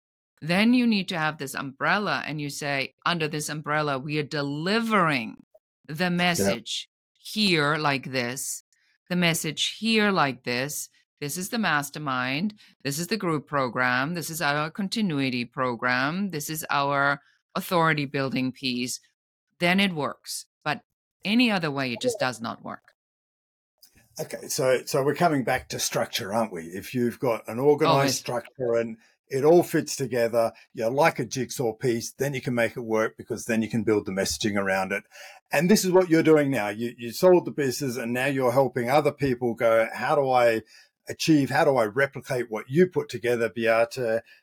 Then 0.42 0.74
you 0.74 0.86
need 0.86 1.08
to 1.08 1.18
have 1.18 1.38
this 1.38 1.54
umbrella 1.54 2.22
and 2.26 2.40
you 2.40 2.50
say, 2.50 2.94
under 3.06 3.28
this 3.28 3.48
umbrella, 3.48 3.98
we 3.98 4.18
are 4.18 4.22
delivering 4.22 5.36
the 5.90 6.10
message 6.10 6.88
here 7.18 7.76
like 7.76 8.12
this, 8.12 8.62
the 9.08 9.16
message 9.16 9.76
here 9.78 10.10
like 10.10 10.44
this. 10.44 10.88
This 11.20 11.36
is 11.36 11.50
the 11.50 11.58
mastermind. 11.58 12.54
This 12.82 12.98
is 12.98 13.08
the 13.08 13.16
group 13.16 13.46
program. 13.46 14.14
This 14.14 14.30
is 14.30 14.40
our 14.40 14.70
continuity 14.70 15.44
program. 15.44 16.30
This 16.30 16.48
is 16.48 16.64
our 16.70 17.20
authority 17.54 18.06
building 18.06 18.52
piece. 18.52 19.00
Then 19.58 19.80
it 19.80 19.92
works. 19.92 20.46
But 20.64 20.80
any 21.24 21.50
other 21.50 21.70
way, 21.70 21.92
it 21.92 22.00
just 22.00 22.18
does 22.18 22.40
not 22.40 22.64
work. 22.64 22.94
Okay, 24.18 24.48
so 24.48 24.82
so 24.86 25.02
we're 25.02 25.14
coming 25.14 25.44
back 25.44 25.68
to 25.70 25.78
structure, 25.78 26.32
aren't 26.32 26.52
we? 26.52 26.64
If 26.64 26.94
you've 26.94 27.18
got 27.18 27.46
an 27.48 27.58
oh, 27.58 27.64
organized 27.64 27.96
Always. 27.96 28.16
structure 28.16 28.74
and 28.74 28.96
it 29.30 29.44
all 29.44 29.62
fits 29.62 29.96
together, 29.96 30.52
you're 30.74 30.90
like 30.90 31.18
a 31.18 31.24
jigsaw 31.24 31.72
piece, 31.72 32.12
then 32.12 32.34
you 32.34 32.40
can 32.40 32.54
make 32.54 32.76
it 32.76 32.80
work 32.80 33.16
because 33.16 33.44
then 33.44 33.62
you 33.62 33.70
can 33.70 33.84
build 33.84 34.06
the 34.06 34.12
messaging 34.12 34.56
around 34.56 34.92
it. 34.92 35.04
And 35.52 35.70
this 35.70 35.84
is 35.84 35.92
what 35.92 36.10
you're 36.10 36.22
doing 36.22 36.50
now. 36.50 36.68
You 36.68 36.94
you 36.98 37.12
sold 37.12 37.44
the 37.44 37.50
business 37.50 37.96
and 37.96 38.12
now 38.12 38.26
you're 38.26 38.52
helping 38.52 38.90
other 38.90 39.12
people 39.12 39.54
go, 39.54 39.88
how 39.92 40.14
do 40.16 40.30
I 40.30 40.62
achieve? 41.10 41.50
How 41.50 41.64
do 41.64 41.76
I 41.76 41.84
replicate 41.84 42.50
what 42.50 42.70
you 42.70 42.86
put 42.86 43.08
together, 43.08 43.48
Beate? 43.48 43.98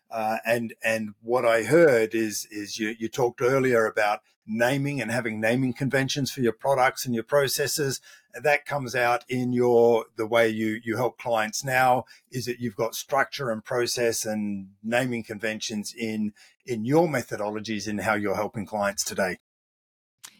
Uh, 0.09 0.37
and 0.45 0.73
and 0.83 1.15
what 1.21 1.45
I 1.45 1.63
heard 1.63 2.13
is 2.13 2.47
is 2.51 2.77
you 2.77 2.95
you 2.99 3.07
talked 3.07 3.41
earlier 3.41 3.85
about 3.85 4.19
naming 4.45 5.01
and 5.01 5.11
having 5.11 5.41
naming 5.41 5.73
conventions 5.73 6.31
for 6.31 6.41
your 6.41 6.53
products 6.53 7.05
and 7.05 7.15
your 7.15 7.23
processes. 7.23 7.99
That 8.33 8.65
comes 8.65 8.95
out 8.95 9.25
in 9.27 9.51
your 9.53 10.05
the 10.15 10.27
way 10.27 10.49
you 10.49 10.79
you 10.83 10.97
help 10.97 11.17
clients 11.17 11.63
now. 11.63 12.05
Is 12.31 12.45
that 12.45 12.59
you've 12.59 12.75
got 12.75 12.95
structure 12.95 13.49
and 13.49 13.63
process 13.63 14.25
and 14.25 14.69
naming 14.83 15.23
conventions 15.23 15.93
in 15.97 16.33
in 16.65 16.85
your 16.85 17.07
methodologies 17.07 17.87
in 17.87 17.99
how 17.99 18.15
you're 18.15 18.35
helping 18.35 18.65
clients 18.65 19.03
today. 19.03 19.37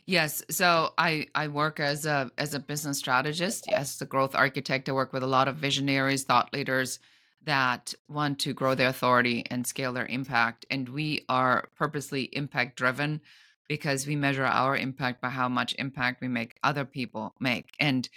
Yes. 0.08 0.41
So 0.49 0.93
I, 0.97 1.28
I 1.36 1.49
work 1.49 1.82
as 1.82 2.05
a 2.05 2.32
as 2.38 2.53
a 2.53 2.60
business 2.60 2.97
strategist, 2.97 3.66
yes, 3.68 3.97
the 3.97 4.05
growth 4.05 4.36
architect. 4.36 4.88
I 4.88 4.93
work 4.93 5.12
with 5.12 5.22
a 5.22 5.28
lot 5.28 5.49
of 5.49 5.58
visionaries, 5.58 6.24
thought 6.24 6.53
leaders 6.53 6.99
that 7.43 7.93
want 8.08 8.39
to 8.39 8.53
grow 8.53 8.74
their 8.74 8.88
authority 8.88 9.45
and 9.51 9.68
scale 9.68 9.91
their 9.91 10.05
impact. 10.05 10.66
And 10.72 10.88
we 10.88 11.26
are 11.28 11.68
purposely 11.76 12.24
impact 12.32 12.78
driven 12.78 13.20
because 13.68 14.08
we 14.08 14.16
measure 14.16 14.45
our 14.45 14.78
impact 14.78 15.22
by 15.22 15.30
how 15.30 15.49
much 15.49 15.76
impact 15.78 16.22
we 16.22 16.30
make 16.30 16.58
other 16.64 16.86
people 16.86 17.36
make. 17.41 17.72
And 17.78 18.08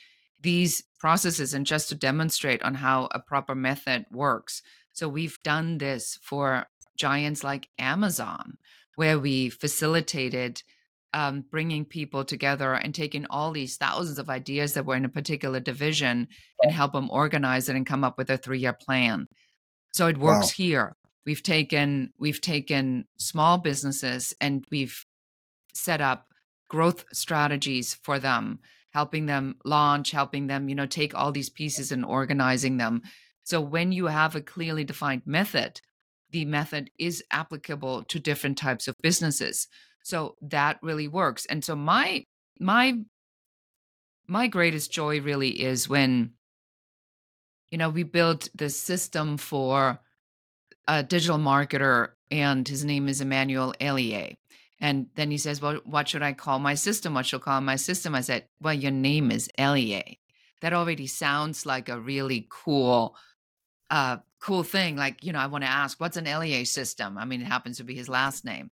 these 0.40 0.84
processes, 1.00 1.54
and 1.54 1.66
just 1.66 1.88
to 1.88 1.96
demonstrate 1.96 2.62
on 2.62 2.76
how 2.76 3.08
a 3.10 3.18
proper 3.18 3.56
method 3.56 4.06
works. 4.12 4.62
So 4.92 5.08
we've 5.08 5.42
done 5.42 5.78
this 5.78 6.18
for 6.22 6.66
giants 6.96 7.42
like 7.42 7.68
Amazon, 7.80 8.58
where 8.94 9.18
we 9.18 9.48
facilitated 9.48 10.62
um, 11.12 11.44
bringing 11.50 11.84
people 11.84 12.24
together 12.24 12.72
and 12.72 12.94
taking 12.94 13.26
all 13.30 13.50
these 13.50 13.76
thousands 13.76 14.18
of 14.18 14.30
ideas 14.30 14.74
that 14.74 14.86
were 14.86 14.96
in 14.96 15.04
a 15.04 15.08
particular 15.10 15.60
division 15.60 16.28
and 16.62 16.72
help 16.72 16.92
them 16.92 17.10
organize 17.10 17.68
it 17.68 17.76
and 17.76 17.86
come 17.86 18.04
up 18.04 18.16
with 18.16 18.30
a 18.30 18.38
three-year 18.38 18.76
plan. 18.80 19.26
So 19.92 20.06
it 20.06 20.18
works 20.18 20.46
wow. 20.46 20.64
here. 20.64 20.96
We've 21.26 21.42
taken 21.42 22.12
we've 22.18 22.40
taken 22.40 23.04
small 23.18 23.58
businesses 23.58 24.34
and 24.40 24.64
we've 24.70 25.04
set 25.74 26.00
up 26.00 26.26
growth 26.68 27.04
strategies 27.12 27.94
for 27.94 28.18
them, 28.18 28.60
helping 28.92 29.26
them 29.26 29.56
launch, 29.64 30.12
helping 30.12 30.46
them, 30.46 30.68
you 30.68 30.74
know, 30.74 30.86
take 30.86 31.14
all 31.14 31.32
these 31.32 31.50
pieces 31.50 31.92
and 31.92 32.04
organizing 32.04 32.76
them. 32.78 33.02
So 33.42 33.60
when 33.60 33.92
you 33.92 34.06
have 34.06 34.36
a 34.36 34.40
clearly 34.40 34.84
defined 34.84 35.22
method, 35.26 35.80
the 36.30 36.44
method 36.44 36.90
is 36.98 37.24
applicable 37.32 38.04
to 38.04 38.20
different 38.20 38.56
types 38.56 38.86
of 38.86 38.96
businesses. 39.02 39.66
So 40.02 40.36
that 40.42 40.78
really 40.82 41.08
works. 41.08 41.46
And 41.46 41.64
so 41.64 41.76
my 41.76 42.24
my 42.58 42.98
my 44.26 44.46
greatest 44.46 44.92
joy 44.92 45.20
really 45.20 45.50
is 45.50 45.88
when 45.88 46.32
you 47.70 47.78
know 47.78 47.90
we 47.90 48.02
built 48.02 48.48
this 48.54 48.78
system 48.78 49.36
for 49.36 50.00
a 50.88 51.02
digital 51.02 51.38
marketer 51.38 52.10
and 52.30 52.66
his 52.66 52.84
name 52.84 53.08
is 53.08 53.20
Emmanuel 53.20 53.74
Elie. 53.80 54.38
And 54.80 55.06
then 55.14 55.30
he 55.30 55.38
says, 55.38 55.60
Well, 55.60 55.80
what 55.84 56.08
should 56.08 56.22
I 56.22 56.32
call 56.32 56.58
my 56.58 56.74
system? 56.74 57.14
What 57.14 57.26
should 57.26 57.42
I 57.42 57.44
call 57.44 57.60
my 57.60 57.76
system? 57.76 58.14
I 58.14 58.22
said, 58.22 58.46
Well, 58.60 58.74
your 58.74 58.90
name 58.90 59.30
is 59.30 59.50
Elie. 59.58 60.20
That 60.62 60.72
already 60.72 61.06
sounds 61.06 61.66
like 61.66 61.88
a 61.88 62.00
really 62.00 62.46
cool, 62.50 63.16
uh, 63.90 64.18
cool 64.40 64.62
thing. 64.62 64.96
Like, 64.96 65.24
you 65.24 65.32
know, 65.32 65.38
I 65.38 65.46
want 65.46 65.64
to 65.64 65.70
ask, 65.70 65.98
what's 66.00 66.16
an 66.16 66.26
Elie 66.26 66.64
system? 66.64 67.16
I 67.18 67.24
mean, 67.24 67.40
it 67.40 67.46
happens 67.46 67.78
to 67.78 67.84
be 67.84 67.94
his 67.94 68.08
last 68.08 68.44
name 68.44 68.70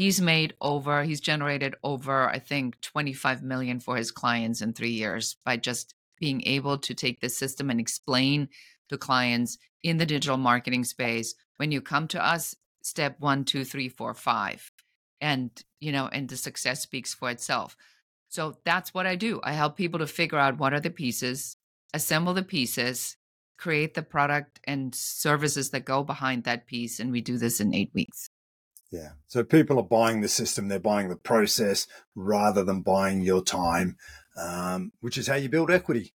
he's 0.00 0.18
made 0.18 0.54
over 0.62 1.02
he's 1.02 1.20
generated 1.20 1.74
over 1.84 2.30
i 2.30 2.38
think 2.38 2.80
25 2.80 3.42
million 3.42 3.78
for 3.78 3.96
his 3.96 4.10
clients 4.10 4.62
in 4.62 4.72
three 4.72 4.96
years 5.02 5.36
by 5.44 5.58
just 5.58 5.94
being 6.18 6.42
able 6.46 6.78
to 6.78 6.94
take 6.94 7.20
this 7.20 7.36
system 7.36 7.68
and 7.68 7.78
explain 7.78 8.48
to 8.88 8.96
clients 8.96 9.58
in 9.82 9.98
the 9.98 10.06
digital 10.06 10.38
marketing 10.38 10.84
space 10.84 11.34
when 11.58 11.70
you 11.70 11.82
come 11.82 12.08
to 12.08 12.24
us 12.24 12.54
step 12.82 13.16
one 13.20 13.44
two 13.44 13.62
three 13.62 13.90
four 13.90 14.14
five. 14.14 14.70
And 15.20 15.50
you 15.80 15.92
know 15.92 16.08
and 16.12 16.28
the 16.28 16.36
success 16.36 16.80
speaks 16.80 17.12
for 17.12 17.30
itself. 17.30 17.76
So 18.28 18.56
that's 18.64 18.94
what 18.94 19.06
i 19.06 19.16
do. 19.16 19.40
I 19.42 19.52
help 19.52 19.76
people 19.76 19.98
to 19.98 20.06
figure 20.06 20.38
out 20.38 20.58
what 20.58 20.72
are 20.72 20.80
the 20.80 20.90
pieces 20.90 21.56
assemble 21.92 22.32
the 22.32 22.42
pieces 22.42 23.16
create 23.58 23.92
the 23.92 24.02
product 24.02 24.60
and 24.64 24.94
services 24.94 25.70
that 25.70 25.84
go 25.84 26.02
behind 26.02 26.44
that 26.44 26.66
piece 26.66 27.00
and 27.00 27.12
we 27.12 27.20
do 27.20 27.36
this 27.36 27.60
in 27.60 27.74
eight 27.74 27.90
weeks 27.92 28.30
yeah. 28.90 29.10
So 29.26 29.44
people 29.44 29.78
are 29.78 29.84
buying 29.84 30.20
the 30.20 30.28
system, 30.28 30.68
they're 30.68 30.80
buying 30.80 31.08
the 31.08 31.16
process 31.16 31.86
rather 32.14 32.64
than 32.64 32.82
buying 32.82 33.22
your 33.22 33.42
time, 33.42 33.96
um, 34.36 34.92
which 35.00 35.16
is 35.16 35.28
how 35.28 35.36
you 35.36 35.48
build 35.48 35.70
equity. 35.70 36.14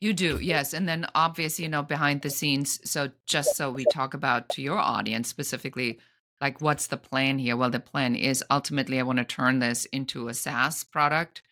You 0.00 0.12
do, 0.12 0.38
yes. 0.40 0.74
And 0.74 0.88
then 0.88 1.06
obviously, 1.14 1.64
you 1.64 1.68
know, 1.68 1.82
behind 1.82 2.22
the 2.22 2.30
scenes. 2.30 2.80
So 2.90 3.10
just 3.24 3.56
so 3.56 3.70
we 3.70 3.84
talk 3.84 4.14
about 4.14 4.48
to 4.50 4.62
your 4.62 4.78
audience 4.78 5.28
specifically, 5.28 6.00
like 6.40 6.60
what's 6.60 6.88
the 6.88 6.96
plan 6.96 7.38
here? 7.38 7.56
Well, 7.56 7.70
the 7.70 7.78
plan 7.78 8.16
is 8.16 8.44
ultimately 8.50 8.98
I 8.98 9.04
want 9.04 9.18
to 9.18 9.24
turn 9.24 9.60
this 9.60 9.84
into 9.86 10.26
a 10.26 10.34
SaaS 10.34 10.82
product 10.82 11.42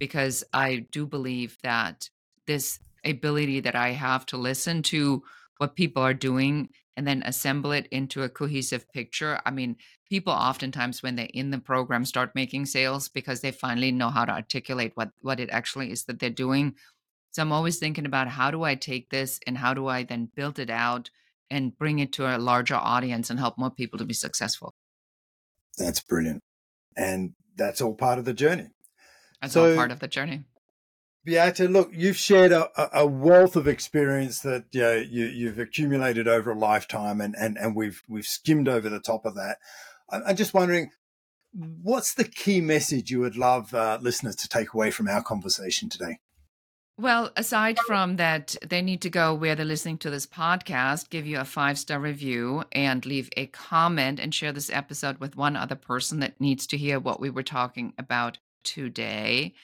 because 0.00 0.42
I 0.52 0.86
do 0.90 1.06
believe 1.06 1.58
that 1.62 2.10
this 2.46 2.80
ability 3.04 3.60
that 3.60 3.76
I 3.76 3.90
have 3.90 4.26
to 4.26 4.36
listen 4.36 4.82
to 4.84 5.22
what 5.58 5.76
people 5.76 6.02
are 6.02 6.14
doing 6.14 6.70
and 6.96 7.06
then 7.06 7.22
assemble 7.24 7.72
it 7.72 7.86
into 7.90 8.22
a 8.22 8.28
cohesive 8.28 8.90
picture. 8.92 9.40
I 9.46 9.50
mean, 9.50 9.76
people 10.08 10.32
oftentimes 10.32 11.02
when 11.02 11.16
they're 11.16 11.28
in 11.32 11.50
the 11.50 11.58
program 11.58 12.04
start 12.04 12.34
making 12.34 12.66
sales 12.66 13.08
because 13.08 13.40
they 13.40 13.50
finally 13.50 13.92
know 13.92 14.10
how 14.10 14.24
to 14.24 14.32
articulate 14.32 14.92
what 14.94 15.10
what 15.20 15.40
it 15.40 15.50
actually 15.50 15.90
is 15.90 16.04
that 16.04 16.18
they're 16.18 16.30
doing. 16.30 16.74
So 17.30 17.40
I'm 17.40 17.52
always 17.52 17.78
thinking 17.78 18.04
about 18.04 18.28
how 18.28 18.50
do 18.50 18.62
I 18.62 18.74
take 18.74 19.08
this 19.08 19.40
and 19.46 19.56
how 19.56 19.72
do 19.72 19.86
I 19.88 20.02
then 20.02 20.28
build 20.34 20.58
it 20.58 20.68
out 20.68 21.10
and 21.50 21.76
bring 21.76 21.98
it 21.98 22.12
to 22.14 22.26
a 22.26 22.38
larger 22.38 22.74
audience 22.74 23.30
and 23.30 23.38
help 23.38 23.56
more 23.56 23.70
people 23.70 23.98
to 23.98 24.04
be 24.04 24.14
successful. 24.14 24.74
That's 25.78 26.00
brilliant. 26.00 26.42
And 26.96 27.32
that's 27.56 27.80
all 27.80 27.94
part 27.94 28.18
of 28.18 28.26
the 28.26 28.34
journey. 28.34 28.68
That's 29.40 29.54
so, 29.54 29.70
all 29.70 29.76
part 29.76 29.90
of 29.90 30.00
the 30.00 30.08
journey. 30.08 30.44
Beate, 31.24 31.70
look, 31.70 31.90
you've 31.92 32.16
shared 32.16 32.50
a, 32.50 32.68
a 32.98 33.06
wealth 33.06 33.54
of 33.54 33.68
experience 33.68 34.40
that 34.40 34.64
you 34.72 34.80
know, 34.80 34.94
you, 34.94 35.26
you've 35.26 35.58
accumulated 35.58 36.26
over 36.26 36.50
a 36.50 36.58
lifetime, 36.58 37.20
and, 37.20 37.34
and, 37.38 37.56
and 37.56 37.76
we've 37.76 38.02
we've 38.08 38.26
skimmed 38.26 38.68
over 38.68 38.88
the 38.88 39.00
top 39.00 39.24
of 39.24 39.34
that. 39.36 39.58
I'm 40.10 40.36
just 40.36 40.52
wondering, 40.52 40.90
what's 41.52 42.14
the 42.14 42.24
key 42.24 42.60
message 42.60 43.10
you 43.10 43.20
would 43.20 43.36
love 43.36 43.72
uh, 43.72 43.98
listeners 44.00 44.36
to 44.36 44.48
take 44.48 44.74
away 44.74 44.90
from 44.90 45.08
our 45.08 45.22
conversation 45.22 45.88
today? 45.88 46.18
Well, 46.98 47.30
aside 47.36 47.78
from 47.86 48.16
that, 48.16 48.54
they 48.64 48.82
need 48.82 49.00
to 49.02 49.10
go 49.10 49.32
where 49.32 49.54
they're 49.54 49.64
listening 49.64 49.98
to 49.98 50.10
this 50.10 50.26
podcast, 50.26 51.08
give 51.08 51.26
you 51.26 51.40
a 51.40 51.44
five 51.44 51.78
star 51.78 51.98
review, 51.98 52.64
and 52.72 53.04
leave 53.06 53.30
a 53.36 53.46
comment 53.46 54.20
and 54.20 54.34
share 54.34 54.52
this 54.52 54.70
episode 54.70 55.18
with 55.18 55.36
one 55.36 55.56
other 55.56 55.74
person 55.74 56.20
that 56.20 56.40
needs 56.40 56.66
to 56.68 56.76
hear 56.76 57.00
what 57.00 57.20
we 57.20 57.30
were 57.30 57.42
talking 57.42 57.94
about 57.96 58.38
today. 58.62 59.54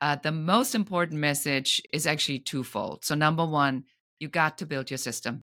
Uh, 0.00 0.16
the 0.16 0.32
most 0.32 0.74
important 0.74 1.20
message 1.20 1.82
is 1.92 2.06
actually 2.06 2.38
twofold. 2.38 3.04
So, 3.04 3.14
number 3.14 3.44
one, 3.44 3.84
you 4.18 4.28
got 4.28 4.58
to 4.58 4.66
build 4.66 4.90
your 4.90 4.98
system. 4.98 5.42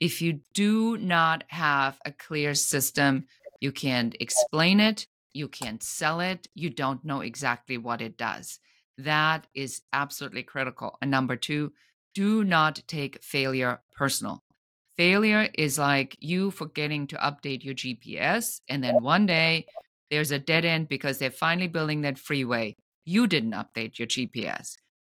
If 0.00 0.20
you 0.20 0.40
do 0.52 0.98
not 0.98 1.44
have 1.48 1.98
a 2.04 2.12
clear 2.12 2.54
system, 2.54 3.26
you 3.60 3.72
can't 3.72 4.14
explain 4.20 4.80
it, 4.80 5.06
you 5.32 5.48
can't 5.48 5.82
sell 5.82 6.20
it, 6.20 6.48
you 6.54 6.68
don't 6.68 7.04
know 7.04 7.20
exactly 7.20 7.78
what 7.78 8.02
it 8.02 8.16
does. 8.18 8.58
That 8.98 9.46
is 9.54 9.82
absolutely 9.92 10.42
critical. 10.42 10.98
And 11.00 11.10
number 11.10 11.36
two, 11.36 11.72
do 12.14 12.44
not 12.44 12.82
take 12.86 13.22
failure 13.22 13.80
personal. 13.96 14.42
Failure 14.96 15.48
is 15.54 15.78
like 15.78 16.16
you 16.20 16.50
forgetting 16.50 17.06
to 17.08 17.16
update 17.16 17.64
your 17.64 17.74
GPS, 17.74 18.60
and 18.68 18.84
then 18.84 19.02
one 19.02 19.26
day 19.26 19.66
there's 20.10 20.30
a 20.30 20.38
dead 20.38 20.64
end 20.64 20.88
because 20.88 21.18
they're 21.18 21.30
finally 21.30 21.66
building 21.66 22.02
that 22.02 22.18
freeway. 22.18 22.76
You 23.04 23.26
didn't 23.26 23.52
update 23.52 23.98
your 23.98 24.08
GPS. 24.08 24.76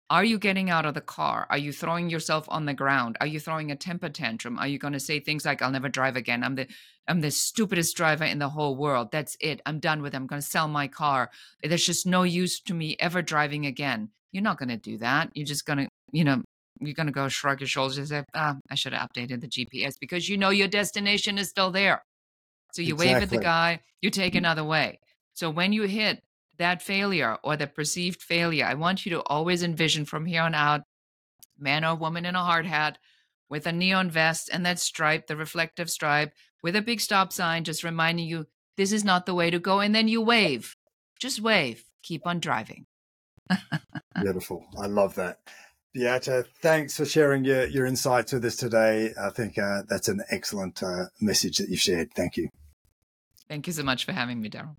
Are 0.10 0.24
you 0.24 0.38
getting 0.38 0.70
out 0.70 0.86
of 0.86 0.94
the 0.94 1.02
car? 1.02 1.48
Are 1.50 1.58
you 1.58 1.72
throwing 1.72 2.12
yourself 2.12 2.46
on 2.50 2.66
the 2.66 2.76
ground? 2.76 3.18
Are 3.22 3.26
you 3.26 3.40
throwing 3.40 3.72
a 3.72 3.76
temper 3.76 4.10
tantrum? 4.10 4.60
Are 4.60 4.68
you 4.68 4.78
going 4.78 4.94
to 4.94 5.00
say 5.00 5.20
things 5.20 5.46
like, 5.46 5.64
I'll 5.64 5.72
never 5.72 5.90
drive 5.90 6.16
again? 6.16 6.44
I'm 6.44 6.56
the 6.56 6.68
I'm 7.08 7.22
the 7.22 7.32
stupidest 7.32 7.96
driver 7.98 8.24
in 8.24 8.40
the 8.40 8.50
whole 8.50 8.76
world. 8.76 9.12
That's 9.12 9.36
it. 9.40 9.62
I'm 9.66 9.80
done 9.80 10.02
with 10.02 10.14
it. 10.14 10.18
I'm 10.18 10.28
going 10.28 10.42
to 10.42 10.48
sell 10.48 10.68
my 10.68 10.88
car. 10.88 11.32
There's 11.64 11.86
just 11.86 12.06
no 12.06 12.24
use 12.24 12.60
to 12.62 12.74
me 12.74 12.96
ever 13.00 13.22
driving 13.22 13.66
again. 13.66 14.10
You're 14.32 14.44
not 14.44 14.58
going 14.58 14.70
to 14.70 14.78
do 14.78 14.98
that. 14.98 15.32
You're 15.34 15.46
just 15.46 15.66
going 15.66 15.80
to, 15.80 15.88
you 16.12 16.24
know, 16.24 16.44
you're 16.80 16.94
going 16.94 17.08
to 17.08 17.14
go 17.14 17.28
shrug 17.28 17.62
your 17.62 17.68
shoulders 17.68 17.98
and 17.98 18.08
say, 18.08 18.24
ah, 18.34 18.58
I 18.70 18.76
should 18.76 18.94
have 18.94 19.10
updated 19.10 19.42
the 19.42 19.48
GPS 19.48 19.94
because 20.00 20.28
you 20.28 20.38
know 20.38 20.50
your 20.50 20.68
destination 20.68 21.38
is 21.38 21.50
still 21.50 21.72
there. 21.72 22.04
So 22.74 22.82
you 22.82 22.94
exactly. 22.96 23.14
wave 23.14 23.24
at 23.24 23.30
the 23.30 23.40
guy, 23.40 23.80
you 24.02 24.10
take 24.10 24.36
another 24.36 24.64
way. 24.64 25.00
So 25.34 25.50
when 25.50 25.74
you 25.74 25.84
hit 25.84 26.22
that 26.58 26.82
failure 26.82 27.38
or 27.44 27.58
the 27.58 27.68
perceived 27.68 28.22
failure, 28.22 28.66
I 28.66 28.74
want 28.74 29.06
you 29.06 29.12
to 29.12 29.22
always 29.24 29.64
envision 29.64 30.06
from 30.06 30.26
here 30.26 30.42
on 30.42 30.56
out 30.56 30.82
man 31.58 31.86
or 31.86 31.96
woman 31.96 32.26
in 32.26 32.36
a 32.36 32.44
hard 32.44 32.66
hat 32.66 32.98
with 33.50 33.66
a 33.66 33.72
neon 33.72 34.10
vest 34.10 34.50
and 34.52 34.66
that 34.66 34.80
stripe, 34.80 35.28
the 35.28 35.38
reflective 35.38 35.90
stripe, 35.90 36.34
with 36.64 36.76
a 36.76 36.82
big 36.82 37.00
stop 37.00 37.32
sign 37.32 37.64
just 37.64 37.84
reminding 37.84 38.28
you 38.28 38.46
this 38.78 38.92
is 38.92 39.04
not 39.04 39.26
the 39.26 39.34
way 39.34 39.50
to 39.50 39.60
go. 39.60 39.80
And 39.80 39.94
then 39.94 40.08
you 40.08 40.22
wave. 40.22 40.76
Just 41.20 41.40
wave. 41.40 41.84
Keep 42.04 42.28
on 42.28 42.40
driving. 42.40 42.86
Beautiful. 44.22 44.66
I 44.78 44.88
love 44.88 45.16
that. 45.16 45.38
Beate, 45.94 46.46
thanks 46.62 46.98
for 46.98 47.06
sharing 47.06 47.46
your, 47.46 47.68
your 47.68 47.86
insights 47.86 48.34
with 48.34 48.44
us 48.44 48.58
today. 48.58 49.14
I 49.22 49.30
think 49.30 49.58
uh, 49.58 49.84
that's 49.88 50.10
an 50.10 50.22
excellent 50.30 50.84
uh, 50.84 51.06
message 51.22 51.60
that 51.60 51.70
you've 51.70 51.80
shared. 51.80 52.10
Thank 52.14 52.36
you. 52.36 52.50
Thank 53.48 53.68
you 53.68 53.74
so 53.74 53.84
much 53.84 54.04
for 54.04 54.12
having 54.12 54.42
me, 54.42 54.50
Darryl. 54.50 54.76